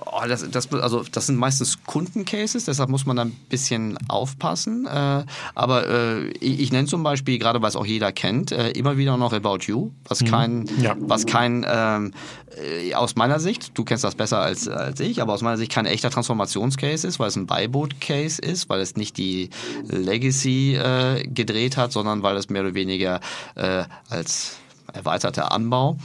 oh, 0.06 0.22
das, 0.28 0.50
das, 0.50 0.72
also 0.74 1.04
das 1.12 1.28
sind 1.28 1.38
meistens 1.38 1.84
Kundencases, 1.86 2.65
deshalb 2.65 2.89
muss 2.89 3.06
man 3.06 3.15
da 3.15 3.24
ein 3.24 3.32
bisschen 3.50 3.98
aufpassen. 4.08 4.86
Äh, 4.86 5.26
aber 5.56 5.88
äh, 5.88 6.28
ich, 6.39 6.60
ich 6.60 6.72
nenne 6.72 6.88
zum 6.88 7.04
Beispiel, 7.04 7.39
gerade 7.39 7.62
weil 7.62 7.69
es 7.69 7.76
auch 7.76 7.86
jeder 7.86 8.12
kennt, 8.12 8.52
äh, 8.52 8.72
immer 8.72 8.98
wieder 8.98 9.17
noch 9.17 9.34
About 9.34 9.60
You, 9.62 9.91
was 10.08 10.22
mhm. 10.22 10.26
kein, 10.26 10.69
ja. 10.82 10.96
was 11.00 11.26
kein 11.26 11.65
ähm, 11.67 12.13
äh, 12.58 12.93
aus 12.93 13.15
meiner 13.15 13.39
Sicht, 13.39 13.78
du 13.78 13.84
kennst 13.84 14.04
das 14.04 14.15
besser 14.15 14.39
als, 14.39 14.67
als 14.67 15.00
ich, 15.00 15.22
aber 15.22 15.34
aus 15.34 15.41
meiner 15.41 15.58
Sicht 15.58 15.72
kein 15.72 15.86
echter 15.86 16.10
Transformationscase 16.10 17.08
ist, 17.08 17.19
weil 17.19 17.28
es 17.28 17.36
ein 17.36 17.48
Beiboot-Case 17.48 18.41
ist, 18.41 18.69
weil 18.69 18.82
es 18.82 18.96
nicht 18.96 19.17
die 19.17 19.50
Legacy 19.88 20.76
äh, 20.76 21.28
gedreht 21.28 21.78
hat, 21.78 21.91
sondern 21.91 22.24
weil 22.24 22.38
es 22.38 22.50
mehr 22.50 22.62
oder 22.62 22.74
weniger 22.74 23.19
äh, 23.56 23.84
als 24.10 24.58
erweiterter 24.91 25.52
Anbau 25.52 25.98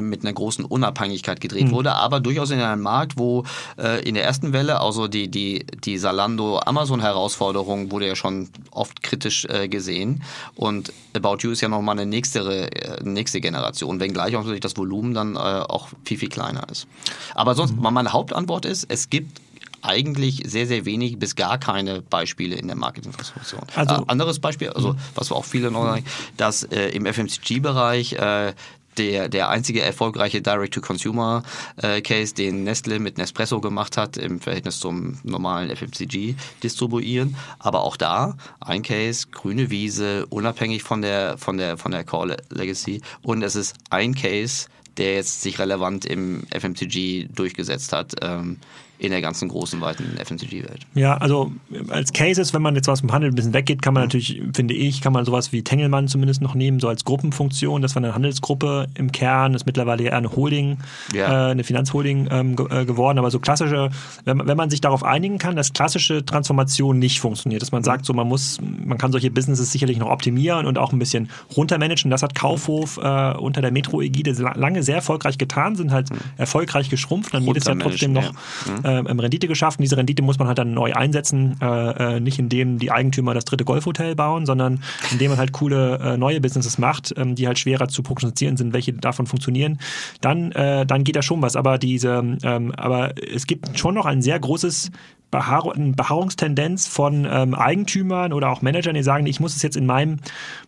mit 0.00 0.22
einer 0.22 0.32
großen 0.32 0.64
Unabhängigkeit 0.64 1.40
gedreht 1.40 1.66
mhm. 1.66 1.72
wurde, 1.72 1.92
aber 1.94 2.20
durchaus 2.20 2.50
in 2.50 2.60
einem 2.60 2.82
Markt, 2.82 3.18
wo 3.18 3.44
äh, 3.78 4.02
in 4.06 4.14
der 4.14 4.24
ersten 4.24 4.52
Welle, 4.52 4.80
also 4.80 5.08
die, 5.08 5.28
die, 5.28 5.66
die 5.84 5.98
Salando-Amazon-Herausforderung 5.98 7.90
wurde 7.90 8.06
ja 8.06 8.16
schon 8.16 8.48
oft 8.70 9.02
kritisch 9.02 9.44
äh, 9.46 9.68
gesehen 9.68 10.22
und 10.54 10.92
About 11.14 11.38
You 11.40 11.50
ist 11.50 11.60
ja 11.60 11.68
nochmal 11.68 11.98
eine 11.98 12.06
nächste, 12.06 12.70
äh, 12.70 13.02
nächste 13.02 13.40
Generation, 13.40 14.00
wenngleich 14.00 14.36
auch 14.36 14.40
natürlich 14.40 14.60
das 14.60 14.76
Volumen 14.76 15.14
dann 15.14 15.36
äh, 15.36 15.38
auch 15.38 15.88
viel, 16.04 16.18
viel 16.18 16.28
kleiner 16.28 16.68
ist. 16.70 16.86
Aber 17.34 17.54
sonst, 17.54 17.76
mhm. 17.76 17.82
meine 17.82 18.12
Hauptantwort 18.12 18.64
ist, 18.64 18.86
es 18.88 19.10
gibt 19.10 19.40
eigentlich 19.82 20.42
sehr, 20.46 20.66
sehr 20.66 20.84
wenig 20.84 21.18
bis 21.18 21.36
gar 21.36 21.58
keine 21.58 22.02
Beispiele 22.02 22.56
in 22.56 22.66
der 22.66 22.76
Marketingtransformation. 22.76 23.62
Also, 23.74 23.94
äh, 23.94 24.04
anderes 24.08 24.40
Beispiel, 24.40 24.70
also 24.70 24.94
mhm. 24.94 24.98
was 25.14 25.30
wir 25.30 25.36
auch 25.36 25.44
viele 25.44 25.70
noch 25.70 25.84
sagen, 25.84 26.04
dass 26.36 26.64
äh, 26.64 26.88
im 26.88 27.06
FMCG-Bereich 27.06 28.14
äh, 28.14 28.54
der, 28.98 29.28
der 29.28 29.48
einzige 29.48 29.82
erfolgreiche 29.82 30.42
Direct-to-Consumer-Case, 30.42 32.34
den 32.34 32.64
Nestle 32.64 32.98
mit 32.98 33.18
Nespresso 33.18 33.60
gemacht 33.60 33.96
hat, 33.96 34.16
im 34.16 34.40
Verhältnis 34.40 34.80
zum 34.80 35.18
normalen 35.22 35.74
FMCG 35.74 36.34
distribuieren. 36.62 37.36
Aber 37.58 37.82
auch 37.82 37.96
da 37.96 38.36
ein 38.60 38.82
Case, 38.82 39.28
grüne 39.30 39.70
Wiese, 39.70 40.26
unabhängig 40.26 40.82
von 40.82 41.02
der, 41.02 41.38
von 41.38 41.56
der, 41.56 41.76
von 41.76 41.92
der 41.92 42.04
Core 42.04 42.36
Legacy. 42.50 43.02
Und 43.22 43.42
es 43.42 43.56
ist 43.56 43.74
ein 43.90 44.14
Case, 44.14 44.68
der 44.96 45.14
jetzt 45.14 45.42
sich 45.42 45.58
relevant 45.58 46.04
im 46.06 46.44
FMCG 46.50 47.28
durchgesetzt 47.34 47.92
hat. 47.92 48.14
Ähm, 48.22 48.58
in 48.98 49.10
der 49.10 49.20
ganzen 49.20 49.48
großen, 49.48 49.80
weiten 49.80 50.16
FMCG-Welt. 50.16 50.86
Ja, 50.94 51.16
also 51.18 51.52
als 51.90 52.12
Cases, 52.12 52.54
wenn 52.54 52.62
man 52.62 52.74
jetzt 52.74 52.88
aus 52.88 53.00
dem 53.00 53.12
Handel 53.12 53.30
ein 53.30 53.34
bisschen 53.34 53.52
weggeht, 53.52 53.82
kann 53.82 53.92
man 53.92 54.02
mhm. 54.02 54.06
natürlich, 54.06 54.42
finde 54.54 54.74
ich, 54.74 55.02
kann 55.02 55.12
man 55.12 55.24
sowas 55.24 55.52
wie 55.52 55.62
Tengelmann 55.62 56.08
zumindest 56.08 56.40
noch 56.40 56.54
nehmen, 56.54 56.80
so 56.80 56.88
als 56.88 57.04
Gruppenfunktion. 57.04 57.82
Das 57.82 57.94
war 57.94 58.02
eine 58.02 58.14
Handelsgruppe 58.14 58.86
im 58.94 59.12
Kern, 59.12 59.54
ist 59.54 59.66
mittlerweile 59.66 60.04
eher 60.04 60.16
eine 60.16 60.34
Holding, 60.34 60.78
ja. 61.12 61.48
äh, 61.48 61.50
eine 61.50 61.64
Finanzholding 61.64 62.28
ähm, 62.30 62.56
ge 62.56 62.66
äh, 62.70 62.84
geworden. 62.86 63.18
Aber 63.18 63.30
so 63.30 63.38
klassische, 63.38 63.90
wenn, 64.24 64.46
wenn, 64.46 64.56
man 64.56 64.70
sich 64.70 64.80
darauf 64.80 65.04
einigen 65.04 65.38
kann, 65.38 65.56
dass 65.56 65.72
klassische 65.72 66.24
Transformation 66.24 66.98
nicht 66.98 67.20
funktioniert, 67.20 67.60
dass 67.60 67.72
man 67.72 67.82
mhm. 67.82 67.86
sagt, 67.86 68.06
so 68.06 68.14
man 68.14 68.26
muss, 68.26 68.58
man 68.62 68.96
kann 68.96 69.12
solche 69.12 69.30
Businesses 69.30 69.72
sicherlich 69.72 69.98
noch 69.98 70.08
optimieren 70.08 70.66
und 70.66 70.78
auch 70.78 70.92
ein 70.92 70.98
bisschen 70.98 71.28
runtermanagen. 71.54 72.10
Das 72.10 72.22
hat 72.22 72.34
Kaufhof 72.34 72.96
äh, 72.96 73.32
unter 73.32 73.60
der 73.60 73.72
Metro-Ägide 73.72 74.32
lange 74.54 74.82
sehr 74.82 74.96
erfolgreich 74.96 75.36
getan, 75.36 75.76
sind 75.76 75.92
halt 75.92 76.10
mhm. 76.10 76.16
erfolgreich 76.38 76.88
geschrumpft 76.88 77.34
und 77.34 77.44
jedes 77.44 77.66
Jahr 77.66 77.78
trotzdem 77.78 78.14
noch 78.14 78.24
ja. 78.24 78.85
Äh, 78.86 78.98
Rendite 79.26 79.48
geschaffen. 79.48 79.82
Diese 79.82 79.96
Rendite 79.96 80.22
muss 80.22 80.38
man 80.38 80.46
halt 80.46 80.58
dann 80.58 80.72
neu 80.72 80.92
einsetzen, 80.92 81.56
äh, 81.60 82.16
äh, 82.16 82.20
nicht 82.20 82.38
indem 82.38 82.78
die 82.78 82.92
Eigentümer 82.92 83.34
das 83.34 83.44
dritte 83.44 83.64
Golfhotel 83.64 84.14
bauen, 84.14 84.46
sondern 84.46 84.82
indem 85.10 85.30
man 85.30 85.38
halt 85.38 85.50
coole 85.52 85.98
äh, 85.98 86.16
neue 86.16 86.40
Businesses 86.40 86.78
macht, 86.78 87.12
ähm, 87.16 87.34
die 87.34 87.48
halt 87.48 87.58
schwerer 87.58 87.88
zu 87.88 88.04
prognostizieren 88.04 88.56
sind, 88.56 88.72
welche 88.72 88.92
davon 88.92 89.26
funktionieren. 89.26 89.78
Dann, 90.20 90.52
äh, 90.52 90.86
dann 90.86 91.02
geht 91.02 91.16
da 91.16 91.22
schon 91.22 91.42
was. 91.42 91.56
Aber 91.56 91.78
diese, 91.78 92.38
ähm, 92.44 92.72
aber 92.76 93.14
es 93.20 93.46
gibt 93.46 93.76
schon 93.76 93.94
noch 93.94 94.06
ein 94.06 94.22
sehr 94.22 94.38
großes 94.38 94.92
Behaar 95.32 95.72
Beharrungstendenz 95.74 96.86
von 96.86 97.26
ähm, 97.28 97.54
Eigentümern 97.54 98.32
oder 98.32 98.50
auch 98.50 98.62
Managern, 98.62 98.94
die 98.94 99.02
sagen, 99.02 99.26
ich 99.26 99.40
muss 99.40 99.56
es 99.56 99.62
jetzt 99.62 99.76
in 99.76 99.84
meinem 99.84 100.18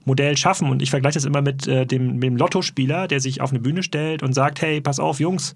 Modell 0.04 0.36
schaffen. 0.36 0.68
Und 0.68 0.82
ich 0.82 0.90
vergleiche 0.90 1.14
das 1.14 1.24
immer 1.24 1.42
mit, 1.42 1.68
äh, 1.68 1.86
dem, 1.86 2.14
mit 2.14 2.24
dem 2.24 2.36
Lottospieler, 2.36 3.06
der 3.06 3.20
sich 3.20 3.40
auf 3.40 3.50
eine 3.50 3.60
Bühne 3.60 3.84
stellt 3.84 4.24
und 4.24 4.32
sagt, 4.32 4.60
hey, 4.60 4.80
pass 4.80 4.98
auf, 4.98 5.20
Jungs, 5.20 5.54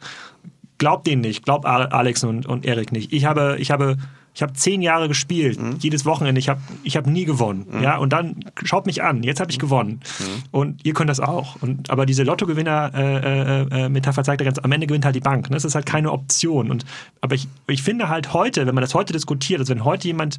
glaub 0.83 1.05
denen 1.05 1.23
nicht, 1.23 1.45
glaub 1.45 1.65
Alex 1.65 2.25
und, 2.25 2.45
und 2.45 2.67
Erik 2.67 2.91
nicht. 2.91 3.13
Ich 3.13 3.25
habe, 3.25 3.57
ich 3.61 3.71
habe, 3.71 3.99
ich 4.35 4.43
habe 4.43 4.53
zehn 4.55 4.83
Jahre 4.83 5.07
gespielt, 5.07 5.63
mhm. 5.63 5.77
jedes 5.79 6.05
Wochenende. 6.05 6.41
Ich 6.41 6.49
habe, 6.49 6.61
ich 6.83 6.97
habe 6.97 7.09
nie 7.09 7.25
gewonnen. 7.25 7.67
Mhm. 7.71 7.83
Ja, 7.85 7.99
und 7.99 8.13
dann 8.13 8.41
schaut 8.65 8.87
mich 8.87 9.01
an. 9.01 9.23
Jetzt 9.23 9.39
habe 9.39 9.53
ich 9.53 9.61
gewonnen. 9.61 10.01
Mhm. 10.19 10.43
Und 10.51 10.85
ihr 10.85 10.93
könnt 10.93 11.09
das 11.09 11.21
auch. 11.21 11.55
Und 11.63 11.89
aber 11.89 12.05
diese 12.05 12.25
Lottogewinner-Metapher 12.25 14.19
äh, 14.19 14.23
äh, 14.23 14.25
zeigt 14.25 14.41
ja 14.41 14.45
ganz, 14.45 14.59
am 14.59 14.73
Ende 14.73 14.89
gewinnt 14.89 15.05
halt 15.05 15.15
die 15.15 15.21
Bank. 15.21 15.51
Ne? 15.51 15.55
Das 15.55 15.65
ist 15.65 15.77
halt 15.77 15.87
keine 15.87 16.11
Option. 16.11 16.69
Und 16.69 16.85
aber 17.21 17.37
ich, 17.37 17.47
ich 17.69 17.85
finde 17.85 18.09
halt 18.09 18.33
heute, 18.33 18.67
wenn 18.67 18.75
man 18.75 18.83
das 18.83 18.95
heute 18.95 19.13
diskutiert, 19.13 19.61
also 19.61 19.73
wenn 19.73 19.85
heute 19.85 20.09
jemand 20.09 20.39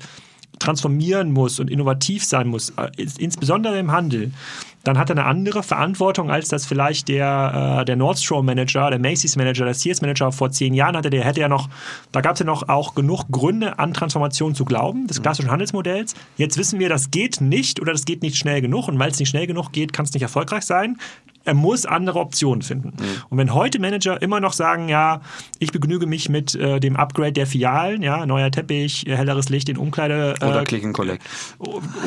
transformieren 0.59 1.31
muss 1.31 1.61
und 1.61 1.71
innovativ 1.71 2.25
sein 2.25 2.49
muss, 2.49 2.71
äh, 2.71 2.89
insbesondere 3.17 3.79
im 3.79 3.93
Handel, 3.93 4.33
dann 4.83 4.97
hat 4.97 5.09
er 5.09 5.17
eine 5.17 5.25
andere 5.25 5.63
Verantwortung, 5.63 6.29
als 6.29 6.49
das 6.49 6.65
vielleicht 6.65 7.07
der, 7.07 7.79
äh, 7.81 7.85
der 7.85 7.95
Nordstrom-Manager, 7.95 8.89
der 8.89 8.99
Macy's-Manager, 8.99 9.65
der 9.65 9.73
Sears-Manager 9.73 10.31
vor 10.31 10.51
zehn 10.51 10.73
Jahren 10.73 10.97
hatte. 10.97 11.09
Der 11.09 11.23
hätte 11.23 11.39
ja 11.39 11.47
noch, 11.47 11.69
da 12.11 12.21
gab 12.21 12.33
es 12.33 12.39
ja 12.39 12.45
noch 12.45 12.67
auch 12.67 12.93
genug 12.93 13.25
Gründe 13.31 13.79
an 13.79 13.93
Transformation 13.93 14.55
zu 14.55 14.65
glauben, 14.65 15.07
des 15.07 15.21
klassischen 15.21 15.49
Handelsmodells. 15.49 16.15
Jetzt 16.37 16.57
wissen 16.57 16.79
wir, 16.79 16.89
das 16.89 17.11
geht 17.11 17.39
nicht 17.39 17.81
oder 17.81 17.93
das 17.93 18.05
geht 18.05 18.21
nicht 18.23 18.37
schnell 18.37 18.61
genug 18.61 18.89
und 18.89 18.99
weil 18.99 19.09
es 19.09 19.19
nicht 19.19 19.29
schnell 19.29 19.47
genug 19.47 19.71
geht, 19.71 19.93
kann 19.93 20.05
es 20.05 20.13
nicht 20.13 20.23
erfolgreich 20.23 20.63
sein 20.63 20.97
er 21.45 21.53
muss 21.53 21.85
andere 21.85 22.19
Optionen 22.19 22.61
finden. 22.61 22.89
Mhm. 22.89 23.23
Und 23.29 23.37
wenn 23.37 23.53
heute 23.53 23.79
Manager 23.79 24.21
immer 24.21 24.39
noch 24.39 24.53
sagen, 24.53 24.89
ja, 24.89 25.21
ich 25.59 25.71
begnüge 25.71 26.05
mich 26.05 26.29
mit 26.29 26.55
äh, 26.55 26.79
dem 26.79 26.95
Upgrade 26.95 27.33
der 27.33 27.47
Filialen, 27.47 28.01
ja, 28.01 28.25
neuer 28.25 28.51
Teppich, 28.51 29.07
äh, 29.07 29.15
helleres 29.15 29.49
Licht 29.49 29.69
in 29.69 29.77
Umkleide. 29.77 30.35
Äh, 30.39 30.45
oder 30.45 30.63
Click 30.63 30.83
and 30.85 30.93
Collect. 30.93 31.23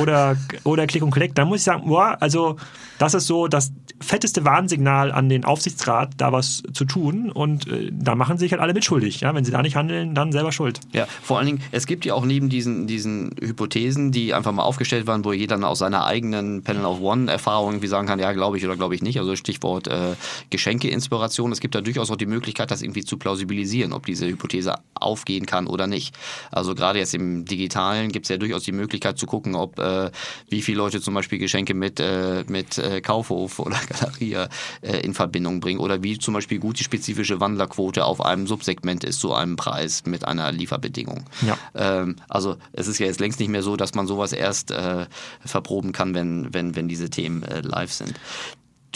Oder, 0.01 0.37
oder 0.64 0.87
Click 0.87 1.03
and 1.03 1.12
Collect, 1.12 1.37
dann 1.38 1.49
muss 1.49 1.59
ich 1.59 1.64
sagen, 1.64 1.88
boah, 1.88 2.16
also 2.20 2.57
das 2.99 3.14
ist 3.14 3.27
so 3.27 3.49
das 3.49 3.72
fetteste 4.01 4.44
Warnsignal 4.44 5.11
an 5.12 5.29
den 5.29 5.44
Aufsichtsrat, 5.44 6.12
da 6.18 6.33
was 6.33 6.62
zu 6.72 6.85
tun. 6.85 7.31
Und 7.31 7.66
äh, 7.68 7.90
da 7.92 8.14
machen 8.14 8.38
sich 8.38 8.53
halt 8.53 8.61
alle 8.61 8.75
mitschuldig. 8.75 9.20
Ja? 9.20 9.35
Wenn 9.35 9.44
sie 9.44 9.53
da 9.53 9.62
nicht 9.62 9.77
handeln, 9.77 10.14
dann 10.14 10.33
selber 10.33 10.53
schuld. 10.53 10.81
Ja, 10.92 11.07
vor 11.22 11.38
allen 11.38 11.46
Dingen, 11.46 11.62
es 11.72 11.87
gibt 11.87 12.05
ja 12.05 12.14
auch 12.14 12.25
neben 12.25 12.49
diesen, 12.49 12.87
diesen 12.87 13.35
Hypothesen, 13.40 14.12
die 14.12 14.35
einfach 14.35 14.53
mal 14.53 14.62
aufgestellt 14.62 15.07
waren, 15.07 15.25
wo 15.25 15.33
jeder 15.33 15.57
dann 15.57 15.64
aus 15.64 15.79
seiner 15.79 16.05
eigenen 16.05 16.62
Panel 16.62 16.85
of 16.85 17.01
One-Erfahrung 17.01 17.72
irgendwie 17.72 17.87
sagen 17.87 18.07
kann, 18.07 18.18
ja, 18.18 18.33
glaube 18.33 18.59
ich 18.59 18.64
oder 18.64 18.77
glaube 18.77 18.94
ich 18.94 19.03
nicht. 19.03 19.18
Also 19.18 19.25
Stichwort 19.34 19.88
äh, 19.88 20.14
Geschenke-Inspiration. 20.50 21.50
Es 21.50 21.60
gibt 21.60 21.74
da 21.74 21.80
durchaus 21.80 22.10
auch 22.10 22.16
die 22.16 22.26
Möglichkeit, 22.26 22.70
das 22.70 22.82
irgendwie 22.82 23.04
zu 23.04 23.16
plausibilisieren, 23.16 23.92
ob 23.92 24.06
diese 24.06 24.26
Hypothese 24.26 24.76
aufgehen 24.94 25.46
kann 25.46 25.66
oder 25.66 25.86
nicht. 25.86 26.14
Also 26.50 26.74
gerade 26.74 26.98
jetzt 26.98 27.14
im 27.14 27.44
Digitalen 27.44 28.12
gibt 28.12 28.26
es 28.26 28.30
ja 28.30 28.36
durchaus 28.36 28.62
die 28.62 28.72
Möglichkeit 28.72 29.18
zu 29.18 29.26
gucken, 29.26 29.54
ob 29.54 29.78
äh, 29.78 30.10
wie 30.48 30.62
viele 30.62 30.78
Leute 30.78 31.00
zum 31.00 31.14
Beispiel 31.14 31.38
Geschenke 31.38 31.74
mit, 31.74 32.00
äh, 32.00 32.44
mit 32.48 32.78
äh, 32.78 33.00
Kaufhof 33.00 33.58
oder 33.66 33.78
Galerie 33.88 34.46
äh, 34.82 35.00
in 35.00 35.14
Verbindung 35.14 35.60
bringen 35.60 35.80
oder 35.80 36.02
wie 36.02 36.18
zum 36.18 36.34
Beispiel 36.34 36.58
gut 36.58 36.78
die 36.78 36.84
spezifische 36.84 37.40
Wandlerquote 37.40 38.04
auf 38.04 38.20
einem 38.20 38.46
Subsegment 38.46 39.04
ist 39.04 39.20
zu 39.20 39.34
einem 39.34 39.56
Preis 39.56 40.04
mit 40.06 40.24
einer 40.26 40.52
Lieferbedingung. 40.52 41.24
Ja. 41.46 41.58
Ähm, 41.74 42.16
also 42.28 42.56
es 42.72 42.86
ist 42.88 42.98
ja 42.98 43.06
jetzt 43.06 43.20
längst 43.20 43.40
nicht 43.40 43.48
mehr 43.48 43.62
so, 43.62 43.76
dass 43.76 43.94
man 43.94 44.06
sowas 44.06 44.32
erst 44.32 44.70
äh, 44.70 45.06
verproben 45.44 45.92
kann, 45.92 46.14
wenn, 46.14 46.52
wenn, 46.52 46.76
wenn 46.76 46.88
diese 46.88 47.10
Themen 47.10 47.44
live 47.62 47.92
sind. 47.92 48.14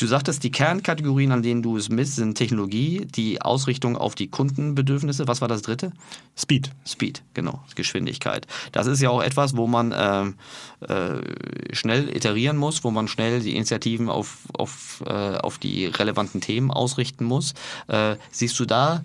Du 0.00 0.06
sagtest, 0.06 0.42
die 0.44 0.50
Kernkategorien, 0.50 1.30
an 1.30 1.42
denen 1.42 1.62
du 1.62 1.76
es 1.76 1.90
misst, 1.90 2.16
sind 2.16 2.34
Technologie, 2.34 3.06
die 3.14 3.42
Ausrichtung 3.42 3.98
auf 3.98 4.14
die 4.14 4.28
Kundenbedürfnisse. 4.28 5.28
Was 5.28 5.42
war 5.42 5.48
das 5.48 5.60
dritte? 5.60 5.92
Speed. 6.38 6.70
Speed, 6.86 7.22
genau, 7.34 7.62
Geschwindigkeit. 7.74 8.46
Das 8.72 8.86
ist 8.86 9.02
ja 9.02 9.10
auch 9.10 9.22
etwas, 9.22 9.58
wo 9.58 9.66
man 9.66 9.92
äh, 9.92 10.90
äh, 10.90 11.74
schnell 11.74 12.16
iterieren 12.16 12.56
muss, 12.56 12.82
wo 12.82 12.90
man 12.90 13.08
schnell 13.08 13.40
die 13.40 13.54
Initiativen 13.54 14.08
auf, 14.08 14.38
auf, 14.54 15.02
äh, 15.06 15.10
auf 15.10 15.58
die 15.58 15.84
relevanten 15.84 16.40
Themen 16.40 16.70
ausrichten 16.70 17.26
muss. 17.26 17.52
Äh, 17.88 18.16
siehst 18.30 18.58
du 18.58 18.64
da 18.64 19.04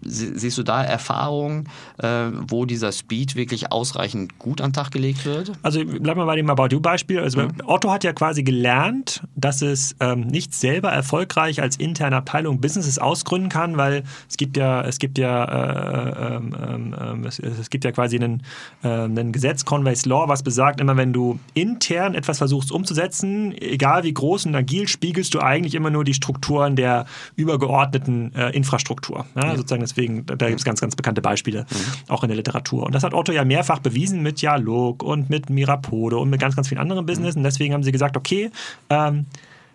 Siehst 0.00 0.56
du 0.56 0.62
da 0.62 0.82
Erfahrungen, 0.84 1.68
äh, 1.98 2.30
wo 2.46 2.64
dieser 2.64 2.92
Speed 2.92 3.34
wirklich 3.34 3.72
ausreichend 3.72 4.38
gut 4.38 4.60
an 4.60 4.68
den 4.68 4.74
Tag 4.74 4.90
gelegt 4.90 5.24
wird? 5.24 5.52
Also 5.62 5.84
bleiben 5.84 6.20
wir 6.20 6.26
bei 6.26 6.36
dem 6.36 6.48
About 6.50 6.68
You-Beispiel. 6.70 7.18
Also 7.18 7.42
mhm. 7.42 7.52
Otto 7.64 7.90
hat 7.90 8.04
ja 8.04 8.12
quasi 8.12 8.42
gelernt, 8.42 9.22
dass 9.34 9.60
es 9.60 9.96
ähm, 10.00 10.20
nicht 10.20 10.54
selber 10.54 10.90
erfolgreich 10.90 11.60
als 11.60 11.76
interne 11.76 12.16
Abteilung 12.16 12.60
Businesses 12.60 12.98
ausgründen 12.98 13.48
kann, 13.48 13.76
weil 13.76 14.04
es 14.28 14.36
gibt 14.36 14.56
ja, 14.56 14.82
es 14.82 14.98
gibt 14.98 15.18
ja, 15.18 15.44
äh, 15.44 16.36
ähm, 16.36 16.56
ähm, 16.56 16.96
ähm 17.00 17.24
es, 17.24 17.38
es, 17.38 17.70
gibt 17.70 17.84
ja 17.84 17.92
quasi 17.92 18.16
einen, 18.16 18.42
äh, 18.82 18.88
einen 18.88 19.32
Gesetz, 19.32 19.64
Conway's 19.64 20.06
Law, 20.06 20.28
was 20.28 20.42
besagt, 20.42 20.80
immer 20.80 20.96
wenn 20.96 21.12
du 21.12 21.40
intern 21.54 22.14
etwas 22.14 22.38
versuchst 22.38 22.70
umzusetzen, 22.70 23.52
egal 23.60 24.04
wie 24.04 24.14
groß 24.14 24.46
und 24.46 24.54
agil, 24.54 24.86
spiegelst 24.86 25.34
du 25.34 25.40
eigentlich 25.40 25.74
immer 25.74 25.90
nur 25.90 26.04
die 26.04 26.14
Strukturen 26.14 26.76
der 26.76 27.06
übergeordneten 27.36 28.34
äh, 28.34 28.50
Infrastruktur. 28.50 29.26
Ja, 29.34 29.46
ja. 29.46 29.56
Sozusagen 29.56 29.87
Deswegen, 29.88 30.26
da 30.26 30.48
gibt 30.48 30.60
es 30.60 30.64
ganz, 30.64 30.80
ganz 30.80 30.96
bekannte 30.96 31.22
Beispiele, 31.22 31.66
mhm. 31.70 32.12
auch 32.12 32.22
in 32.22 32.28
der 32.28 32.36
Literatur. 32.36 32.84
Und 32.84 32.94
das 32.94 33.02
hat 33.02 33.14
Otto 33.14 33.32
ja 33.32 33.44
mehrfach 33.44 33.78
bewiesen 33.78 34.22
mit 34.22 34.40
Dialog 34.42 35.02
und 35.02 35.30
mit 35.30 35.50
Mirapode 35.50 36.18
und 36.18 36.30
mit 36.30 36.40
ganz, 36.40 36.56
ganz 36.56 36.68
vielen 36.68 36.80
anderen 36.80 37.06
Business. 37.06 37.36
Und 37.36 37.42
deswegen 37.42 37.74
haben 37.74 37.82
sie 37.82 37.92
gesagt, 37.92 38.16
okay, 38.16 38.50
ähm, 38.90 39.26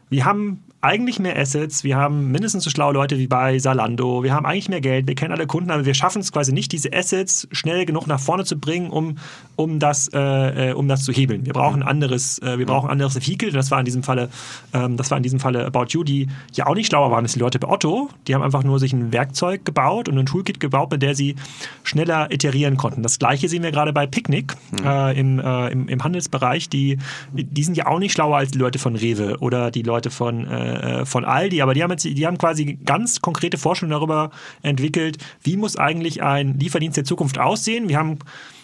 wir 0.10 0.26
haben 0.26 0.64
eigentlich 0.84 1.18
mehr 1.18 1.38
Assets, 1.40 1.86
wir 1.86 1.96
haben 1.96 2.32
mindestens 2.32 2.66
so 2.66 2.70
schlaue 2.70 2.94
Leute 2.94 3.18
wie 3.18 3.28
bei 3.28 3.58
Salando, 3.58 4.22
wir 4.22 4.34
haben 4.34 4.46
eigentlich 4.46 4.68
mehr 4.68 4.82
Geld, 4.82 5.08
wir 5.08 5.16
kennen 5.16 5.32
alle 5.32 5.48
Kunden, 5.48 5.72
aber 5.72 5.86
wir 5.86 5.94
schaffen 5.94 6.20
es 6.20 6.34
quasi 6.34 6.52
nicht, 6.52 6.74
diese 6.74 6.92
Assets 6.92 7.48
schnell 7.54 7.86
genug 7.86 8.06
nach 8.06 8.20
vorne 8.20 8.44
zu 8.44 8.60
bringen, 8.60 8.90
um, 8.90 9.18
um, 9.56 9.80
das, 9.80 10.10
äh, 10.14 10.72
äh 10.72 10.74
um 10.74 10.90
das 10.90 11.06
zu 11.06 11.14
hebeln. 11.14 11.46
Wir 11.46 11.54
brauchen 11.54 11.84
ein 11.84 11.88
anderes, 11.88 12.40
äh, 12.40 12.60
wir 12.60 12.66
brauchen 12.66 12.90
anderes 12.90 13.16
Vehikel. 13.16 13.52
Das 13.52 13.72
war 13.72 13.80
in 13.80 13.86
diesem 13.86 14.04
Falle, 14.04 14.28
ähm, 14.74 14.98
das 14.98 15.10
war 15.10 15.18
in 15.18 15.24
diesem 15.24 15.40
Falle 15.40 15.66
About 15.66 15.86
You, 15.90 16.04
die 16.04 16.28
ja 16.54 16.68
auch 16.68 16.76
nicht 16.76 16.88
schlauer 16.88 17.12
waren 17.12 17.24
als 17.24 17.34
die 17.34 17.40
Leute 17.40 17.60
bei 17.60 17.70
Otto. 17.70 18.10
Die 18.28 18.36
haben 18.36 18.44
einfach 18.44 18.64
nur 18.64 18.78
sich 18.78 18.92
ein 18.92 19.14
Werkzeug 19.14 19.64
gebaut 19.64 20.10
und 20.10 20.18
ein 20.18 20.26
Toolkit 20.26 20.60
gebaut, 20.60 20.92
mit 20.92 21.02
der 21.02 21.16
sie 21.16 21.36
schneller 21.84 22.30
iterieren 22.30 22.76
konnten. 22.76 23.04
Das 23.04 23.20
gleiche 23.20 23.48
sehen 23.48 23.64
wir 23.64 23.72
gerade 23.72 23.94
bei 23.94 24.06
Picnic 24.06 24.56
mhm. 24.72 24.86
äh, 24.86 25.14
im, 25.14 25.40
äh, 25.40 25.70
im, 25.70 25.88
im 25.88 26.04
Handelsbereich. 26.04 26.68
Die, 26.68 26.98
die 27.32 27.64
sind 27.64 27.78
ja 27.78 27.88
auch 27.88 28.00
nicht 28.00 28.12
schlauer 28.12 28.38
als 28.38 28.52
die 28.52 28.60
Leute 28.60 28.80
von 28.80 28.98
Rewe 28.98 29.38
oder 29.40 29.72
die 29.72 29.84
Leute 29.84 30.10
von 30.10 30.46
äh, 30.82 31.06
von 31.06 31.26
Aldi, 31.26 31.62
aber 31.62 31.74
die 31.74 31.84
haben, 31.84 31.92
jetzt, 31.92 32.04
die 32.04 32.26
haben 32.26 32.38
quasi 32.38 32.80
ganz 32.86 33.22
konkrete 33.22 33.58
Forschungen 33.58 33.92
darüber 33.92 34.32
entwickelt, 34.62 35.18
wie 35.42 35.58
muss 35.58 35.78
eigentlich 35.78 36.24
ein 36.24 36.60
Lieferdienst 36.60 36.98
der 36.98 37.04
Zukunft 37.04 37.38
aussehen. 37.40 37.90
Wir 37.90 37.98
haben 37.98 38.20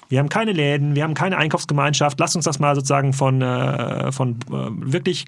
wir 0.09 0.17
haben 0.17 0.29
keine 0.29 0.53
Läden, 0.53 0.95
wir 0.95 1.03
haben 1.03 1.13
keine 1.13 1.37
Einkaufsgemeinschaft. 1.37 2.19
Lasst 2.19 2.35
uns 2.35 2.45
das 2.45 2.57
mal 2.57 2.73
sozusagen 2.73 3.13
von, 3.13 3.43
äh, 3.43 4.11
von 4.11 4.39
äh, 4.49 4.91
wirklich 4.91 5.25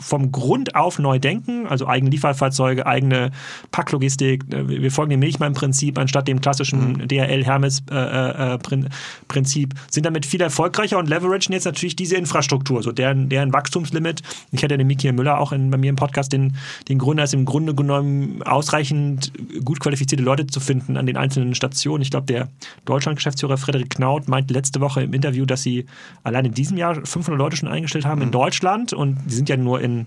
vom 0.00 0.32
Grund 0.32 0.74
auf 0.74 0.98
neu 0.98 1.18
denken, 1.18 1.66
also 1.66 1.86
eigene 1.86 2.10
Lieferfahrzeuge, 2.10 2.86
eigene 2.86 3.32
Packlogistik. 3.70 4.42
Äh, 4.52 4.68
wir 4.68 4.90
folgen 4.90 5.10
dem 5.10 5.20
Milchmann-Prinzip 5.20 5.98
anstatt 5.98 6.26
dem 6.28 6.40
klassischen 6.40 6.92
mhm. 6.92 7.08
DHL-Hermes-Prinzip, 7.08 9.72
äh, 9.72 9.76
sind 9.90 10.06
damit 10.06 10.24
viel 10.26 10.40
erfolgreicher 10.40 10.98
und 10.98 11.08
leveragen 11.08 11.52
jetzt 11.52 11.64
natürlich 11.64 11.96
diese 11.96 12.16
Infrastruktur, 12.16 12.82
so 12.82 12.92
deren, 12.92 13.28
deren 13.28 13.52
Wachstumslimit. 13.52 14.22
Ich 14.52 14.62
hatte 14.62 14.78
den 14.78 14.86
Miki 14.86 15.10
Müller 15.12 15.40
auch 15.40 15.52
in, 15.52 15.70
bei 15.70 15.78
mir 15.78 15.90
im 15.90 15.96
Podcast 15.96 16.32
den, 16.32 16.56
den 16.88 16.98
Gründer, 16.98 17.24
ist 17.24 17.34
im 17.34 17.44
Grunde 17.44 17.74
genommen 17.74 18.42
ausreichend 18.42 19.32
gut 19.64 19.80
qualifizierte 19.80 20.22
Leute 20.22 20.46
zu 20.46 20.60
finden 20.60 20.96
an 20.96 21.06
den 21.06 21.16
einzelnen 21.16 21.54
Stationen. 21.54 22.02
Ich 22.02 22.10
glaube, 22.10 22.26
der 22.26 22.48
Deutschland-Geschäftsführer 22.84 23.56
Frederik 23.56 23.90
Knaut 23.90 24.28
meinte 24.28 24.52
letzte 24.52 24.80
Woche 24.80 25.02
im 25.02 25.14
Interview, 25.14 25.46
dass 25.46 25.62
sie 25.62 25.86
allein 26.22 26.44
in 26.44 26.54
diesem 26.54 26.76
Jahr 26.76 26.94
500 26.94 27.38
Leute 27.38 27.56
schon 27.56 27.68
eingestellt 27.68 28.04
haben 28.04 28.18
mhm. 28.18 28.26
in 28.26 28.32
Deutschland 28.32 28.92
und 28.92 29.16
die 29.26 29.34
sind 29.34 29.48
ja 29.48 29.56
nur 29.56 29.80
in 29.86 30.06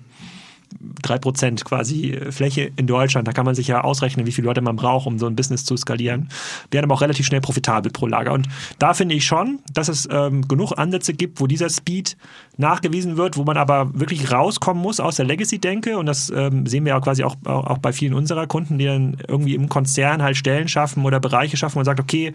3% 1.03 1.63
quasi 1.63 2.17
Fläche 2.29 2.71
in 2.75 2.87
Deutschland. 2.87 3.27
Da 3.27 3.31
kann 3.31 3.45
man 3.45 3.55
sich 3.55 3.67
ja 3.67 3.81
ausrechnen, 3.81 4.25
wie 4.25 4.31
viele 4.31 4.45
Leute 4.47 4.61
man 4.61 4.75
braucht, 4.75 5.07
um 5.07 5.17
so 5.17 5.25
ein 5.25 5.35
Business 5.35 5.65
zu 5.65 5.75
skalieren. 5.75 6.29
Werden 6.71 6.85
aber 6.85 6.95
auch 6.95 7.01
relativ 7.01 7.25
schnell 7.25 7.41
profitabel 7.41 7.91
pro 7.91 8.07
Lager. 8.07 8.33
Und 8.33 8.47
da 8.77 8.93
finde 8.93 9.15
ich 9.15 9.25
schon, 9.25 9.59
dass 9.73 9.87
es 9.87 10.07
ähm, 10.11 10.47
genug 10.47 10.73
Ansätze 10.77 11.13
gibt, 11.13 11.41
wo 11.41 11.47
dieser 11.47 11.69
Speed 11.69 12.17
nachgewiesen 12.57 13.17
wird, 13.17 13.37
wo 13.37 13.43
man 13.43 13.57
aber 13.57 13.99
wirklich 13.99 14.31
rauskommen 14.31 14.81
muss 14.81 14.99
aus 14.99 15.15
der 15.15 15.25
Legacy-Denke. 15.25 15.97
Und 15.97 16.05
das 16.05 16.29
ähm, 16.29 16.65
sehen 16.65 16.85
wir 16.85 16.93
ja 16.93 16.99
quasi 16.99 17.23
auch, 17.23 17.35
auch 17.45 17.79
bei 17.79 17.91
vielen 17.91 18.13
unserer 18.13 18.47
Kunden, 18.47 18.77
die 18.77 18.85
dann 18.85 19.17
irgendwie 19.27 19.55
im 19.55 19.69
Konzern 19.69 20.21
halt 20.21 20.37
Stellen 20.37 20.67
schaffen 20.67 21.03
oder 21.03 21.19
Bereiche 21.19 21.57
schaffen 21.57 21.79
und 21.79 21.85
sagt, 21.85 21.99
okay, 21.99 22.27
äh, 22.27 22.31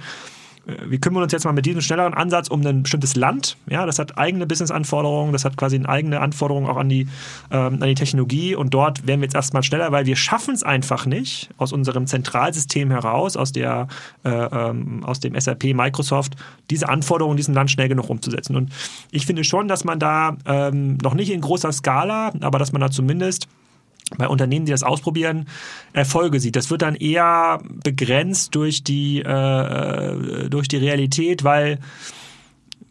wir 0.66 0.98
kümmern 0.98 1.22
uns 1.22 1.32
jetzt 1.32 1.44
mal 1.44 1.52
mit 1.52 1.66
diesem 1.66 1.80
schnelleren 1.80 2.14
Ansatz 2.14 2.48
um 2.48 2.64
ein 2.66 2.82
bestimmtes 2.82 3.16
Land. 3.16 3.56
Ja, 3.68 3.86
das 3.86 3.98
hat 3.98 4.16
eigene 4.18 4.46
Business-Anforderungen, 4.46 5.32
das 5.32 5.44
hat 5.44 5.56
quasi 5.56 5.76
eine 5.76 5.88
eigene 5.88 6.20
Anforderung 6.20 6.68
auch 6.68 6.76
an 6.76 6.88
die, 6.88 7.08
ähm, 7.50 7.82
an 7.82 7.88
die 7.88 7.94
Technologie 7.94 8.54
und 8.54 8.72
dort 8.72 9.06
werden 9.06 9.20
wir 9.20 9.26
jetzt 9.26 9.34
erstmal 9.34 9.62
schneller, 9.62 9.92
weil 9.92 10.06
wir 10.06 10.16
schaffen 10.16 10.54
es 10.54 10.62
einfach 10.62 11.06
nicht 11.06 11.50
aus 11.58 11.72
unserem 11.72 12.06
Zentralsystem 12.06 12.90
heraus, 12.90 13.36
aus, 13.36 13.52
der, 13.52 13.88
äh, 14.24 14.30
ähm, 14.30 15.04
aus 15.04 15.20
dem 15.20 15.38
SAP 15.38 15.74
Microsoft, 15.74 16.34
diese 16.70 16.88
Anforderungen 16.88 17.34
in 17.34 17.38
diesem 17.38 17.54
Land 17.54 17.70
schnell 17.70 17.88
genug 17.88 18.08
umzusetzen. 18.08 18.56
Und 18.56 18.72
ich 19.10 19.26
finde 19.26 19.44
schon, 19.44 19.68
dass 19.68 19.84
man 19.84 19.98
da 19.98 20.36
ähm, 20.46 20.96
noch 21.02 21.14
nicht 21.14 21.30
in 21.30 21.40
großer 21.40 21.72
Skala, 21.72 22.32
aber 22.40 22.58
dass 22.58 22.72
man 22.72 22.80
da 22.80 22.90
zumindest 22.90 23.48
bei 24.18 24.28
Unternehmen, 24.28 24.66
die 24.66 24.72
das 24.72 24.82
ausprobieren, 24.82 25.46
Erfolge 25.92 26.40
sieht. 26.40 26.56
Das 26.56 26.70
wird 26.70 26.82
dann 26.82 26.94
eher 26.94 27.60
begrenzt 27.82 28.54
durch 28.54 28.84
die, 28.84 29.20
äh, 29.20 30.48
durch 30.48 30.68
die 30.68 30.76
Realität, 30.76 31.44
weil 31.44 31.78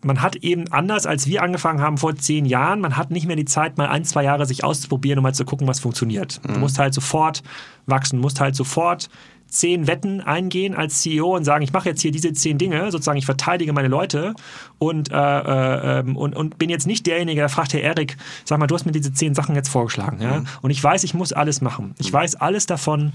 man 0.03 0.21
hat 0.21 0.36
eben 0.38 0.71
anders, 0.71 1.05
als 1.05 1.28
wir 1.28 1.41
angefangen 1.41 1.82
haben 1.82 1.97
vor 1.97 2.15
zehn 2.15 2.45
Jahren, 2.45 2.82
man 2.82 2.97
hat 2.97 3.11
nicht 3.11 3.26
mehr 3.26 3.36
die 3.36 3.45
Zeit, 3.45 3.78
mal 3.78 3.88
ein, 3.88 4.03
zwei 4.05 4.24
Jahre 4.24 4.45
sich 4.45 4.63
auszuprobieren, 4.63 5.19
um 5.19 5.24
mal 5.24 5.34
zu 5.34 5.45
gucken, 5.45 5.67
was 5.67 5.80
funktioniert. 5.80 6.41
Mhm. 6.43 6.53
Du 6.53 6.59
musst 6.59 6.80
halt 6.80 6.93
sofort 6.93 7.43
wachsen, 7.86 8.19
musst 8.19 8.39
halt 8.39 8.55
sofort 8.55 9.09
zehn 9.54 9.88
Wetten 9.88 10.22
eingehen 10.22 10.76
als 10.76 11.01
CEO 11.01 11.36
und 11.36 11.43
sagen, 11.43 11.64
ich 11.64 11.74
mache 11.74 11.89
jetzt 11.89 12.01
hier 12.01 12.12
diese 12.12 12.34
zehn 12.34 12.58
Dinge, 12.58 12.91
sozusagen, 12.91 13.18
ich 13.18 13.26
verteidige 13.26 13.74
meine 13.74 13.88
Leute 13.88 14.34
und, 14.80 15.12
äh, 15.12 15.16
äh, 15.16 15.99
ähm, 15.99 16.18
und, 16.18 16.36
und 16.36 16.58
bin 16.58 16.70
jetzt 16.70 16.88
nicht 16.88 17.06
derjenige, 17.06 17.39
der 17.41 17.49
fragt, 17.49 17.74
Herr 17.74 17.82
Erik, 17.82 18.18
sag 18.45 18.60
mal, 18.60 18.68
du 18.68 18.76
hast 18.76 18.86
mir 18.86 18.91
diese 18.91 19.14
zehn 19.14 19.36
Sachen 19.36 19.56
jetzt 19.56 19.70
vorgeschlagen. 19.70 20.22
Ja? 20.22 20.39
Mhm. 20.39 20.47
Und 20.62 20.72
ich 20.72 20.84
weiß, 20.84 21.04
ich 21.04 21.14
muss 21.14 21.34
alles 21.34 21.62
machen. 21.62 21.95
Ich 21.99 22.12
mhm. 22.12 22.18
weiß 22.18 22.36
alles 22.36 22.66
davon, 22.66 23.14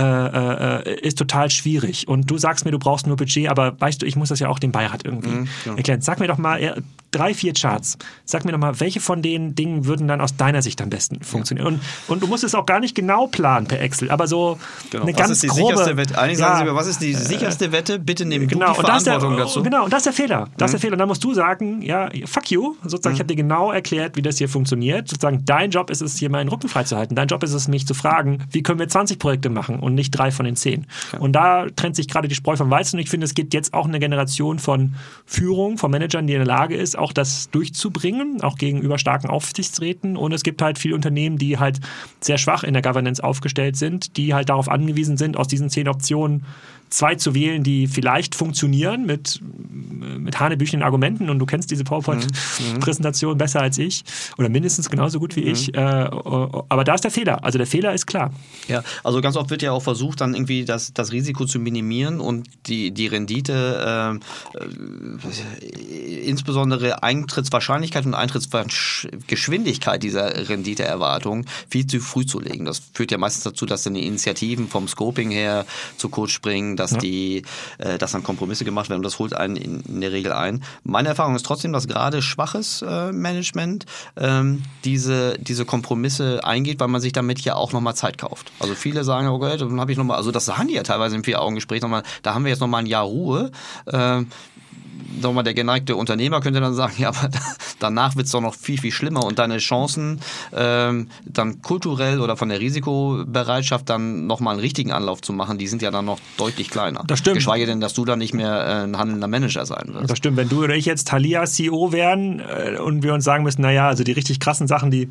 äh, 0.00 0.90
äh, 0.90 1.00
ist 1.00 1.18
total 1.18 1.50
schwierig. 1.50 2.08
Und 2.08 2.30
du 2.30 2.38
sagst 2.38 2.64
mir, 2.64 2.70
du 2.70 2.78
brauchst 2.78 3.06
nur 3.06 3.16
Budget, 3.16 3.48
aber 3.48 3.78
weißt 3.80 4.02
du, 4.02 4.06
ich 4.06 4.16
muss 4.16 4.28
das 4.28 4.38
ja 4.38 4.48
auch 4.48 4.58
dem 4.58 4.72
Beirat 4.72 5.04
irgendwie 5.04 5.30
mhm, 5.30 5.48
ja. 5.66 5.74
erklären. 5.74 6.00
Sag 6.00 6.20
mir 6.20 6.28
doch 6.28 6.38
mal 6.38 6.82
drei, 7.10 7.34
vier 7.34 7.52
Charts. 7.54 7.98
Sag 8.24 8.44
mir 8.44 8.52
doch 8.52 8.58
mal, 8.58 8.80
welche 8.80 9.00
von 9.00 9.22
den 9.22 9.54
Dingen 9.54 9.86
würden 9.86 10.08
dann 10.08 10.20
aus 10.20 10.36
deiner 10.36 10.62
Sicht 10.62 10.80
am 10.82 10.90
besten 10.90 11.22
funktionieren? 11.22 11.66
Ja. 11.66 11.72
Und, 11.72 11.80
und 12.08 12.22
du 12.22 12.26
musst 12.26 12.44
es 12.44 12.54
auch 12.54 12.66
gar 12.66 12.80
nicht 12.80 12.94
genau 12.94 13.26
planen 13.26 13.66
per 13.66 13.80
Excel, 13.80 14.10
aber 14.10 14.26
so 14.26 14.58
genau. 14.90 15.04
eine 15.04 15.12
was 15.12 15.18
ganz 15.18 15.30
ist 15.32 15.42
die 15.42 15.48
grobe... 15.48 15.76
Sicherste 15.76 15.96
Wette? 15.96 16.18
Eigentlich 16.18 16.38
ja, 16.38 16.46
sagen 16.46 16.58
Sie 16.58 16.64
mir, 16.70 16.76
was 16.76 16.86
ist 16.86 17.00
die 17.00 17.12
äh, 17.12 17.16
sicherste 17.16 17.72
Wette? 17.72 17.98
Bitte 17.98 18.24
nehmen 18.24 18.46
genau, 18.46 18.74
die 18.74 18.80
Verantwortung 18.80 19.36
der, 19.36 19.46
dazu. 19.46 19.62
Genau, 19.62 19.84
und 19.84 19.92
das 19.92 20.00
ist 20.00 20.06
der 20.06 20.12
Fehler. 20.12 20.48
Das 20.56 20.60
mhm. 20.60 20.64
ist 20.64 20.72
der 20.72 20.80
Fehler. 20.80 20.92
Und 20.92 20.98
dann 20.98 21.08
musst 21.08 21.24
du 21.24 21.34
sagen, 21.34 21.82
ja, 21.82 22.08
fuck 22.26 22.50
you. 22.50 22.74
Sozusagen, 22.82 23.12
mhm. 23.12 23.14
ich 23.14 23.20
habe 23.20 23.28
dir 23.28 23.36
genau 23.36 23.72
erklärt, 23.72 24.16
wie 24.16 24.22
das 24.22 24.38
hier 24.38 24.48
funktioniert. 24.48 25.08
Sozusagen, 25.08 25.44
dein 25.44 25.70
Job 25.70 25.90
ist 25.90 26.02
es, 26.02 26.16
hier 26.16 26.30
meinen 26.30 26.48
Rücken 26.48 26.68
freizuhalten. 26.68 27.16
Dein 27.16 27.28
Job 27.28 27.42
ist 27.42 27.52
es, 27.52 27.68
mich 27.68 27.86
zu 27.86 27.94
fragen, 27.94 28.44
wie 28.50 28.62
können 28.62 28.78
wir 28.78 28.88
20 28.88 29.18
Projekte 29.18 29.48
machen 29.48 29.80
und 29.88 29.94
nicht 29.94 30.12
drei 30.12 30.30
von 30.30 30.44
den 30.46 30.54
zehn. 30.54 30.68
10. 30.68 30.86
Ja. 31.12 31.18
Und 31.18 31.32
da 31.32 31.66
trennt 31.74 31.96
sich 31.96 32.08
gerade 32.08 32.28
die 32.28 32.34
Spreu 32.34 32.56
vom 32.56 32.70
Weizen. 32.70 32.96
Und 32.96 33.02
ich 33.02 33.10
finde, 33.10 33.24
es 33.24 33.34
gibt 33.34 33.54
jetzt 33.54 33.74
auch 33.74 33.86
eine 33.86 33.98
Generation 33.98 34.58
von 34.58 34.94
Führung, 35.26 35.78
von 35.78 35.90
Managern, 35.90 36.26
die 36.26 36.34
in 36.34 36.40
der 36.40 36.46
Lage 36.46 36.76
ist, 36.76 36.98
auch 36.98 37.12
das 37.12 37.50
durchzubringen, 37.50 38.42
auch 38.42 38.56
gegenüber 38.56 38.98
starken 38.98 39.28
Aufsichtsräten. 39.28 40.16
Und 40.16 40.32
es 40.32 40.42
gibt 40.42 40.62
halt 40.62 40.78
viele 40.78 40.94
Unternehmen, 40.94 41.38
die 41.38 41.58
halt 41.58 41.80
sehr 42.20 42.38
schwach 42.38 42.64
in 42.64 42.74
der 42.74 42.82
Governance 42.82 43.22
aufgestellt 43.22 43.76
sind, 43.76 44.16
die 44.16 44.34
halt 44.34 44.48
darauf 44.48 44.68
angewiesen 44.68 45.16
sind, 45.16 45.36
aus 45.36 45.48
diesen 45.48 45.70
zehn 45.70 45.88
Optionen 45.88 46.44
zwei 46.90 47.14
zu 47.14 47.34
wählen, 47.34 47.62
die 47.62 47.86
vielleicht 47.86 48.34
funktionieren 48.34 49.06
mit, 49.06 49.40
mit 49.42 50.40
hanebüchenden 50.40 50.84
Argumenten 50.84 51.30
und 51.30 51.38
du 51.38 51.46
kennst 51.46 51.70
diese 51.70 51.84
PowerPoint-Präsentation 51.84 53.34
mhm. 53.34 53.38
besser 53.38 53.60
als 53.60 53.78
ich 53.78 54.04
oder 54.36 54.48
mindestens 54.48 54.90
genauso 54.90 55.18
gut 55.18 55.36
wie 55.36 55.42
mhm. 55.42 55.52
ich. 55.52 55.74
Äh, 55.74 55.78
aber 55.78 56.84
da 56.84 56.94
ist 56.94 57.04
der 57.04 57.10
Fehler. 57.10 57.44
Also 57.44 57.58
der 57.58 57.66
Fehler 57.66 57.92
ist 57.94 58.06
klar. 58.06 58.32
Ja, 58.68 58.82
also 59.04 59.20
ganz 59.20 59.36
oft 59.36 59.50
wird 59.50 59.62
ja 59.62 59.72
auch 59.72 59.82
versucht, 59.82 60.20
dann 60.20 60.34
irgendwie 60.34 60.64
das, 60.64 60.92
das 60.92 61.12
Risiko 61.12 61.44
zu 61.44 61.58
minimieren 61.58 62.20
und 62.20 62.48
die, 62.66 62.90
die 62.90 63.06
Rendite, 63.06 64.20
äh, 64.54 64.58
äh, 64.58 66.24
insbesondere 66.24 67.02
Eintrittswahrscheinlichkeit 67.02 68.06
und 68.06 68.14
Eintrittsgeschwindigkeit 68.14 70.02
dieser 70.02 70.48
Renditeerwartung 70.48 71.46
viel 71.68 71.86
zu 71.86 72.00
früh 72.00 72.26
zu 72.26 72.40
legen. 72.40 72.64
Das 72.64 72.82
führt 72.92 73.10
ja 73.10 73.18
meistens 73.18 73.44
dazu, 73.44 73.66
dass 73.66 73.82
dann 73.82 73.94
die 73.94 74.06
Initiativen 74.06 74.68
vom 74.68 74.88
Scoping 74.88 75.30
her 75.30 75.66
zu 75.96 76.08
kurz 76.08 76.30
springen, 76.30 76.76
dass 76.78 76.92
ja. 76.92 76.98
die, 76.98 77.42
äh, 77.78 77.98
dass 77.98 78.12
dann 78.12 78.22
Kompromisse 78.22 78.64
gemacht 78.64 78.88
werden 78.88 79.00
und 79.00 79.04
das 79.04 79.18
holt 79.18 79.34
einen 79.34 79.56
in, 79.56 79.80
in, 79.80 80.00
der 80.00 80.12
Regel 80.12 80.32
ein. 80.32 80.62
Meine 80.84 81.08
Erfahrung 81.08 81.34
ist 81.36 81.44
trotzdem, 81.46 81.72
dass 81.72 81.88
gerade 81.88 82.22
schwaches 82.22 82.82
äh, 82.82 83.12
Management 83.12 83.86
ähm, 84.16 84.62
diese, 84.84 85.38
diese 85.38 85.64
Kompromisse 85.64 86.44
eingeht, 86.44 86.80
weil 86.80 86.88
man 86.88 87.00
sich 87.00 87.12
damit 87.12 87.40
ja 87.40 87.54
auch 87.54 87.72
nochmal 87.72 87.94
Zeit 87.94 88.18
kauft. 88.18 88.52
Also 88.60 88.74
viele 88.74 89.04
sagen, 89.04 89.28
okay, 89.28 89.56
dann 89.56 89.80
habe 89.80 89.92
ich 89.92 89.98
nochmal, 89.98 90.16
also 90.16 90.30
das 90.30 90.46
sagen 90.46 90.68
die 90.68 90.74
ja 90.74 90.82
teilweise 90.82 91.16
im 91.16 91.24
Vier-Augen-Gespräch 91.24 91.82
nochmal, 91.82 92.02
da 92.22 92.34
haben 92.34 92.44
wir 92.44 92.50
jetzt 92.50 92.60
nochmal 92.60 92.82
ein 92.82 92.86
Jahr 92.86 93.04
Ruhe. 93.04 93.50
Äh, 93.86 94.22
sagen 95.20 95.34
mal, 95.34 95.42
der 95.42 95.54
geneigte 95.54 95.96
Unternehmer 95.96 96.40
könnte 96.40 96.60
dann 96.60 96.74
sagen, 96.74 96.94
ja, 96.98 97.08
aber 97.08 97.30
danach 97.78 98.16
wird 98.16 98.26
es 98.26 98.32
doch 98.32 98.40
noch 98.40 98.54
viel, 98.54 98.78
viel 98.78 98.92
schlimmer 98.92 99.24
und 99.24 99.38
deine 99.38 99.58
Chancen 99.58 100.20
ähm, 100.54 101.08
dann 101.24 101.62
kulturell 101.62 102.20
oder 102.20 102.36
von 102.36 102.48
der 102.48 102.60
Risikobereitschaft 102.60 103.88
dann 103.88 104.26
nochmal 104.26 104.54
einen 104.54 104.60
richtigen 104.60 104.92
Anlauf 104.92 105.20
zu 105.20 105.32
machen, 105.32 105.58
die 105.58 105.66
sind 105.66 105.82
ja 105.82 105.90
dann 105.90 106.04
noch 106.04 106.18
deutlich 106.36 106.70
kleiner. 106.70 107.04
Das 107.06 107.18
stimmt. 107.18 107.36
Geschweige 107.36 107.66
denn, 107.66 107.80
dass 107.80 107.94
du 107.94 108.04
dann 108.04 108.18
nicht 108.18 108.34
mehr 108.34 108.52
äh, 108.52 108.84
ein 108.84 108.98
handelnder 108.98 109.28
Manager 109.28 109.66
sein 109.66 109.94
wirst. 109.94 110.10
Das 110.10 110.18
stimmt. 110.18 110.36
Wenn 110.36 110.48
du 110.48 110.64
oder 110.64 110.74
ich 110.74 110.86
jetzt 110.86 111.08
Thalia 111.08 111.44
CEO 111.46 111.92
wären 111.92 112.40
äh, 112.40 112.78
und 112.78 113.02
wir 113.02 113.14
uns 113.14 113.24
sagen 113.24 113.44
müssen, 113.44 113.62
naja, 113.62 113.88
also 113.88 114.04
die 114.04 114.12
richtig 114.12 114.40
krassen 114.40 114.66
Sachen, 114.66 114.90
die, 114.90 115.08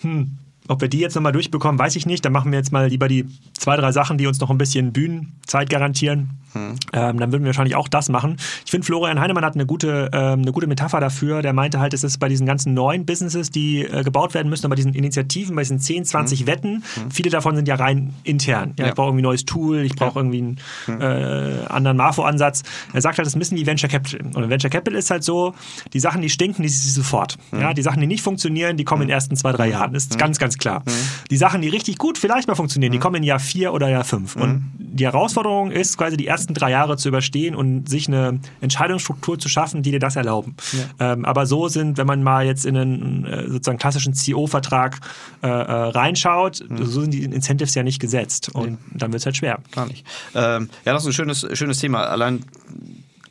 hm, 0.00 0.38
ob 0.68 0.80
wir 0.80 0.88
die 0.88 0.98
jetzt 0.98 1.14
nochmal 1.14 1.32
durchbekommen, 1.32 1.78
weiß 1.78 1.96
ich 1.96 2.06
nicht. 2.06 2.24
Dann 2.24 2.32
machen 2.32 2.50
wir 2.50 2.58
jetzt 2.58 2.72
mal 2.72 2.88
lieber 2.88 3.08
die 3.08 3.26
zwei, 3.54 3.76
drei 3.76 3.92
Sachen, 3.92 4.18
die 4.18 4.26
uns 4.26 4.40
noch 4.40 4.50
ein 4.50 4.58
bisschen 4.58 4.92
Bühnenzeit 4.92 5.70
garantieren. 5.70 6.30
Hm. 6.52 6.74
Ähm, 6.92 7.20
dann 7.20 7.32
würden 7.32 7.42
wir 7.42 7.48
wahrscheinlich 7.48 7.76
auch 7.76 7.88
das 7.88 8.08
machen. 8.08 8.36
Ich 8.64 8.70
finde, 8.70 8.86
Florian 8.86 9.20
Heinemann 9.20 9.44
hat 9.44 9.54
eine 9.54 9.66
gute, 9.66 10.10
ähm, 10.12 10.42
eine 10.42 10.52
gute 10.52 10.66
Metapher 10.66 11.00
dafür. 11.00 11.42
Der 11.42 11.52
meinte 11.52 11.80
halt, 11.80 11.92
es 11.92 12.02
ist 12.02 12.18
bei 12.18 12.28
diesen 12.28 12.46
ganzen 12.46 12.74
neuen 12.74 13.04
Businesses, 13.04 13.50
die 13.50 13.82
äh, 13.82 14.02
gebaut 14.02 14.34
werden 14.34 14.48
müssen, 14.48 14.68
bei 14.68 14.76
diesen 14.76 14.94
Initiativen, 14.94 15.54
bei 15.54 15.62
diesen 15.62 15.78
10, 15.78 16.04
20 16.04 16.40
hm. 16.40 16.46
Wetten, 16.46 16.84
hm. 16.94 17.10
viele 17.10 17.30
davon 17.30 17.56
sind 17.56 17.68
ja 17.68 17.74
rein 17.74 18.14
intern. 18.24 18.74
Ja, 18.78 18.84
ja. 18.84 18.90
Ich 18.90 18.94
brauche 18.94 19.08
irgendwie 19.08 19.22
ein 19.22 19.24
neues 19.24 19.44
Tool, 19.44 19.78
ich 19.78 19.94
brauche 19.94 20.18
irgendwie 20.18 20.38
einen 20.38 20.56
hm. 20.86 21.00
äh, 21.00 21.66
anderen 21.68 21.96
Marfo-Ansatz. 21.96 22.62
Er 22.92 23.02
sagt 23.02 23.18
halt, 23.18 23.26
das 23.26 23.36
müssen 23.36 23.56
wie 23.56 23.66
Venture 23.66 23.90
Capital. 23.90 24.20
Und 24.34 24.48
Venture 24.48 24.70
Capital 24.70 24.98
ist 24.98 25.10
halt 25.10 25.24
so, 25.24 25.54
die 25.92 26.00
Sachen, 26.00 26.22
die 26.22 26.30
stinken, 26.30 26.62
die 26.62 26.68
sie 26.68 26.90
sofort. 26.90 27.36
Hm. 27.50 27.60
Ja, 27.60 27.74
die 27.74 27.82
Sachen, 27.82 28.00
die 28.00 28.06
nicht 28.06 28.22
funktionieren, 28.22 28.76
die 28.76 28.84
kommen 28.84 29.02
in 29.02 29.08
den 29.08 29.14
ersten 29.14 29.36
zwei, 29.36 29.52
drei 29.52 29.68
Jahren. 29.68 29.92
Das 29.92 30.04
ist 30.04 30.18
ganz, 30.18 30.38
ganz 30.38 30.55
klar. 30.58 30.82
Die 31.30 31.36
Sachen, 31.36 31.60
die 31.60 31.68
richtig 31.68 31.98
gut 31.98 32.18
vielleicht 32.18 32.48
mal 32.48 32.54
funktionieren, 32.54 32.92
die 32.92 32.98
kommen 32.98 33.16
in 33.16 33.22
Jahr 33.22 33.38
vier 33.38 33.72
oder 33.72 33.88
Jahr 33.88 34.04
fünf. 34.04 34.36
Und 34.36 34.72
die 34.78 35.04
Herausforderung 35.04 35.70
ist 35.70 35.98
quasi 35.98 36.16
die 36.16 36.26
ersten 36.26 36.54
drei 36.54 36.70
Jahre 36.70 36.96
zu 36.96 37.08
überstehen 37.08 37.54
und 37.54 37.88
sich 37.88 38.08
eine 38.08 38.40
Entscheidungsstruktur 38.60 39.38
zu 39.38 39.48
schaffen, 39.48 39.82
die 39.82 39.90
dir 39.90 40.00
das 40.00 40.16
erlauben. 40.16 40.56
Ja. 40.72 41.12
Ähm, 41.12 41.24
aber 41.24 41.46
so 41.46 41.68
sind, 41.68 41.98
wenn 41.98 42.06
man 42.06 42.22
mal 42.22 42.46
jetzt 42.46 42.64
in 42.64 42.76
einen 42.76 43.24
äh, 43.24 43.48
sozusagen 43.48 43.78
klassischen 43.78 44.14
CEO-Vertrag 44.14 45.00
äh, 45.42 45.48
äh, 45.48 45.50
reinschaut, 45.50 46.64
mhm. 46.68 46.86
so 46.86 47.02
sind 47.02 47.12
die 47.12 47.24
Incentives 47.24 47.74
ja 47.74 47.82
nicht 47.82 48.00
gesetzt. 48.00 48.50
Und 48.54 48.72
nee. 48.72 48.78
dann 48.94 49.12
wird 49.12 49.20
es 49.20 49.26
halt 49.26 49.36
schwer. 49.36 49.58
Gar 49.72 49.86
nicht. 49.86 50.06
Ähm, 50.34 50.70
ja, 50.84 50.92
das 50.92 51.02
ist 51.02 51.08
ein 51.08 51.12
schönes, 51.12 51.46
schönes 51.52 51.78
Thema. 51.78 52.04
Allein 52.04 52.44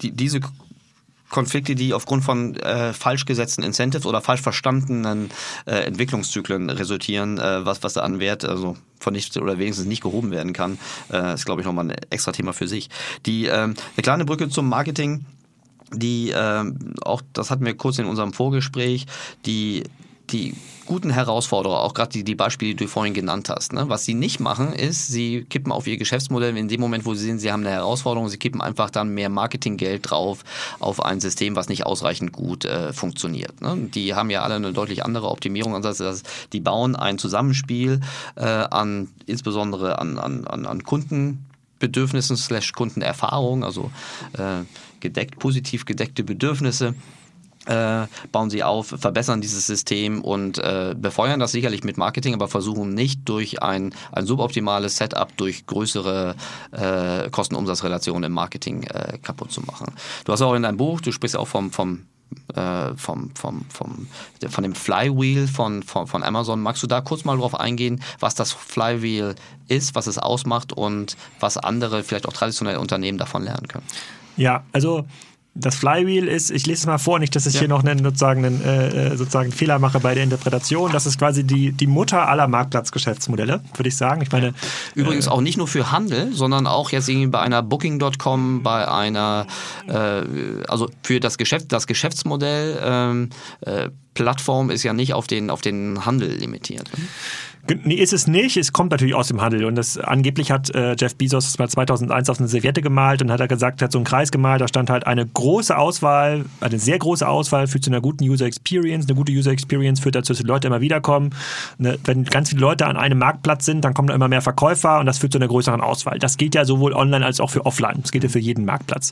die, 0.01 0.11
diese 0.11 0.39
Konflikte, 1.30 1.76
die 1.76 1.93
aufgrund 1.93 2.23
von 2.23 2.55
äh, 2.57 2.93
falsch 2.93 3.26
gesetzten 3.26 3.63
Incentives 3.63 4.05
oder 4.05 4.21
falsch 4.21 4.41
verstandenen 4.41 5.30
äh, 5.65 5.78
Entwicklungszyklen 5.86 6.69
resultieren, 6.69 7.38
äh, 7.38 7.65
was, 7.65 7.84
was 7.84 7.93
da 7.93 8.01
an 8.01 8.19
Wert 8.19 8.45
also 8.45 8.78
von 8.99 9.13
nichts 9.13 9.36
oder 9.38 9.57
wenigstens 9.57 9.88
nicht 9.88 10.03
gehoben 10.03 10.32
werden 10.32 10.53
kann, 10.53 10.78
äh, 11.11 11.34
ist, 11.34 11.45
glaube 11.45 11.61
ich, 11.61 11.65
nochmal 11.67 11.86
ein 11.86 11.95
extra 12.09 12.32
Thema 12.32 12.53
für 12.53 12.67
sich. 12.67 12.89
Die, 13.26 13.45
ähm, 13.45 13.73
eine 13.95 14.03
kleine 14.03 14.26
Brücke 14.26 14.49
zum 14.49 14.69
Marketing, 14.69 15.26
die 15.91 16.32
äh, 16.32 16.63
auch, 17.01 17.21
das 17.34 17.51
hatten 17.51 17.65
wir 17.65 17.76
kurz 17.76 17.99
in 17.99 18.05
unserem 18.05 18.34
Vorgespräch, 18.34 19.05
die 19.45 19.84
die 20.32 20.55
guten 20.86 21.10
Herausforderer, 21.10 21.82
auch 21.82 21.94
gerade 21.94 22.12
die, 22.12 22.24
die 22.24 22.36
Beispiele, 22.36 22.72
die 22.72 22.86
du 22.86 22.88
vorhin 22.88 23.14
genannt 23.14 23.50
hast. 23.50 23.74
Ne? 23.74 23.90
Was 23.90 24.06
sie 24.06 24.14
nicht 24.14 24.40
machen, 24.40 24.74
ist, 24.74 25.08
sie 25.08 25.46
kippen 25.50 25.72
auf 25.72 25.88
ihr 25.88 25.98
Geschäftsmodell 25.98 26.56
in 26.58 26.68
dem 26.68 26.80
Moment, 26.80 27.06
wo 27.06 27.14
sie 27.14 27.26
sehen, 27.26 27.40
sie 27.40 27.52
haben 27.52 27.62
eine 27.62 27.72
Herausforderung, 27.72 28.30
sie 28.30 28.38
kippen 28.38 28.62
einfach 28.62 28.90
dann 28.90 29.10
mehr 29.10 29.30
Marketinggeld 29.30 30.10
drauf 30.10 30.44
auf 30.80 31.04
ein 31.04 31.20
System, 31.20 31.56
was 31.56 31.70
nicht 31.70 31.86
ausreichend 31.86 32.32
gut 32.32 32.66
äh, 32.66 32.94
funktioniert. 32.94 33.62
Ne? 33.62 33.90
Die 33.94 34.14
haben 34.14 34.30
ja 34.30 34.44
alle 34.44 34.56
eine 34.56 34.74
deutlich 34.74 35.04
andere 35.04 35.30
Optimierung. 35.30 35.74
Also 35.74 36.14
die 36.54 36.60
bauen 36.60 36.96
ein 36.96 37.18
Zusammenspiel 37.18 38.02
äh, 38.36 38.44
an 38.46 39.10
insbesondere 39.26 40.00
an, 40.00 40.18
an, 40.18 40.48
an, 40.48 40.66
an 40.66 40.84
Kundenbedürfnissen 40.84 42.38
slash 42.38 42.74
Kundenerfahrung, 42.74 43.64
also 43.64 43.92
äh, 44.34 44.64
gedeckt, 45.00 45.40
positiv 45.40 45.86
gedeckte 45.86 46.24
Bedürfnisse 46.24 46.96
äh, 47.66 48.07
bauen 48.32 48.49
sie 48.49 48.63
auf, 48.63 48.88
verbessern 48.88 49.41
dieses 49.41 49.68
System 49.68 50.22
und 50.22 50.57
äh, 50.57 50.95
befeuern 50.97 51.39
das 51.39 51.51
sicherlich 51.51 51.84
mit 51.84 51.97
Marketing, 51.97 52.34
aber 52.34 52.47
versuchen 52.47 52.93
nicht 52.93 53.22
durch 53.26 53.61
ein, 53.61 53.93
ein 54.11 54.26
suboptimales 54.26 54.97
Setup 54.97 55.36
durch 55.38 55.66
größere 55.66 56.36
äh, 56.72 57.30
Kosten-Umsatz-Relationen 57.30 58.26
im 58.26 58.32
Marketing 58.34 58.84
äh, 58.84 59.18
kaputt 59.22 59.51
zu 59.51 59.61
machen. 59.61 59.93
Du 60.26 60.32
hast 60.32 60.41
auch 60.41 60.53
in 60.53 60.63
deinem 60.63 60.78
Buch, 60.78 61.01
du 61.01 61.11
sprichst 61.11 61.38
auch 61.38 61.47
vom, 61.47 61.72
vom 61.72 62.05
äh, 62.53 62.95
vom, 62.95 63.32
vom, 63.36 63.66
vom, 63.70 64.07
von 64.49 64.63
dem 64.63 64.76
Flywheel 64.76 65.47
von, 65.47 65.84
von, 65.84 66.07
von 66.07 66.24
Amazon. 66.24 66.61
Magst 66.61 66.84
du 66.84 66.88
da 66.88 67.01
kurz 67.01 67.24
mal 67.24 67.38
drauf 67.38 67.59
eingehen, 67.59 68.01
was 68.20 68.36
das 68.36 68.51
Flywheel 68.51 69.36
ist, 69.68 69.95
was 69.95 70.07
es 70.07 70.18
ausmacht 70.18 70.74
und 70.74 71.18
was 71.39 71.57
andere, 71.57 72.03
vielleicht 72.03 72.28
auch 72.28 72.34
traditionelle 72.34 72.80
Unternehmen 72.80 73.18
davon 73.18 73.43
lernen 73.43 73.68
können? 73.68 73.86
Ja, 74.38 74.63
also 74.74 75.05
das 75.58 75.76
Flywheel 75.76 76.28
ist, 76.28 76.51
ich 76.51 76.66
lese 76.66 76.80
es 76.80 76.86
mal 76.86 76.97
vor, 76.97 77.18
nicht, 77.18 77.34
dass 77.34 77.45
ich 77.45 77.53
ja. 77.53 77.62
hier 77.62 77.70
noch 77.70 77.84
einen, 77.84 78.03
sozusagen, 78.03 78.43
einen, 78.43 78.62
äh, 78.62 79.14
äh, 79.14 79.16
sozusagen 79.16 79.53
Fehler 79.53 79.80
mache 79.80 80.01
bei 80.01 80.14
der 80.14 80.24
Interpretation. 80.24 80.91
Das 80.91 81.06
ist 81.06 81.18
quasi 81.18 81.45
die, 81.45 81.72
die 81.72 81.88
Mutter 81.88 82.28
aller 82.28 82.49
Marktplatzgeschäftsmodelle, 82.49 83.62
würde 83.74 83.88
ich 83.88 83.95
sagen. 83.95 84.22
Ich 84.22 84.32
meine, 84.32 84.53
Übrigens 84.95 85.28
äh, 85.28 85.30
auch 85.30 85.39
nicht 85.39 85.58
nur 85.58 85.70
für 85.70 85.93
Handel, 85.93 86.34
sondern 86.34 86.68
auch 86.68 86.91
jetzt 86.91 87.08
irgendwie 87.08 87.28
bei 87.28 87.39
einer 87.39 87.64
Booking.com, 87.64 88.64
bei 88.64 88.86
einer, 88.86 89.47
äh, 89.88 90.24
also 90.68 90.89
für 91.03 91.22
das 91.22 91.38
Geschäft, 91.38 91.72
das 91.72 91.88
Geschäftsmodell 91.88 92.78
ähm, 92.84 93.30
äh, 93.62 93.89
Plattform 94.14 94.72
ist 94.72 94.84
ja 94.84 94.93
nicht 94.93 95.14
auf 95.14 95.28
den, 95.28 95.49
auf 95.49 95.62
den 95.62 96.06
Handel 96.06 96.32
limitiert. 96.32 96.89
Ne? 97.70 97.80
Nee, 97.84 97.95
ist 97.95 98.13
es 98.13 98.28
nicht. 98.28 98.57
Es 98.57 98.74
kommt 98.74 98.91
natürlich 98.91 99.16
aus 99.16 99.28
dem 99.28 99.41
Handel. 99.41 99.66
Und 99.66 99.76
das 99.76 99.97
angeblich 99.97 100.51
hat 100.51 100.74
äh, 100.76 100.95
Jeff 100.99 101.16
Bezos 101.16 101.57
mal 101.57 101.70
2001 101.70 102.30
auf 102.30 102.39
eine 102.39 102.47
Serviette 102.47 102.82
gemalt 102.82 103.22
und 103.22 103.32
hat 103.32 103.39
er 103.39 103.47
gesagt, 103.47 103.82
hat 103.82 103.91
so 103.91 103.97
einen 103.97 104.05
Kreis 104.05 104.32
gemalt, 104.32 104.61
da 104.61 104.68
stand 104.68 104.89
halt 104.89 105.07
eine 105.07 105.26
große 105.26 105.78
Auswahl, 105.78 106.45
eine 106.61 106.80
sehr 106.80 106.99
große 106.99 107.28
Auswahl 107.28 107.68
führt 107.68 107.84
zu 107.84 107.89
einer 107.89 108.01
guten 108.01 108.24
User 108.24 108.45
Experience. 108.45 109.07
Eine 109.07 109.16
gute 109.16 109.32
User 109.32 109.51
Experience 109.51 109.99
führt 109.99 110.16
dazu, 110.16 110.34
dass 110.34 110.39
die 110.39 110.47
Leute 110.47 110.68
immer 110.68 110.82
wiederkommen. 110.82 111.32
Ne, 111.78 111.97
wenn 112.03 112.24
ganz 112.26 112.49
viele 112.49 112.61
Leute 112.61 112.86
an 112.88 112.97
einem 112.97 113.20
Marktplatz 113.20 113.66
sind, 113.66 113.84
dann 113.84 113.93
kommen 113.93 114.07
da 114.07 114.16
immer 114.16 114.28
mehr 114.28 114.41
Verkäufer 114.41 114.99
und 114.99 115.05
das 115.05 115.18
führt 115.18 115.32
zu 115.32 115.39
einer 115.39 115.47
größeren 115.47 115.82
Auswahl. 115.82 116.20
Das 116.20 116.38
gilt 116.38 116.55
ja 116.55 116.66
sowohl 116.66 116.93
online 116.93 117.26
als 117.26 117.39
auch 117.39 117.49
für 117.49 117.66
offline. 117.66 117.99
Das 118.01 118.11
gilt 118.11 118.24
ja 118.24 118.30
für 118.30 118.39
jeden 118.39 118.66
Marktplatz. 118.66 119.11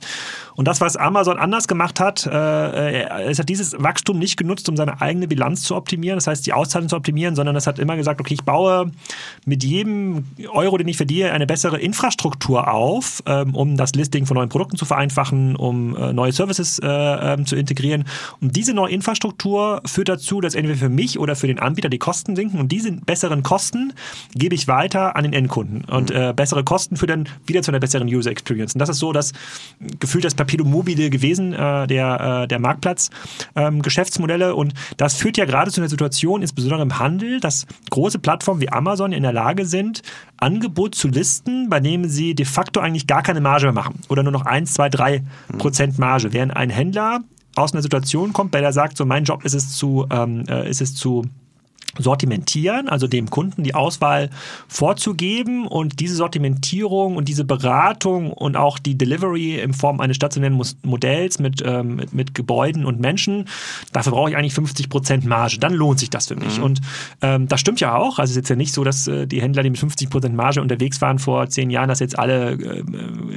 Und 0.56 0.68
das, 0.68 0.82
was 0.82 0.98
Amazon 0.98 1.38
anders 1.38 1.68
gemacht 1.68 2.00
hat, 2.00 2.26
äh, 2.26 3.24
es 3.24 3.40
hat 3.40 3.50
dieses 3.50 3.76
Wachstum 3.78 4.20
nicht 4.20 4.38
genutzt, 4.38 4.70
um 4.70 4.78
seine 4.78 5.02
eigene 5.02 5.28
Bilanz 5.28 5.64
zu 5.64 5.76
optimieren, 5.76 6.18
das 6.18 6.28
heißt 6.28 6.46
die 6.46 6.54
Auszahlung 6.54 6.90
zu 6.90 6.96
optimieren, 6.96 7.36
sondern 7.36 7.56
es 7.56 7.68
hat 7.68 7.80
immer 7.80 7.96
gesagt, 7.96 8.20
okay, 8.20 8.34
ich 8.34 8.43
baue 8.46 8.92
mit 9.46 9.64
jedem 9.64 10.26
Euro, 10.52 10.78
den 10.78 10.88
ich 10.88 10.98
verdiene, 10.98 11.32
eine 11.32 11.48
bessere 11.48 11.80
Infrastruktur 11.80 12.72
auf, 12.72 13.24
ähm, 13.26 13.56
um 13.56 13.78
das 13.78 13.94
Listing 13.94 14.26
von 14.26 14.36
neuen 14.36 14.50
Produkten 14.50 14.78
zu 14.78 14.86
vereinfachen, 14.86 15.56
um 15.56 15.96
äh, 15.96 16.14
neue 16.14 16.32
Services 16.32 16.80
äh, 16.80 16.88
ähm, 16.88 17.46
zu 17.46 17.56
integrieren. 17.56 18.06
Und 18.42 18.56
diese 18.56 18.74
neue 18.74 18.92
Infrastruktur 18.92 19.82
führt 19.86 20.10
dazu, 20.10 20.42
dass 20.42 20.56
entweder 20.56 20.78
für 20.78 20.90
mich 20.90 21.20
oder 21.20 21.36
für 21.36 21.48
den 21.48 21.60
Anbieter 21.60 21.90
die 21.90 22.00
Kosten 22.00 22.36
sinken 22.36 22.60
und 22.60 22.72
diese 22.72 22.92
besseren 22.92 23.44
Kosten 23.44 23.94
gebe 24.34 24.56
ich 24.56 24.68
weiter 24.68 25.16
an 25.16 25.24
den 25.24 25.34
Endkunden. 25.34 25.86
Und 25.86 26.12
äh, 26.12 26.34
bessere 26.36 26.64
Kosten 26.64 26.98
führen 26.98 27.26
dann 27.26 27.30
wieder 27.46 27.62
zu 27.62 27.72
einer 27.72 27.80
besseren 27.80 28.08
User 28.08 28.32
Experience. 28.32 28.74
Und 28.76 28.80
das 28.80 28.90
ist 28.90 29.00
so 29.00 29.12
das 29.14 29.34
gefühlt 30.00 30.26
das 30.26 30.36
Perpetuum 30.36 30.70
mobile 30.70 31.10
gewesen, 31.10 31.54
äh, 31.54 31.88
der, 31.88 32.44
äh, 32.44 32.48
der 32.48 32.60
Marktplatz-Geschäftsmodelle. 32.60 34.50
Ähm, 34.50 34.56
und 34.56 34.74
das 34.98 35.16
führt 35.16 35.38
ja 35.38 35.46
gerade 35.46 35.72
zu 35.72 35.82
einer 35.82 35.90
Situation, 35.90 36.42
insbesondere 36.42 36.82
im 36.82 37.00
Handel, 37.00 37.40
dass 37.40 37.66
große 37.90 38.20
Plattformen 38.20 38.33
wie 38.60 38.70
Amazon 38.70 39.12
in 39.12 39.24
der 39.24 39.34
Lage 39.34 39.66
sind, 39.66 40.02
Angebot 40.38 40.96
zu 40.96 41.08
listen, 41.08 41.70
bei 41.70 41.80
dem 41.80 42.06
sie 42.06 42.36
de 42.36 42.46
facto 42.46 42.80
eigentlich 42.80 43.08
gar 43.08 43.24
keine 43.24 43.42
Marge 43.42 43.66
mehr 43.66 43.74
machen 43.74 44.00
oder 44.10 44.24
nur 44.24 44.32
noch 44.32 44.46
1, 44.46 44.74
2, 44.74 44.90
3 44.90 45.24
Prozent 45.58 46.00
Marge. 46.00 46.34
Während 46.34 46.56
ein 46.56 46.70
Händler 46.70 47.22
aus 47.56 47.74
einer 47.74 47.82
Situation 47.82 48.34
kommt, 48.34 48.52
bei 48.52 48.60
der 48.60 48.70
er 48.70 48.74
sagt, 48.74 48.98
so 48.98 49.06
mein 49.06 49.24
Job 49.24 49.46
ist 49.46 49.54
es 49.54 49.76
zu, 49.76 50.08
ähm, 50.10 50.44
äh, 50.48 50.70
ist 50.70 50.82
es 50.82 50.96
zu 50.96 51.24
sortimentieren, 52.00 52.90
also 52.90 53.08
dem 53.08 53.30
Kunden 53.30 53.64
die 53.64 53.76
Auswahl 53.76 54.30
vorzugeben 54.68 55.68
und 55.68 56.00
diese 56.00 56.16
Sortimentierung 56.16 57.16
und 57.16 57.28
diese 57.28 57.46
Beratung 57.46 58.32
und 58.32 58.58
auch 58.58 58.80
die 58.80 58.98
Delivery 58.98 59.60
in 59.60 59.74
Form 59.74 60.00
eines 60.00 60.16
stationären 60.16 60.60
Modells 60.84 61.40
mit, 61.40 61.64
ähm, 61.66 61.98
mit, 61.98 62.14
mit, 62.14 62.34
Gebäuden 62.34 62.86
und 62.86 63.00
Menschen, 63.00 63.48
dafür 63.92 64.14
brauche 64.14 64.32
ich 64.32 64.38
eigentlich 64.38 64.54
50 64.56 64.90
Prozent 64.90 65.26
Marge. 65.26 65.58
Dann 65.60 65.74
lohnt 65.74 66.00
sich 66.00 66.10
das 66.10 66.28
für 66.28 66.36
mich. 66.36 66.58
Mhm. 66.58 66.64
Und 66.64 66.82
ähm, 67.22 67.48
das 67.48 67.60
stimmt 67.60 67.80
ja 67.80 67.96
auch. 67.96 68.18
Also 68.18 68.24
es 68.24 68.32
ist 68.32 68.38
jetzt 68.38 68.50
ja 68.50 68.56
nicht 68.56 68.74
so, 68.74 68.84
dass 68.84 69.08
äh, 69.08 69.28
die 69.28 69.42
Händler, 69.42 69.62
die 69.62 69.70
mit 69.70 69.80
50 69.80 70.10
Prozent 70.10 70.36
Marge 70.36 70.62
unterwegs 70.62 71.00
waren 71.02 71.20
vor 71.20 71.48
zehn 71.50 71.70
Jahren, 71.70 71.90
dass 71.90 72.00
jetzt 72.00 72.18
alle 72.18 72.54
äh, 72.54 72.84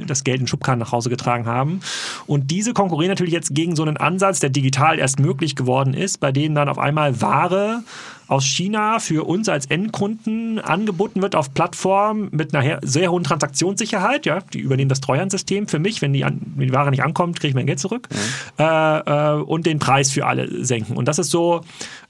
das 0.07 0.23
Geld 0.23 0.41
in 0.41 0.47
Schubkarren 0.47 0.79
nach 0.79 0.91
Hause 0.91 1.09
getragen 1.09 1.45
haben. 1.45 1.81
Und 2.25 2.49
diese 2.49 2.73
konkurrieren 2.73 3.11
natürlich 3.11 3.33
jetzt 3.33 3.53
gegen 3.53 3.75
so 3.75 3.83
einen 3.83 3.97
Ansatz, 3.97 4.39
der 4.39 4.49
digital 4.49 4.97
erst 4.97 5.19
möglich 5.19 5.55
geworden 5.55 5.93
ist, 5.93 6.19
bei 6.19 6.31
dem 6.31 6.55
dann 6.55 6.69
auf 6.69 6.79
einmal 6.79 7.21
Ware 7.21 7.83
aus 8.27 8.45
China 8.45 8.99
für 8.99 9.27
uns 9.27 9.49
als 9.49 9.65
Endkunden 9.67 10.59
angeboten 10.59 11.21
wird 11.21 11.35
auf 11.35 11.53
Plattformen 11.53 12.29
mit 12.31 12.53
einer 12.53 12.79
sehr 12.81 13.11
hohen 13.11 13.23
Transaktionssicherheit. 13.23 14.25
Ja, 14.25 14.39
die 14.53 14.59
übernehmen 14.59 14.89
das 14.89 15.01
Treuhandsystem 15.01 15.67
für 15.67 15.79
mich. 15.79 16.01
Wenn 16.01 16.13
die, 16.13 16.23
an, 16.23 16.41
wenn 16.55 16.67
die 16.67 16.73
Ware 16.73 16.89
nicht 16.89 17.03
ankommt, 17.03 17.39
kriege 17.39 17.49
ich 17.49 17.55
mein 17.55 17.65
Geld 17.65 17.79
zurück. 17.79 18.09
Mhm. 18.11 18.63
Äh, 18.63 18.99
äh, 18.99 19.41
und 19.41 19.65
den 19.65 19.79
Preis 19.79 20.11
für 20.11 20.25
alle 20.25 20.65
senken. 20.65 20.97
Und 20.97 21.07
das 21.07 21.19
ist 21.19 21.31
so, 21.31 21.61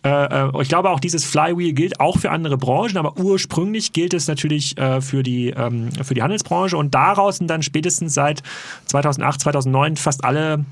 äh, 0.03 0.09
äh, 0.09 0.61
ich 0.61 0.70
glaube 0.70 0.89
auch 0.89 0.99
dieses 0.99 1.24
Flywheel 1.26 1.74
gilt 1.74 1.99
auch 1.99 2.18
für 2.18 2.32
andere 2.32 2.57
Branchen, 2.57 2.97
aber 2.97 3.18
ursprünglich 3.18 3.93
gilt 3.93 4.13
es 4.13 4.28
natürlich 4.28 4.78
äh, 4.78 5.01
für, 5.01 5.24
die, 5.24 5.49
ähm, 5.49 5.89
für 6.03 6.13
die 6.13 6.24
Handelsbranche. 6.24 6.78
Und 6.78 6.95
daraus 6.95 7.38
sind 7.38 7.47
dann 7.47 7.61
spätestens 7.61 8.13
seit 8.13 8.41
2008, 8.86 9.41
2009 9.41 9.97
fast 9.97 10.24
alle 10.24 10.65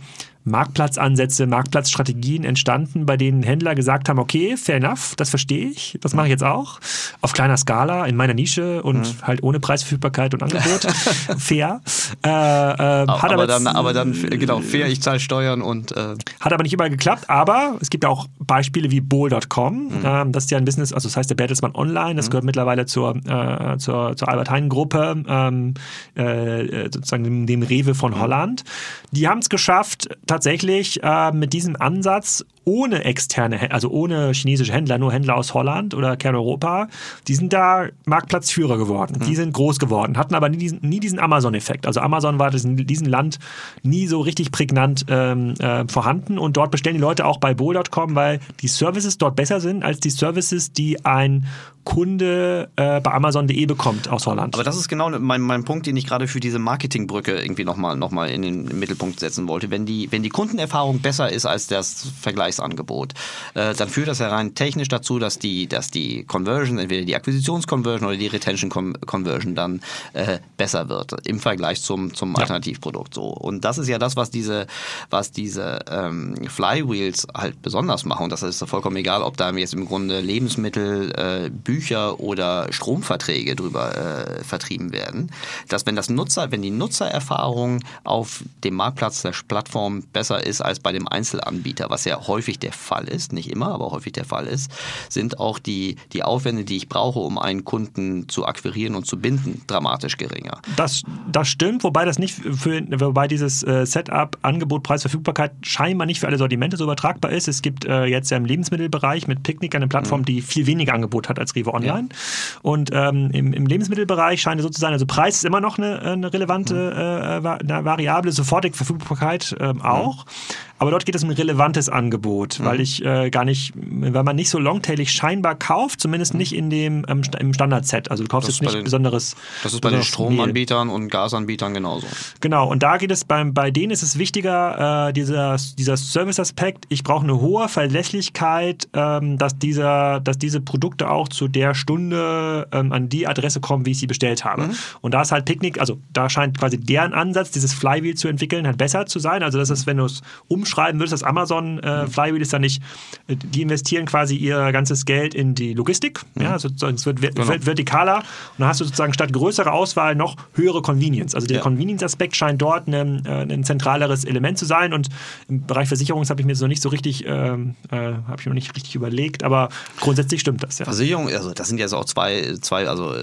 Marktplatzansätze, 0.45 1.47
Marktplatzstrategien 1.47 2.43
entstanden, 2.43 3.05
bei 3.05 3.17
denen 3.17 3.43
Händler 3.43 3.75
gesagt 3.75 4.09
haben, 4.09 4.19
okay, 4.19 4.55
fair 4.57 4.75
enough, 4.75 5.15
das 5.17 5.31
verstehe 5.31 5.67
ich, 5.69 5.97
das 6.01 6.13
mache 6.13 6.27
ich 6.27 6.31
jetzt 6.31 6.43
auch. 6.43 6.79
Auf 7.21 7.33
kleiner 7.33 7.57
Skala, 7.57 8.05
in 8.05 8.15
meiner 8.15 8.35
Nische 8.35 8.83
und 8.83 8.99
mhm. 8.99 9.21
halt 9.23 9.43
ohne 9.43 9.59
Preisverfügbarkeit 9.59 10.33
und 10.35 10.43
Angebot. 10.43 10.83
fair. 11.37 11.81
Äh, 12.23 12.29
äh, 12.29 12.31
aber, 12.31 13.21
hat 13.21 13.33
aber, 13.33 13.47
dann, 13.47 13.67
aber 13.67 13.93
dann, 13.93 14.13
genau, 14.13 14.61
fair, 14.61 14.87
ich 14.87 15.01
zahle 15.01 15.19
Steuern 15.19 15.61
und... 15.61 15.91
Äh 15.91 16.15
hat 16.39 16.53
aber 16.53 16.63
nicht 16.63 16.73
immer 16.73 16.89
geklappt, 16.89 17.29
aber 17.29 17.77
es 17.81 17.89
gibt 17.89 18.05
auch 18.05 18.27
Beispiele 18.39 18.91
wie 18.91 19.01
Bowl.com, 19.01 19.73
mhm. 19.73 19.91
ähm, 20.03 20.31
das 20.31 20.45
ist 20.45 20.51
ja 20.51 20.57
ein 20.59 20.65
Business, 20.65 20.93
also 20.93 21.09
das 21.09 21.17
heißt 21.17 21.29
der 21.29 21.35
Bertelsmann 21.35 21.73
Online, 21.73 22.15
das 22.15 22.27
mhm. 22.27 22.31
gehört 22.31 22.45
mittlerweile 22.45 22.85
zur, 22.85 23.15
äh, 23.15 23.77
zur, 23.77 24.15
zur 24.15 24.29
Albert-Heijn-Gruppe, 24.29 25.23
ähm, 25.27 25.73
äh, 26.13 26.83
sozusagen 26.91 27.23
dem, 27.23 27.45
dem 27.47 27.63
Rewe 27.63 27.95
von 27.95 28.11
mhm. 28.11 28.19
Holland. 28.19 28.63
Die 29.11 29.27
haben 29.27 29.39
es 29.39 29.49
geschafft, 29.49 30.09
tatsächlich 30.35 31.01
äh, 31.01 31.31
mit 31.31 31.53
diesem 31.53 31.77
Ansatz 31.77 32.45
ohne 32.65 33.03
externe, 33.05 33.71
also 33.71 33.89
ohne 33.89 34.31
chinesische 34.33 34.73
Händler, 34.73 34.97
nur 34.97 35.13
Händler 35.13 35.35
aus 35.37 35.53
Holland 35.53 35.93
oder 35.93 36.17
Kerneuropa, 36.17 36.87
die 37.27 37.35
sind 37.35 37.53
da 37.53 37.87
Marktplatzführer 38.05 38.77
geworden. 38.77 39.17
Mhm. 39.19 39.25
Die 39.25 39.35
sind 39.35 39.53
groß 39.53 39.79
geworden, 39.79 40.17
hatten 40.17 40.35
aber 40.35 40.49
nie 40.49 40.57
diesen, 40.57 40.79
nie 40.81 40.99
diesen 40.99 41.19
Amazon-Effekt. 41.19 41.85
Also 41.87 42.01
Amazon 42.01 42.39
war 42.39 42.53
in 42.53 42.77
diesem 42.87 43.07
Land 43.07 43.39
nie 43.83 44.07
so 44.07 44.19
richtig 44.19 44.51
prägnant 44.51 45.05
ähm, 45.09 45.53
äh, 45.59 45.87
vorhanden 45.87 46.37
und 46.37 46.57
dort 46.57 46.71
bestellen 46.71 46.95
die 46.95 47.01
Leute 47.01 47.25
auch 47.25 47.37
bei 47.37 47.53
Bowl.com, 47.53 48.15
weil 48.15 48.39
die 48.61 48.67
Services 48.67 49.17
dort 49.17 49.35
besser 49.35 49.59
sind 49.59 49.83
als 49.83 49.99
die 49.99 50.09
Services, 50.09 50.73
die 50.73 51.05
ein 51.05 51.45
Kunde 51.85 52.69
äh, 52.75 52.99
bei 52.99 53.13
Amazon.de 53.13 53.65
bekommt 53.67 54.09
aus 54.09 54.25
Holland. 54.25 54.55
Aber 54.55 54.63
das 54.63 54.75
ist 54.75 54.89
genau 54.89 55.11
mein, 55.11 55.39
mein 55.39 55.63
Punkt, 55.63 55.85
den 55.85 55.95
ich 55.95 56.07
gerade 56.07 56.27
für 56.27 56.39
diese 56.39 56.57
Marketingbrücke 56.57 57.39
irgendwie 57.39 57.63
nochmal 57.63 57.95
noch 57.95 58.09
mal 58.09 58.27
in 58.29 58.41
den 58.41 58.79
Mittelpunkt 58.79 59.19
setzen 59.19 59.47
wollte. 59.47 59.69
Wenn 59.69 59.85
die, 59.85 60.11
wenn 60.11 60.23
die 60.23 60.29
Kundenerfahrung 60.29 60.99
besser 60.99 61.31
ist 61.31 61.45
als 61.45 61.67
das 61.67 62.07
Vergleich 62.19 62.54
Vergleichsangebot. 62.55 63.13
Äh, 63.53 63.73
dann 63.75 63.89
führt 63.89 64.07
das 64.07 64.19
ja 64.19 64.29
rein 64.29 64.55
technisch 64.55 64.87
dazu, 64.87 65.19
dass 65.19 65.39
die, 65.39 65.67
dass 65.67 65.91
die 65.91 66.23
Conversion, 66.23 66.79
entweder 66.79 67.05
die 67.05 67.15
Akquisitionsconversion 67.15 68.07
oder 68.07 68.17
die 68.17 68.27
Retention 68.27 68.69
Conversion 68.69 69.55
dann 69.55 69.81
äh, 70.13 70.39
besser 70.57 70.89
wird 70.89 71.15
im 71.27 71.39
Vergleich 71.39 71.81
zum, 71.81 72.13
zum 72.13 72.33
ja. 72.33 72.39
Alternativprodukt. 72.39 73.13
So. 73.13 73.25
Und 73.25 73.65
das 73.65 73.77
ist 73.77 73.87
ja 73.87 73.99
das, 73.99 74.15
was 74.15 74.31
diese, 74.31 74.67
was 75.09 75.31
diese 75.31 75.79
ähm, 75.89 76.35
Flywheels 76.47 77.27
halt 77.33 77.61
besonders 77.61 78.05
machen. 78.05 78.25
Und 78.25 78.31
das 78.31 78.43
ist 78.43 78.63
vollkommen 78.67 78.97
egal, 78.97 79.21
ob 79.21 79.37
da 79.37 79.51
jetzt 79.51 79.73
im 79.73 79.85
Grunde 79.85 80.19
Lebensmittel, 80.19 81.11
äh, 81.15 81.49
Bücher 81.49 82.19
oder 82.19 82.71
Stromverträge 82.71 83.55
drüber 83.55 83.95
äh, 83.95 84.43
vertrieben 84.43 84.91
werden. 84.91 85.31
Dass 85.67 85.85
wenn 85.85 85.95
das 85.95 86.09
Nutzer, 86.09 86.51
wenn 86.51 86.61
die 86.61 86.71
Nutzererfahrung 86.71 87.83
auf 88.03 88.43
dem 88.63 88.75
Marktplatz 88.75 89.21
der 89.21 89.33
Plattform 89.47 90.03
besser 90.13 90.45
ist 90.45 90.61
als 90.61 90.79
bei 90.79 90.91
dem 90.91 91.07
Einzelanbieter, 91.07 91.89
was 91.89 92.05
ja 92.05 92.27
häufig 92.27 92.44
der 92.53 92.71
Fall 92.71 93.07
ist, 93.07 93.33
nicht 93.33 93.49
immer, 93.49 93.73
aber 93.73 93.91
häufig 93.91 94.13
der 94.13 94.25
Fall 94.25 94.47
ist, 94.47 94.71
sind 95.09 95.39
auch 95.39 95.59
die, 95.59 95.95
die 96.13 96.23
Aufwände, 96.23 96.63
die 96.63 96.77
ich 96.77 96.87
brauche, 96.87 97.19
um 97.19 97.37
einen 97.37 97.65
Kunden 97.65 98.29
zu 98.29 98.45
akquirieren 98.45 98.95
und 98.95 99.05
zu 99.05 99.17
binden, 99.17 99.63
dramatisch 99.67 100.17
geringer. 100.17 100.61
Das, 100.75 101.03
das 101.31 101.47
stimmt, 101.47 101.83
wobei 101.83 102.05
das 102.05 102.19
nicht 102.19 102.35
für, 102.35 102.81
wobei 102.99 103.27
dieses 103.27 103.63
äh, 103.63 103.85
Setup, 103.85 104.37
Angebot, 104.41 104.83
Preis, 104.83 105.01
Verfügbarkeit 105.01 105.51
scheinbar 105.61 106.05
nicht 106.05 106.19
für 106.19 106.27
alle 106.27 106.37
Sortimente 106.37 106.77
so 106.77 106.83
übertragbar 106.83 107.31
ist. 107.31 107.47
Es 107.47 107.61
gibt 107.61 107.85
äh, 107.85 108.05
jetzt 108.05 108.29
ja 108.31 108.37
im 108.37 108.45
Lebensmittelbereich 108.45 109.27
mit 109.27 109.43
Picknick 109.43 109.75
eine 109.75 109.87
Plattform, 109.87 110.21
mhm. 110.21 110.25
die 110.25 110.41
viel 110.41 110.67
weniger 110.67 110.93
Angebot 110.93 111.29
hat 111.29 111.39
als 111.39 111.55
Rewe 111.55 111.73
Online. 111.73 112.09
Ja. 112.11 112.17
Und 112.61 112.89
ähm, 112.93 113.31
im, 113.31 113.53
im, 113.53 113.65
Lebensmittelbereich 113.65 114.41
scheint 114.41 114.59
es 114.59 114.63
so 114.63 114.69
zu 114.69 114.79
sein, 114.79 114.93
also 114.93 115.05
Preis 115.05 115.37
ist 115.37 115.45
immer 115.45 115.61
noch 115.61 115.77
eine, 115.77 116.01
eine 116.01 116.33
relevante 116.33 116.75
mhm. 116.75 117.45
äh, 117.45 117.49
eine 117.49 117.85
Variable, 117.85 118.31
sofortige 118.31 118.75
Verfügbarkeit 118.75 119.55
ähm, 119.59 119.81
auch. 119.81 120.25
Mhm. 120.25 120.31
Aber 120.77 120.91
dort 120.91 121.05
geht 121.05 121.15
es 121.15 121.23
um 121.23 121.29
ein 121.29 121.35
relevantes 121.35 121.87
Angebot, 121.87 122.25
mhm. 122.43 122.65
weil 122.65 122.81
ich 122.81 123.03
äh, 123.03 123.29
gar 123.29 123.45
nicht, 123.45 123.73
weil 123.75 124.23
man 124.23 124.35
nicht 124.35 124.49
so 124.49 124.59
longtailig 124.59 125.11
scheinbar 125.11 125.55
kauft, 125.55 126.01
zumindest 126.01 126.33
nicht 126.33 126.53
in 126.53 126.69
dem 126.69 127.05
ähm, 127.07 127.21
im 127.39 127.53
Standard-Set. 127.53 128.11
Also 128.11 128.23
du 128.23 128.29
kaufst 128.29 128.49
das 128.49 128.55
jetzt 128.55 128.61
nicht 128.63 128.75
den, 128.75 128.83
besonderes. 128.83 129.35
Das 129.63 129.73
ist 129.73 129.81
bei 129.81 129.89
den 129.89 130.03
Stromanbietern 130.03 130.87
Mehl. 130.87 130.95
und 130.95 131.09
Gasanbietern 131.09 131.73
genauso. 131.73 132.07
Genau, 132.41 132.67
und 132.67 132.83
da 132.83 132.97
geht 132.97 133.11
es 133.11 133.23
beim, 133.23 133.53
bei 133.53 133.71
denen 133.71 133.91
ist 133.91 134.03
es 134.03 134.17
wichtiger, 134.17 135.07
äh, 135.07 135.13
dieser, 135.13 135.57
dieser 135.77 135.97
Service-Aspekt, 135.97 136.85
ich 136.89 137.03
brauche 137.03 137.23
eine 137.23 137.39
hohe 137.39 137.69
Verlässlichkeit, 137.69 138.87
ähm, 138.93 139.37
dass, 139.37 139.57
dieser, 139.57 140.19
dass 140.19 140.37
diese 140.37 140.61
Produkte 140.61 141.09
auch 141.09 141.29
zu 141.29 141.47
der 141.47 141.73
Stunde 141.73 142.67
ähm, 142.71 142.91
an 142.91 143.09
die 143.09 143.27
Adresse 143.27 143.61
kommen, 143.61 143.85
wie 143.85 143.91
ich 143.91 143.99
sie 143.99 144.07
bestellt 144.07 144.43
habe. 144.43 144.63
Mhm. 144.63 144.75
Und 145.01 145.13
da 145.13 145.21
ist 145.21 145.31
halt 145.31 145.45
Picknick, 145.45 145.79
also 145.79 145.99
da 146.11 146.29
scheint 146.29 146.57
quasi 146.57 146.77
deren 146.77 147.13
Ansatz, 147.13 147.51
dieses 147.51 147.73
Flywheel 147.73 148.15
zu 148.15 148.27
entwickeln, 148.27 148.67
halt 148.67 148.77
besser 148.77 149.05
zu 149.05 149.19
sein. 149.19 149.43
Also 149.43 149.57
das 149.57 149.69
ist, 149.69 149.87
wenn 149.87 149.97
du 149.97 150.05
es 150.05 150.21
um 150.47 150.65
umschreiben 150.65 150.99
würdest, 150.99 151.13
das 151.13 151.23
Amazon 151.23 151.79
äh, 151.79 152.07
Flywheel 152.07 152.24
ist 152.33 152.53
da 152.53 152.59
nicht, 152.59 152.81
äh, 153.27 153.35
die 153.35 153.61
investieren 153.61 154.05
quasi 154.05 154.35
ihr 154.35 154.71
ganzes 154.71 155.05
Geld 155.05 155.33
in 155.33 155.55
die 155.55 155.73
Logistik. 155.73 156.21
Mhm. 156.35 156.41
Ja, 156.41 156.59
sozusagen, 156.59 156.95
es 156.95 157.05
wird 157.05 157.19
genau. 157.19 157.53
vertikaler 157.59 158.17
und 158.17 158.59
dann 158.59 158.67
hast 158.67 158.81
du 158.81 158.85
sozusagen 158.85 159.13
statt 159.13 159.31
größerer 159.33 159.73
Auswahl 159.73 160.15
noch 160.15 160.35
höhere 160.53 160.81
Convenience. 160.81 161.35
Also 161.35 161.47
der 161.47 161.57
ja. 161.57 161.63
Convenience-Aspekt 161.63 162.35
scheint 162.35 162.61
dort 162.61 162.87
eine, 162.87 163.21
äh, 163.25 163.53
ein 163.53 163.63
zentraleres 163.63 164.23
Element 164.23 164.57
zu 164.57 164.65
sein 164.65 164.93
und 164.93 165.09
im 165.49 165.65
Bereich 165.65 165.87
Versicherung 165.87 166.23
habe 166.27 166.41
ich 166.41 166.45
mir 166.45 166.53
das 166.53 166.61
noch 166.61 166.67
nicht 166.67 166.81
so 166.81 166.89
richtig, 166.89 167.25
ähm, 167.27 167.75
äh, 167.91 167.95
habe 167.97 168.37
ich 168.39 168.45
noch 168.45 168.53
nicht 168.53 168.75
richtig 168.75 168.95
überlegt, 168.95 169.43
aber 169.43 169.69
grundsätzlich 169.99 170.41
stimmt 170.41 170.63
das. 170.63 170.79
Ja. 170.79 170.85
Versicherung, 170.85 171.27
also 171.29 171.53
das 171.53 171.67
sind 171.67 171.77
jetzt 171.77 171.93
auch 171.93 172.05
zwei, 172.05 172.55
zwei 172.61 172.87
also 172.87 173.13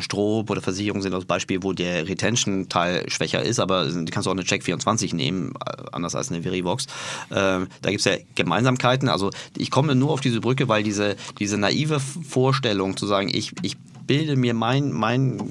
Stroh 0.00 0.44
oder 0.48 0.60
Versicherung 0.60 1.02
sind 1.02 1.12
das 1.12 1.24
Beispiel, 1.24 1.62
wo 1.62 1.72
der 1.72 2.08
Retention-Teil 2.08 3.08
schwächer 3.10 3.42
ist, 3.42 3.60
aber 3.60 3.86
die 3.86 4.04
kannst 4.06 4.26
du 4.26 4.30
auch 4.30 4.34
eine 4.34 4.44
Check 4.44 4.64
24 4.64 5.14
nehmen, 5.14 5.52
äh, 5.64 5.82
anders 5.92 6.14
als 6.14 6.30
eine 6.30 6.42
Verivox. 6.42 6.86
Ähm, 7.30 7.68
da 7.82 7.90
gibt 7.90 8.00
es 8.00 8.04
ja 8.04 8.16
Gemeinsamkeiten. 8.46 9.08
Also 9.08 9.30
ich 9.56 9.70
komme 9.70 9.94
nur 9.94 10.10
auf 10.12 10.20
diese 10.20 10.40
Brücke, 10.40 10.68
weil 10.68 10.82
diese, 10.82 11.16
diese 11.38 11.58
naive 11.58 12.00
Vorstellung 12.00 12.96
zu 12.96 13.06
sagen, 13.06 13.28
ich, 13.32 13.52
ich 13.62 13.76
bilde 14.06 14.36
mir 14.36 14.54
mein, 14.54 14.92
mein, 14.92 15.42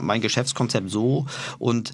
mein 0.00 0.20
Geschäftskonzept 0.20 0.88
so 0.88 1.26
und 1.58 1.92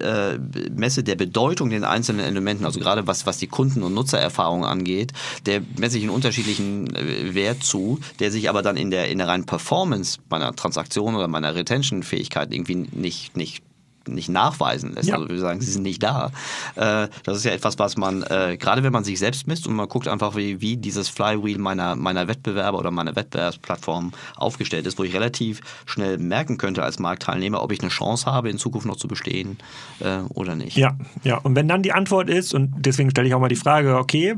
äh, 0.00 0.38
messe 0.74 1.04
der 1.04 1.14
Bedeutung 1.16 1.70
den 1.70 1.84
einzelnen 1.84 2.24
Elementen, 2.24 2.64
also 2.64 2.80
gerade 2.80 3.06
was, 3.06 3.26
was 3.26 3.38
die 3.38 3.46
Kunden- 3.46 3.82
und 3.82 3.94
Nutzererfahrung 3.94 4.64
angeht, 4.64 5.12
der 5.46 5.62
messe 5.78 5.98
ich 5.98 6.04
einen 6.04 6.12
unterschiedlichen 6.12 6.94
äh, 6.96 7.34
Wert 7.34 7.62
zu, 7.62 8.00
der 8.18 8.30
sich 8.30 8.48
aber 8.48 8.62
dann 8.62 8.76
in 8.76 8.90
der, 8.90 9.08
in 9.08 9.18
der 9.18 9.28
reinen 9.28 9.44
Performance 9.44 10.18
meiner 10.30 10.56
Transaktion 10.56 11.14
oder 11.14 11.28
meiner 11.28 11.54
Retention-Fähigkeit 11.54 12.52
irgendwie 12.52 12.88
nicht, 12.90 13.36
nicht 13.36 13.62
nicht 14.08 14.28
nachweisen 14.28 14.94
lässt. 14.94 15.08
Ja. 15.08 15.16
Also 15.16 15.28
wir 15.28 15.38
sagen, 15.38 15.60
sie 15.60 15.70
sind 15.70 15.82
nicht 15.82 16.02
da. 16.02 16.30
Äh, 16.74 17.08
das 17.24 17.38
ist 17.38 17.44
ja 17.44 17.52
etwas, 17.52 17.78
was 17.78 17.96
man, 17.96 18.22
äh, 18.22 18.56
gerade 18.58 18.82
wenn 18.82 18.92
man 18.92 19.04
sich 19.04 19.18
selbst 19.18 19.46
misst 19.46 19.66
und 19.66 19.74
man 19.74 19.88
guckt 19.88 20.08
einfach, 20.08 20.36
wie, 20.36 20.60
wie 20.60 20.76
dieses 20.76 21.08
Flywheel 21.08 21.58
meiner, 21.58 21.96
meiner 21.96 22.28
Wettbewerber 22.28 22.78
oder 22.78 22.90
meiner 22.90 23.16
Wettbewerbsplattform 23.16 24.12
aufgestellt 24.36 24.86
ist, 24.86 24.98
wo 24.98 25.04
ich 25.04 25.14
relativ 25.14 25.60
schnell 25.86 26.18
merken 26.18 26.58
könnte 26.58 26.82
als 26.82 26.98
Marktteilnehmer, 26.98 27.62
ob 27.62 27.72
ich 27.72 27.80
eine 27.80 27.90
Chance 27.90 28.26
habe, 28.26 28.50
in 28.50 28.58
Zukunft 28.58 28.86
noch 28.86 28.96
zu 28.96 29.08
bestehen 29.08 29.58
äh, 30.00 30.18
oder 30.34 30.54
nicht. 30.54 30.76
Ja, 30.76 30.96
ja. 31.22 31.38
Und 31.38 31.54
wenn 31.56 31.68
dann 31.68 31.82
die 31.82 31.92
Antwort 31.92 32.28
ist, 32.28 32.54
und 32.54 32.72
deswegen 32.78 33.10
stelle 33.10 33.28
ich 33.28 33.34
auch 33.34 33.40
mal 33.40 33.48
die 33.48 33.56
Frage, 33.56 33.96
okay, 33.96 34.36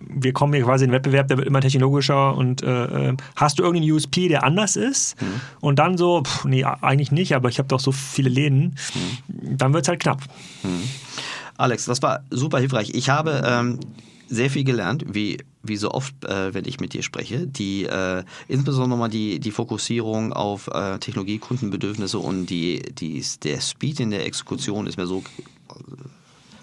wir 0.00 0.32
kommen 0.32 0.54
hier 0.54 0.64
quasi 0.64 0.84
in 0.84 0.90
den 0.90 0.96
Wettbewerb, 0.96 1.28
der 1.28 1.38
wird 1.38 1.46
immer 1.46 1.60
technologischer 1.60 2.36
und 2.36 2.62
äh, 2.62 3.10
äh 3.10 3.16
hast 3.36 3.58
du 3.58 3.62
irgendeinen 3.62 3.92
USP, 3.92 4.28
der 4.28 4.44
anders 4.44 4.76
ist? 4.76 5.20
Mhm. 5.20 5.40
Und 5.60 5.78
dann 5.78 5.98
so, 5.98 6.22
pff, 6.22 6.44
nee, 6.44 6.64
eigentlich 6.64 7.12
nicht, 7.12 7.34
aber 7.34 7.48
ich 7.48 7.58
habe 7.58 7.68
doch 7.68 7.80
so 7.80 7.92
viele 7.92 8.28
Läden, 8.28 8.76
mhm. 9.28 9.56
dann 9.56 9.72
wird 9.72 9.84
es 9.84 9.88
halt 9.88 10.00
knapp. 10.00 10.22
Mhm. 10.62 10.82
Alex, 11.56 11.86
das 11.86 12.02
war 12.02 12.20
super 12.30 12.58
hilfreich. 12.60 12.90
Ich 12.94 13.08
habe 13.10 13.42
ähm, 13.44 13.80
sehr 14.28 14.50
viel 14.50 14.64
gelernt, 14.64 15.04
wie, 15.08 15.38
wie 15.62 15.76
so 15.76 15.90
oft, 15.90 16.24
äh, 16.24 16.54
wenn 16.54 16.64
ich 16.66 16.80
mit 16.80 16.92
dir 16.92 17.02
spreche. 17.02 17.46
Die, 17.46 17.84
äh, 17.84 18.22
insbesondere 18.46 18.98
mal 18.98 19.08
die, 19.08 19.40
die 19.40 19.50
Fokussierung 19.50 20.32
auf 20.32 20.68
äh, 20.68 20.98
Technologie, 20.98 21.38
Kundenbedürfnisse 21.38 22.18
und 22.18 22.46
die, 22.46 22.80
die, 22.92 23.24
der 23.42 23.60
Speed 23.60 24.00
in 24.00 24.10
der 24.10 24.24
Exekution 24.26 24.86
ist 24.86 24.96
mir 24.96 25.06
so 25.06 25.22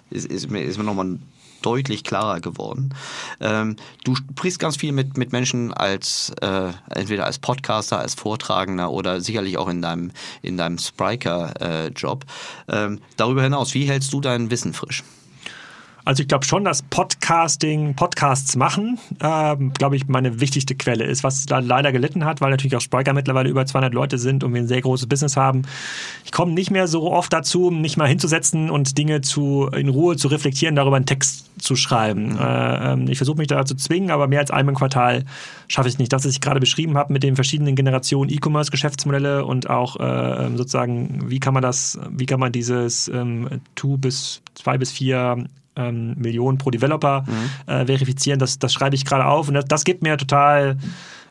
ist, 0.09 0.27
ist 0.27 0.49
mir, 0.49 0.61
ist 0.63 0.77
mir 0.77 0.83
nochmal 0.83 1.17
deutlich 1.65 2.03
klarer 2.03 2.39
geworden. 2.39 2.93
Ähm, 3.39 3.75
du 4.03 4.15
sprichst 4.15 4.59
ganz 4.59 4.77
viel 4.77 4.91
mit, 4.91 5.17
mit 5.17 5.31
Menschen 5.31 5.73
als 5.73 6.31
äh, 6.41 6.71
entweder 6.89 7.25
als 7.25 7.39
Podcaster, 7.39 7.99
als 7.99 8.13
Vortragender 8.13 8.91
oder 8.91 9.21
sicherlich 9.21 9.57
auch 9.57 9.67
in 9.67 9.81
deinem, 9.81 10.11
in 10.41 10.57
deinem 10.57 10.77
Spriker-Job. 10.77 12.25
Äh, 12.67 12.85
ähm, 12.85 13.01
darüber 13.17 13.43
hinaus, 13.43 13.73
wie 13.73 13.85
hältst 13.85 14.13
du 14.13 14.21
dein 14.21 14.51
Wissen 14.51 14.73
frisch? 14.73 15.03
Also 16.05 16.21
ich 16.21 16.27
glaube 16.27 16.45
schon, 16.45 16.63
dass 16.63 16.83
Podcasting, 16.83 17.95
Podcasts 17.95 18.55
machen, 18.55 18.99
ähm, 19.21 19.73
glaube 19.73 19.95
ich, 19.95 20.07
meine 20.07 20.39
wichtigste 20.39 20.75
Quelle 20.75 21.03
ist, 21.03 21.23
was 21.23 21.47
da 21.47 21.57
leider 21.57 21.91
gelitten 21.91 22.25
hat, 22.25 22.41
weil 22.41 22.51
natürlich 22.51 22.75
auch 22.75 22.81
Spriker 22.81 23.13
mittlerweile 23.13 23.49
über 23.49 23.65
200 23.65 23.91
Leute 23.91 24.19
sind 24.19 24.43
und 24.43 24.53
wir 24.53 24.61
ein 24.61 24.67
sehr 24.67 24.81
großes 24.81 25.07
Business 25.07 25.35
haben. 25.35 25.63
Ich 26.23 26.31
komme 26.31 26.53
nicht 26.53 26.69
mehr 26.69 26.87
so 26.87 27.11
oft 27.11 27.33
dazu, 27.33 27.71
mich 27.71 27.97
mal 27.97 28.07
hinzusetzen 28.07 28.69
und 28.69 28.99
Dinge 28.99 29.21
zu, 29.21 29.67
in 29.75 29.89
Ruhe 29.89 30.15
zu 30.15 30.27
reflektieren, 30.27 30.75
darüber 30.75 30.95
einen 30.95 31.07
Text 31.07 31.49
zu 31.59 31.75
schreiben. 31.75 32.33
Mhm. 32.33 32.39
Äh, 32.39 32.93
ähm, 32.93 33.07
ich 33.09 33.17
versuche 33.17 33.39
mich 33.39 33.47
da 33.47 33.65
zu 33.65 33.73
zwingen, 33.73 34.11
aber 34.11 34.27
mehr 34.27 34.41
als 34.41 34.51
einmal 34.51 34.73
im 34.73 34.77
Quartal 34.77 35.23
schaffe 35.67 35.89
ich 35.89 35.97
nicht. 35.97 36.13
Das, 36.13 36.23
was 36.23 36.31
ich 36.31 36.41
gerade 36.41 36.59
beschrieben 36.59 36.97
habe 36.97 37.13
mit 37.13 37.23
den 37.23 37.33
verschiedenen 37.33 37.75
Generationen 37.75 38.29
E-Commerce-Geschäftsmodelle 38.29 39.43
und 39.43 39.71
auch 39.71 39.99
äh, 39.99 40.45
ähm, 40.45 40.55
sozusagen, 40.55 41.31
wie 41.31 41.39
kann 41.39 41.55
man 41.55 41.63
das, 41.63 41.97
wie 42.11 42.27
kann 42.27 42.39
man 42.39 42.51
dieses 42.51 43.07
ähm, 43.07 43.61
two 43.73 43.97
bis 43.97 44.43
zwei 44.53 44.77
bis 44.77 44.91
vier 44.91 45.45
ähm, 45.75 46.15
Millionen 46.17 46.57
pro 46.57 46.69
Developer 46.71 47.23
mhm. 47.27 47.71
äh, 47.73 47.85
verifizieren. 47.85 48.39
Das, 48.39 48.59
das 48.59 48.73
schreibe 48.73 48.95
ich 48.95 49.05
gerade 49.05 49.25
auf 49.25 49.47
und 49.47 49.53
das, 49.55 49.65
das 49.65 49.83
gibt 49.83 50.03
mir 50.03 50.17
total 50.17 50.77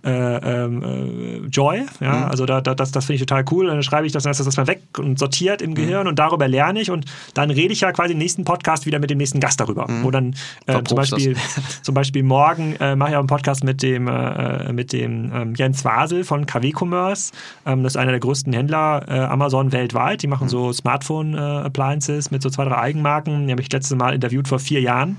äh, 0.04 0.64
ähm, 0.64 0.82
äh, 0.82 1.48
Joy. 1.48 1.86
Ja? 2.00 2.12
Mhm. 2.12 2.24
Also 2.24 2.46
da, 2.46 2.60
da, 2.60 2.74
das, 2.74 2.92
das 2.92 3.06
finde 3.06 3.16
ich 3.16 3.26
total 3.26 3.44
cool. 3.50 3.66
Dann 3.66 3.82
schreibe 3.82 4.06
ich 4.06 4.12
das, 4.12 4.24
dann 4.24 4.32
ist 4.32 4.44
das 4.44 4.56
mal 4.56 4.66
weg 4.66 4.82
und 4.98 5.18
sortiert 5.18 5.62
im 5.62 5.70
mhm. 5.70 5.74
Gehirn 5.74 6.06
und 6.06 6.18
darüber 6.18 6.46
lerne 6.46 6.80
ich 6.80 6.90
und 6.90 7.06
dann 7.32 7.50
rede 7.50 7.72
ich 7.72 7.80
ja 7.80 7.92
quasi 7.92 8.12
im 8.12 8.18
nächsten 8.18 8.44
Podcast 8.44 8.86
wieder 8.86 8.98
mit 8.98 9.10
dem 9.10 9.18
nächsten 9.18 9.40
Gast 9.40 9.60
darüber. 9.60 9.90
Mhm. 9.90 10.04
Wo 10.04 10.10
dann 10.10 10.34
äh, 10.66 10.82
zum, 10.84 10.96
Beispiel, 10.96 11.36
zum 11.82 11.94
Beispiel 11.94 12.22
morgen 12.22 12.76
äh, 12.80 12.96
mache 12.96 13.10
ich 13.10 13.16
auch 13.16 13.20
einen 13.20 13.28
Podcast 13.28 13.64
mit 13.64 13.82
dem, 13.82 14.08
äh, 14.08 14.72
mit 14.72 14.92
dem 14.92 15.32
ähm, 15.34 15.54
Jens 15.54 15.84
Wasel 15.84 16.24
von 16.24 16.46
KW 16.46 16.72
Commerce. 16.78 17.32
Ähm, 17.64 17.82
das 17.82 17.94
ist 17.94 17.96
einer 17.96 18.10
der 18.10 18.20
größten 18.20 18.52
Händler 18.52 19.08
Amazon 19.30 19.72
weltweit. 19.72 20.22
Die 20.22 20.26
machen 20.26 20.44
mhm. 20.44 20.50
so 20.50 20.72
Smartphone-Appliances 20.72 22.30
mit 22.30 22.42
so 22.42 22.50
zwei, 22.50 22.64
drei 22.64 22.76
Eigenmarken. 22.76 23.46
Die 23.46 23.52
habe 23.52 23.62
ich 23.62 23.72
letztes 23.72 23.96
Mal 23.96 24.14
interviewt 24.14 24.48
vor 24.48 24.58
vier 24.58 24.80
Jahren. 24.80 25.16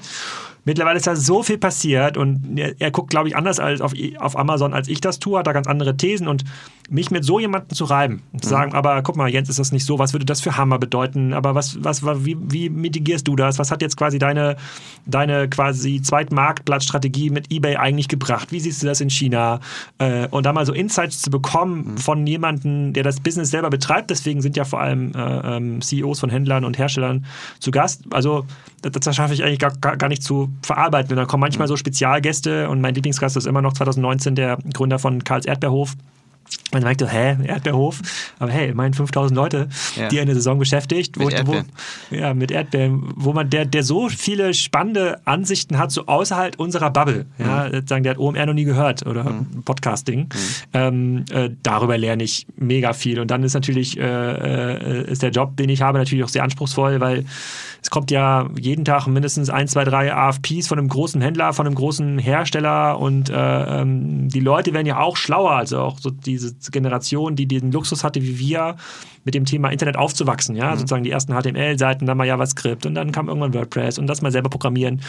Mittlerweile 0.66 0.97
ist 0.97 1.05
da 1.05 1.16
so 1.16 1.43
viel 1.43 1.59
passiert 1.59 2.18
und 2.18 2.57
er, 2.57 2.74
er 2.80 2.91
guckt, 2.91 3.11
glaube 3.11 3.28
ich, 3.28 3.38
anders 3.38 3.59
als 3.59 3.82
auf, 3.82 3.93
auf 4.18 4.38
Amazon, 4.38 4.74
als 4.74 4.88
ich 4.88 4.99
das 4.99 5.20
tue, 5.20 5.38
hat 5.38 5.47
da 5.47 5.53
ganz 5.53 5.68
andere 5.68 5.95
Thesen 5.95 6.28
und 6.28 6.43
mich 6.89 7.11
mit 7.11 7.24
so 7.24 7.39
jemandem 7.39 7.76
zu 7.76 7.86
reiben 7.86 8.22
und 8.34 8.43
zu 8.43 8.49
mhm. 8.49 8.51
sagen, 8.51 8.74
aber 8.74 9.01
guck 9.03 9.16
mal, 9.16 9.30
Jens, 9.30 9.49
ist 9.49 9.59
das 9.59 9.72
nicht 9.72 9.86
so, 9.86 9.99
was 9.99 10.13
würde 10.13 10.26
das 10.26 10.41
für 10.41 10.57
Hammer 10.57 10.80
bedeuten, 10.80 11.34
aber 11.34 11.55
was, 11.55 11.84
was, 11.84 12.03
wie, 12.03 12.38
wie 12.39 12.70
mitigierst 12.70 13.28
du 13.28 13.36
das? 13.36 13.59
Was 13.59 13.72
hat 13.72 13.82
jetzt 13.82 13.97
quasi 13.97 14.20
deine, 14.20 14.55
deine 15.05 15.47
quasi 15.49 16.01
Zweitmarktplatzstrategie 16.01 17.30
mit 17.30 17.51
Ebay 17.51 17.78
eigentlich 17.78 18.07
gebracht? 18.07 18.51
Wie 18.51 18.59
siehst 18.59 18.82
du 18.84 18.88
das 18.88 19.01
in 19.01 19.09
China? 19.09 19.59
Äh, 19.99 20.28
und 20.30 20.45
da 20.45 20.53
mal 20.53 20.66
so 20.66 20.74
Insights 20.74 21.22
zu 21.22 21.30
bekommen 21.30 21.91
mhm. 21.91 21.97
von 21.97 22.26
jemandem, 22.26 22.93
der 22.93 23.03
das 23.03 23.20
Business 23.20 23.51
selber 23.51 23.70
betreibt, 23.70 24.09
deswegen 24.09 24.41
sind 24.41 24.57
ja 24.57 24.66
vor 24.66 24.82
allem 24.82 25.11
äh, 25.13 25.57
ähm, 25.57 25.82
CEOs 25.82 26.20
von 26.20 26.30
Händlern 26.30 26.66
und 26.66 26.78
Herstellern 26.78 27.26
zu 27.59 27.72
Gast. 27.72 28.03
Also 28.11 28.45
das, 28.82 28.91
das 28.93 29.16
schaffe 29.16 29.34
ich 29.34 29.43
eigentlich 29.43 29.59
gar, 29.59 29.72
gar 29.72 30.09
nicht 30.09 30.24
zu 30.24 30.51
verarbeiten. 30.62 31.12
Und 31.12 31.18
dann 31.18 31.28
kommen 31.28 31.41
manchmal 31.41 31.68
so 31.68 31.76
Spezialgäste 31.78 32.70
und 32.70 32.82
mein 32.82 32.93
Lieblingsgast 32.95 33.38
ist 33.38 33.47
immer 33.47 33.62
noch 33.62 33.74
2019 33.74 34.36
der 34.36 34.58
Gründer 34.74 34.99
von 34.99 35.24
Karls 35.24 35.45
Erdbeerhof. 35.45 35.93
Man 36.72 36.84
merkt 36.84 36.99
so, 36.99 37.08
hä, 37.08 37.38
Erdbeerhof? 37.43 38.01
Aber 38.38 38.51
hey, 38.51 38.70
immerhin 38.70 38.93
5000 38.93 39.36
Leute, 39.36 39.68
Ja. 39.95 40.10
die 40.10 40.20
eine 40.20 40.36
Saison 40.36 40.60
beschäftigt. 40.60 41.18
Mit 41.18 41.34
Erdbeeren. 41.34 41.66
Wo, 42.12 42.16
ja, 42.16 42.36
mit 42.36 42.51
Erdbeeren. 42.51 43.14
Wo 43.16 43.34
man, 43.34 43.49
der, 43.49 43.66
der 43.66 43.82
so 43.82 44.10
viele 44.10 44.53
spannende 44.53 45.20
Ansichten 45.26 45.80
hat, 45.80 45.91
so 45.91 46.06
außerhalb 46.06 46.60
unserer 46.60 46.91
Bubble. 46.91 47.26
Ja, 47.39 47.70
Mhm. 47.70 47.88
sagen, 47.88 48.03
der 48.03 48.12
hat 48.12 48.20
OMR 48.20 48.45
noch 48.45 48.53
nie 48.53 48.64
gehört 48.64 49.08
oder 49.08 49.43
Podcasting. 49.66 50.28
Ähm, 50.74 51.26
äh, 51.32 51.49
darüber 51.64 51.97
lerne 51.97 52.24
ich 52.24 52.45
mega 52.58 52.93
viel. 52.93 53.20
Und 53.20 53.32
dann 53.32 53.41
ist 53.43 53.56
natürlich, 53.56 53.97
äh, 53.97 54.03
äh, 54.03 55.12
ist 55.12 55.24
der 55.24 55.32
Job, 55.32 55.58
den 55.58 55.70
ich 55.70 55.82
habe, 55.82 55.97
natürlich 55.97 56.24
auch 56.24 56.30
sehr 56.30 56.43
anspruchsvoll, 56.43 56.99
weil 56.99 57.26
es 57.86 57.92
kommt 57.92 58.10
ja 58.10 58.50
jeden 58.60 58.84
Tag 58.84 59.06
mindestens 59.06 59.52
ein, 59.52 59.68
zwei, 59.68 59.84
drei 59.84 60.12
AFPs 60.12 60.68
von 60.68 60.80
einem 60.80 60.88
großen 60.88 61.22
Händler, 61.22 61.54
von 61.54 61.68
einem 61.68 61.76
großen 61.76 62.18
Hersteller 62.18 63.00
und 63.00 63.30
äh, 63.30 63.36
ähm, 63.36 64.28
die 64.28 64.40
Leute 64.40 64.74
werden 64.74 64.88
ja 64.88 64.98
auch 64.98 65.16
schlauer, 65.16 65.52
also 65.52 65.82
auch 65.82 66.00
so 66.00 66.10
diese 66.10 66.56
Generation, 66.72 67.36
die 67.36 67.48
den 67.48 67.72
Luxus 67.72 68.04
hatte 68.04 68.24
wie 68.24 68.40
wir, 68.40 68.76
mit 69.26 69.34
dem 69.34 69.46
Thema 69.46 69.70
Internet 69.70 69.98
aufzuwachsen, 69.98 70.56
ja, 70.56 70.78
sozusagen 70.78 71.04
die 71.04 71.10
ersten 71.10 71.34
HTML-Seiten, 71.34 72.06
dann 72.06 72.18
mal 72.18 72.26
JavaScript 72.26 72.86
und 72.86 72.94
dann 72.94 73.12
kam 73.12 73.28
irgendwann 73.28 73.54
WordPress 73.54 73.98
und 73.98 74.08
das 74.08 74.22
mal 74.22 74.32
selber 74.32 74.50
programmieren. 74.50 75.02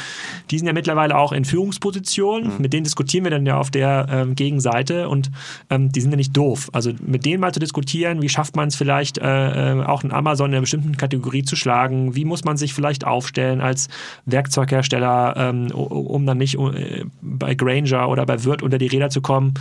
Die 0.50 0.58
sind 0.58 0.66
ja 0.66 0.72
mittlerweile 0.72 1.16
auch 1.16 1.32
in 1.32 1.44
Führungspositionen, 1.44 2.52
mit 2.58 2.72
denen 2.72 2.84
diskutieren 2.84 3.24
wir 3.24 3.30
dann 3.30 3.44
ja 3.44 3.58
auf 3.58 3.70
der 3.70 4.06
ähm, 4.10 4.34
Gegenseite 4.34 5.08
und 5.08 5.30
ähm, 5.68 5.92
die 5.92 6.00
sind 6.00 6.10
ja 6.10 6.16
nicht 6.16 6.34
doof. 6.34 6.70
Also 6.72 6.92
mit 7.06 7.26
denen 7.26 7.40
mal 7.40 7.52
zu 7.52 7.60
diskutieren, 7.60 8.22
wie 8.22 8.30
schafft 8.30 8.56
man 8.56 8.68
es 8.68 8.76
vielleicht 8.76 9.18
äh, 9.18 9.72
äh, 9.72 9.84
auch 9.84 10.02
in 10.02 10.12
Amazon 10.12 10.46
in 10.46 10.54
einer 10.54 10.62
bestimmten 10.62 10.96
Kategorie 10.96 11.42
zu 11.42 11.54
schlagen, 11.54 12.16
wie 12.16 12.24
muss 12.24 12.42
man 12.42 12.56
sich 12.56 12.65
vielleicht 12.74 13.04
aufstellen 13.06 13.60
als 13.60 13.88
Werkzeughersteller, 14.24 15.34
ähm, 15.36 15.70
um 15.70 16.26
dann 16.26 16.38
nicht 16.38 16.56
äh, 16.58 17.04
bei 17.22 17.54
Granger 17.54 18.08
oder 18.08 18.26
bei 18.26 18.44
Wirt 18.44 18.62
unter 18.62 18.78
die 18.78 18.86
Räder 18.86 19.10
zu 19.10 19.20
kommen. 19.20 19.54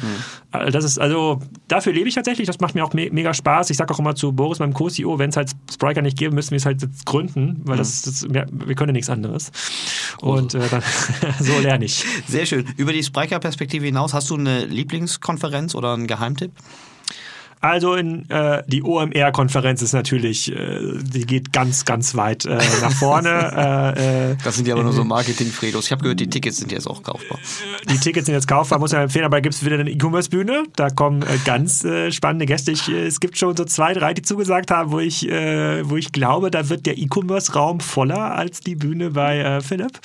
Äh, 0.51 0.71
Das 0.71 0.83
ist 0.83 0.99
also, 0.99 1.39
dafür 1.67 1.93
lebe 1.93 2.07
ich 2.07 2.15
tatsächlich, 2.15 2.47
das 2.47 2.59
macht 2.59 2.75
mir 2.75 2.83
auch 2.83 2.93
me 2.93 3.09
mega 3.11 3.33
Spaß. 3.33 3.69
Ich 3.69 3.77
sage 3.77 3.93
auch 3.93 3.99
immer 3.99 4.15
zu 4.15 4.31
Boris, 4.33 4.59
meinem 4.59 4.73
Co-CEO, 4.73 5.19
wenn 5.19 5.29
es 5.29 5.37
halt 5.37 5.51
Spriker 5.71 6.01
nicht 6.01 6.17
gäbe, 6.17 6.33
müssten 6.33 6.51
wir 6.51 6.57
es 6.57 6.65
halt 6.65 6.81
jetzt 6.81 7.05
gründen, 7.05 7.61
weil 7.65 7.77
das, 7.77 8.01
das 8.03 8.25
wir, 8.29 8.45
wir 8.51 8.75
können 8.75 8.89
ja 8.89 8.93
nichts 8.93 9.09
anderes. 9.09 9.51
Und 10.21 10.53
äh, 10.55 10.67
dann, 10.69 10.81
so 11.39 11.59
lerne 11.59 11.85
ich. 11.85 12.03
Sehr 12.27 12.45
schön. 12.45 12.65
Über 12.77 12.93
die 12.93 13.03
Spriker-Perspektive 13.03 13.85
hinaus, 13.85 14.13
hast 14.13 14.29
du 14.29 14.35
eine 14.35 14.65
Lieblingskonferenz 14.65 15.75
oder 15.75 15.93
einen 15.93 16.07
Geheimtipp? 16.07 16.51
Also 17.65 17.95
in, 17.95 18.29
äh, 18.29 18.61
die 18.67 18.83
OMR-Konferenz 18.83 19.81
ist 19.81 19.93
natürlich, 19.93 20.51
äh, 20.55 20.79
die 21.01 21.25
geht 21.25 21.51
ganz, 21.51 21.83
ganz 21.83 22.13
weit 22.13 22.45
äh, 22.45 22.59
nach 22.81 22.91
vorne. 22.91 23.95
äh, 23.97 24.31
äh, 24.31 24.35
Das 24.43 24.55
sind 24.55 24.67
ja 24.67 24.75
aber 24.75 24.83
nur 24.83 24.93
so 24.93 25.03
Marketing-Fredos. 25.03 25.85
Ich 25.85 25.91
habe 25.91 26.03
gehört, 26.03 26.19
die 26.19 26.29
Tickets 26.29 26.57
sind 26.57 26.71
jetzt 26.71 26.85
auch 26.85 27.01
kaufbar. 27.01 27.39
die 27.89 27.97
Tickets 27.97 28.27
sind 28.27 28.35
jetzt 28.35 28.47
kaufbar, 28.47 28.77
muss 28.77 28.91
man 28.91 29.01
empfehlen, 29.01 29.25
aber 29.25 29.37
da 29.37 29.41
gibt 29.41 29.55
es 29.55 29.65
wieder 29.65 29.79
eine 29.79 29.89
E-Commerce-Bühne. 29.89 30.65
Da 30.75 30.91
kommen 30.91 31.23
äh, 31.23 31.39
ganz 31.43 31.83
äh, 31.83 32.11
spannende 32.11 32.45
Gäste. 32.45 32.71
Ich, 32.71 32.87
äh, 32.87 33.07
es 33.07 33.19
gibt 33.19 33.35
schon 33.35 33.57
so 33.57 33.65
zwei, 33.65 33.93
drei, 33.93 34.13
die 34.13 34.21
zugesagt 34.21 34.69
haben, 34.69 34.91
wo 34.91 34.99
ich, 34.99 35.27
äh, 35.27 35.89
wo 35.89 35.97
ich 35.97 36.11
glaube, 36.11 36.51
da 36.51 36.69
wird 36.69 36.85
der 36.85 36.99
E-Commerce-Raum 36.99 37.79
voller 37.79 38.35
als 38.35 38.59
die 38.59 38.75
Bühne 38.75 39.09
bei 39.09 39.39
äh, 39.39 39.61
Philipp. 39.61 39.99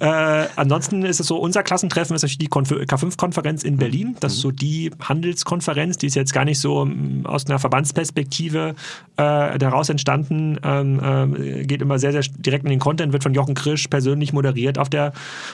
Äh, 0.00 0.46
ansonsten 0.56 1.02
ist 1.02 1.20
es 1.20 1.26
so, 1.26 1.36
unser 1.36 1.62
Klassentreffen 1.62 2.16
ist 2.16 2.22
natürlich 2.22 2.38
die 2.38 2.48
Konf 2.48 2.72
K5-Konferenz 2.72 3.64
in 3.64 3.76
Berlin. 3.76 4.16
Das 4.20 4.32
ist 4.32 4.40
so 4.40 4.50
die 4.50 4.90
Handelskonferenz, 4.98 5.98
die 5.98 6.06
ist 6.06 6.14
jetzt 6.14 6.32
gar 6.32 6.46
nicht 6.46 6.58
so 6.58 6.86
aus 7.24 7.46
einer 7.46 7.58
Verbandsperspektive 7.58 8.74
äh, 9.16 9.58
daraus 9.58 9.88
entstanden. 9.88 10.58
Ähm, 10.62 11.00
ähm, 11.02 11.66
geht 11.66 11.82
immer 11.82 11.98
sehr, 11.98 12.12
sehr 12.12 12.22
direkt 12.38 12.64
in 12.64 12.70
den 12.70 12.78
Content, 12.78 13.12
wird 13.12 13.22
von 13.22 13.34
Jochen 13.34 13.54
Krisch 13.54 13.88
persönlich 13.88 14.32
moderiert 14.32 14.78
auf 14.78 14.88
der 14.88 15.12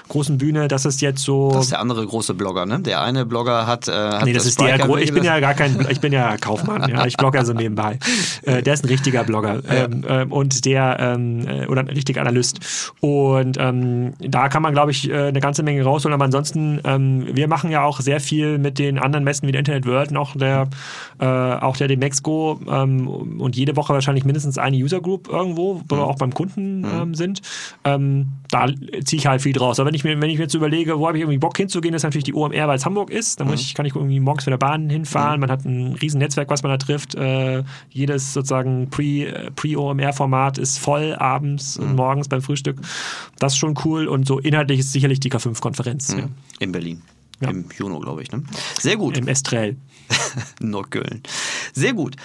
großen 0.09 0.39
Bühne. 0.39 0.69
Das 0.69 0.85
ist 0.85 1.01
jetzt 1.01 1.23
so. 1.23 1.51
Das 1.53 1.65
ist 1.65 1.73
der 1.73 1.81
andere 1.81 2.07
große 2.07 2.35
Blogger, 2.35 2.67
ne? 2.67 2.81
Der 2.81 3.03
eine 3.03 3.27
Blogger 3.27 3.67
hat. 3.67 3.89
Äh, 3.89 3.93
hat 3.93 4.25
Nee, 4.25 4.33
das 4.33 4.47
ist 4.47 4.61
der 4.61 4.69
Spriker 4.69 4.87
Gro 4.87 4.97
Ich 4.99 5.13
bin 5.13 5.25
ja 5.25 5.41
gar 5.41 5.55
kein, 5.55 5.87
ich 5.91 6.01
bin 6.01 6.13
ja 6.13 6.37
Kaufmann, 6.37 6.89
ja, 6.89 7.07
ich 7.07 7.17
blogge 7.17 7.45
so 7.45 7.53
nebenbei. 7.53 7.99
Äh, 8.43 8.63
der 8.63 8.75
ist 8.75 8.85
ein 8.85 8.89
richtiger 8.89 9.25
Blogger 9.25 9.61
ähm, 9.69 10.05
ähm, 10.09 10.33
und 10.33 10.65
der 10.65 10.97
ähm, 11.01 11.47
äh, 11.47 11.67
oder 11.67 11.81
ein 11.83 11.89
richtiger 11.89 12.21
Analyst. 12.21 12.93
Und 13.01 13.57
ähm, 13.59 14.15
da 14.19 14.49
kann 14.49 14.63
man, 14.63 14.73
glaube 14.73 14.91
ich, 14.91 15.11
äh, 15.11 15.29
eine 15.29 15.41
ganze 15.41 15.63
Menge 15.63 15.83
rausholen. 15.83 16.15
Aber 16.15 16.25
ansonsten, 16.25 16.81
ähm, 16.85 17.27
wir 17.33 17.49
machen 17.49 17.71
ja 17.71 17.83
auch 17.83 18.01
sehr 18.01 18.21
viel 18.21 18.59
mit 18.59 18.79
den 18.79 18.99
anderen 18.99 19.25
Messen 19.25 19.47
wie 19.49 19.53
der 19.53 19.61
Internet 19.61 19.87
World, 19.87 20.11
noch 20.11 20.37
der 20.37 20.69
äh, 21.19 21.27
auch 21.29 21.77
der 21.77 21.89
Demexco 21.89 22.61
ähm, 22.69 23.09
und 23.41 23.57
jede 23.57 23.77
Woche 23.77 23.93
wahrscheinlich 23.93 24.25
mindestens 24.25 24.59
eine 24.59 24.77
User 24.77 25.01
Group 25.01 25.29
irgendwo, 25.29 25.83
wo 25.89 25.97
wir 25.97 26.05
auch 26.07 26.17
beim 26.17 26.33
Kunden 26.35 26.85
ähm, 26.85 27.15
sind. 27.15 27.41
Ähm, 27.85 28.29
da 28.51 28.67
ziehe 29.05 29.19
ich 29.21 29.27
halt 29.27 29.43
viel 29.43 29.53
draus. 29.53 29.79
Aber 29.79 29.89
wenn 29.89 29.95
ich 29.95 30.05
mir, 30.05 30.21
wenn 30.21 30.31
ich 30.31 30.37
mir 30.39 30.45
jetzt 30.45 30.55
überlege, 30.55 30.99
wo 30.99 31.07
habe 31.07 31.19
ich 31.19 31.23
irgendwie 31.23 31.39
Bock 31.39 31.57
hinzugehen, 31.57 31.95
ist 31.95 32.03
natürlich 32.03 32.25
die 32.25 32.35
OMR, 32.35 32.69
weil 32.69 32.77
es 32.77 32.87
Hamburg 32.87 33.11
ist. 33.11 33.41
Da 33.41 33.45
muss 33.45 33.61
ich, 33.61 33.75
kann 33.75 33.87
ich 33.87 33.95
irgendwie 33.95 34.21
morgens 34.21 34.47
mit 34.47 34.53
der 34.53 34.59
Bahn 34.59 34.89
hinfahren. 34.89 35.41
Man 35.41 35.51
hat 35.51 35.65
ein 35.65 35.95
riesen 35.95 36.19
Netzwerk, 36.19 36.49
was 36.51 36.63
man 36.63 36.71
da 36.71 36.79
trifft. 36.79 37.15
Äh, 37.15 37.63
jedes 37.91 38.33
sozusagen 38.33 38.89
Pre- 38.91 39.27
äh, 39.27 39.51
Pre-OMR-Format 39.51 40.59
ist 40.59 40.79
voll 40.79 41.15
abends 41.15 41.77
und 41.77 41.97
morgens 41.97 42.29
beim 42.29 42.43
Frühstück. 42.43 42.81
Das 43.39 43.53
ist 43.53 43.59
schon 43.59 43.75
cool. 43.85 44.07
Und 44.09 44.27
so 44.27 44.39
inhaltlich 44.39 44.81
ist 44.81 44.93
sicherlich 44.93 45.21
die 45.21 45.31
K5-Konferenz 45.31 46.15
ja. 46.17 46.25
In 46.59 46.73
Berlin. 46.73 47.03
Ja. 47.41 47.51
Im 47.51 47.67
Juno, 47.77 48.01
glaube 48.01 48.23
ich. 48.23 48.33
Ne? 48.33 48.43
Sehr 48.81 48.97
gut. 48.97 49.17
im 49.17 49.29
Estrell. 49.29 49.77
Nordköln. 50.61 51.23
Sehr 51.73 51.93
gut. 51.93 52.17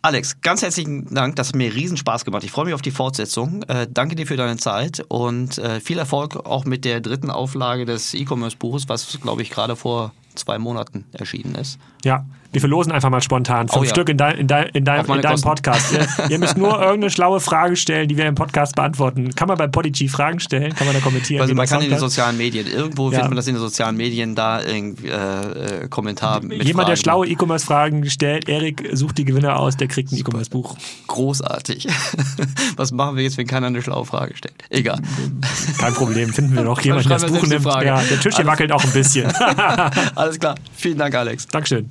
Alex, 0.00 0.40
ganz 0.42 0.62
herzlichen 0.62 1.12
Dank. 1.12 1.36
Das 1.36 1.48
hat 1.48 1.56
mir 1.56 1.74
riesen 1.74 1.96
Spaß 1.96 2.24
gemacht. 2.24 2.44
Ich 2.44 2.52
freue 2.52 2.66
mich 2.66 2.74
auf 2.74 2.82
die 2.82 2.92
Fortsetzung. 2.92 3.64
Äh, 3.64 3.88
danke 3.90 4.14
dir 4.14 4.26
für 4.26 4.36
deine 4.36 4.56
Zeit 4.56 5.04
und 5.08 5.58
äh, 5.58 5.80
viel 5.80 5.98
Erfolg 5.98 6.36
auch 6.36 6.64
mit 6.64 6.84
der 6.84 7.00
dritten 7.00 7.30
Auflage 7.30 7.84
des 7.84 8.14
E-Commerce-Buches, 8.14 8.88
was, 8.88 9.18
glaube 9.20 9.42
ich, 9.42 9.50
gerade 9.50 9.74
vor 9.74 10.12
zwei 10.36 10.58
Monaten 10.58 11.04
erschienen 11.12 11.56
ist. 11.56 11.78
Ja, 12.04 12.24
wir 12.52 12.60
verlosen 12.60 12.92
einfach 12.92 13.10
mal 13.10 13.20
spontan 13.20 13.68
fünf 13.68 13.78
Oh 13.80 13.84
ja. 13.84 13.90
Stück 13.90 14.08
in, 14.08 14.16
dein, 14.16 14.38
in, 14.38 14.46
dein, 14.46 14.68
in, 14.68 14.84
dein, 14.84 15.04
in 15.04 15.20
deinem. 15.20 15.40
Podcast. 15.40 15.92
ihr, 15.92 16.06
ihr 16.30 16.38
müsst 16.38 16.56
nur 16.56 16.72
irgendeine 16.80 17.10
schlaue 17.10 17.40
Frage 17.40 17.76
stellen, 17.76 18.08
die 18.08 18.16
wir 18.16 18.26
im 18.26 18.34
Podcast 18.34 18.74
beantworten. 18.74 19.34
Kann 19.34 19.48
man 19.48 19.58
bei 19.58 19.66
Podigy 19.66 20.08
Fragen 20.08 20.40
stellen? 20.40 20.74
Kann 20.74 20.86
man 20.86 20.94
da 20.96 21.00
kommentieren? 21.02 21.42
Also 21.42 21.54
man 21.54 21.66
kann 21.66 21.82
in 21.82 21.90
den 21.90 21.98
sozialen 21.98 22.36
Medien, 22.38 22.66
irgendwo 22.66 23.04
Ja. 23.10 23.10
findet 23.18 23.28
man 23.30 23.36
das 23.36 23.46
in 23.48 23.54
den 23.54 23.60
sozialen 23.60 23.96
Medien, 23.96 24.34
da 24.34 24.62
irgendwie 24.62 25.08
äh, 25.08 25.84
äh, 25.84 25.88
Kommentar 25.88 26.40
mit 26.42 26.64
Jemand, 26.64 26.88
der 26.88 26.96
Fragen. 26.96 26.96
schlaue 26.96 27.26
E-Commerce-Fragen 27.28 28.08
stellt, 28.10 28.48
Erik 28.48 28.88
sucht 28.92 29.18
die 29.18 29.24
Gewinner 29.24 29.58
aus, 29.58 29.76
der 29.76 29.88
kriegt 29.88 30.10
ein 30.12 30.16
E-Commerce-Buch. 30.18 30.76
Großartig. 31.06 31.86
Was 32.76 32.92
machen 32.92 33.16
wir 33.16 33.24
jetzt, 33.24 33.36
wenn 33.36 33.46
keiner 33.46 33.66
eine 33.68 33.82
schlaue 33.82 34.04
Frage 34.06 34.36
stellt? 34.36 34.54
Egal. 34.70 35.00
Kein 35.78 35.92
Problem, 35.94 36.32
finden 36.32 36.54
wir 36.56 36.62
noch 36.62 36.80
jemanden, 36.80 37.08
der 37.08 37.18
das 37.18 37.30
Buch 37.30 37.46
nimmt. 37.46 37.64
Ja, 37.64 38.00
der 38.00 38.20
Tisch 38.20 38.34
hier 38.36 38.36
Alles- 38.38 38.46
wackelt 38.46 38.72
auch 38.72 38.82
ein 38.84 38.92
bisschen. 38.92 39.30
Alles 40.14 40.38
klar. 40.38 40.54
Vielen 40.74 40.98
Dank, 40.98 41.14
Alex. 41.14 41.46
Dankeschön. 41.46 41.90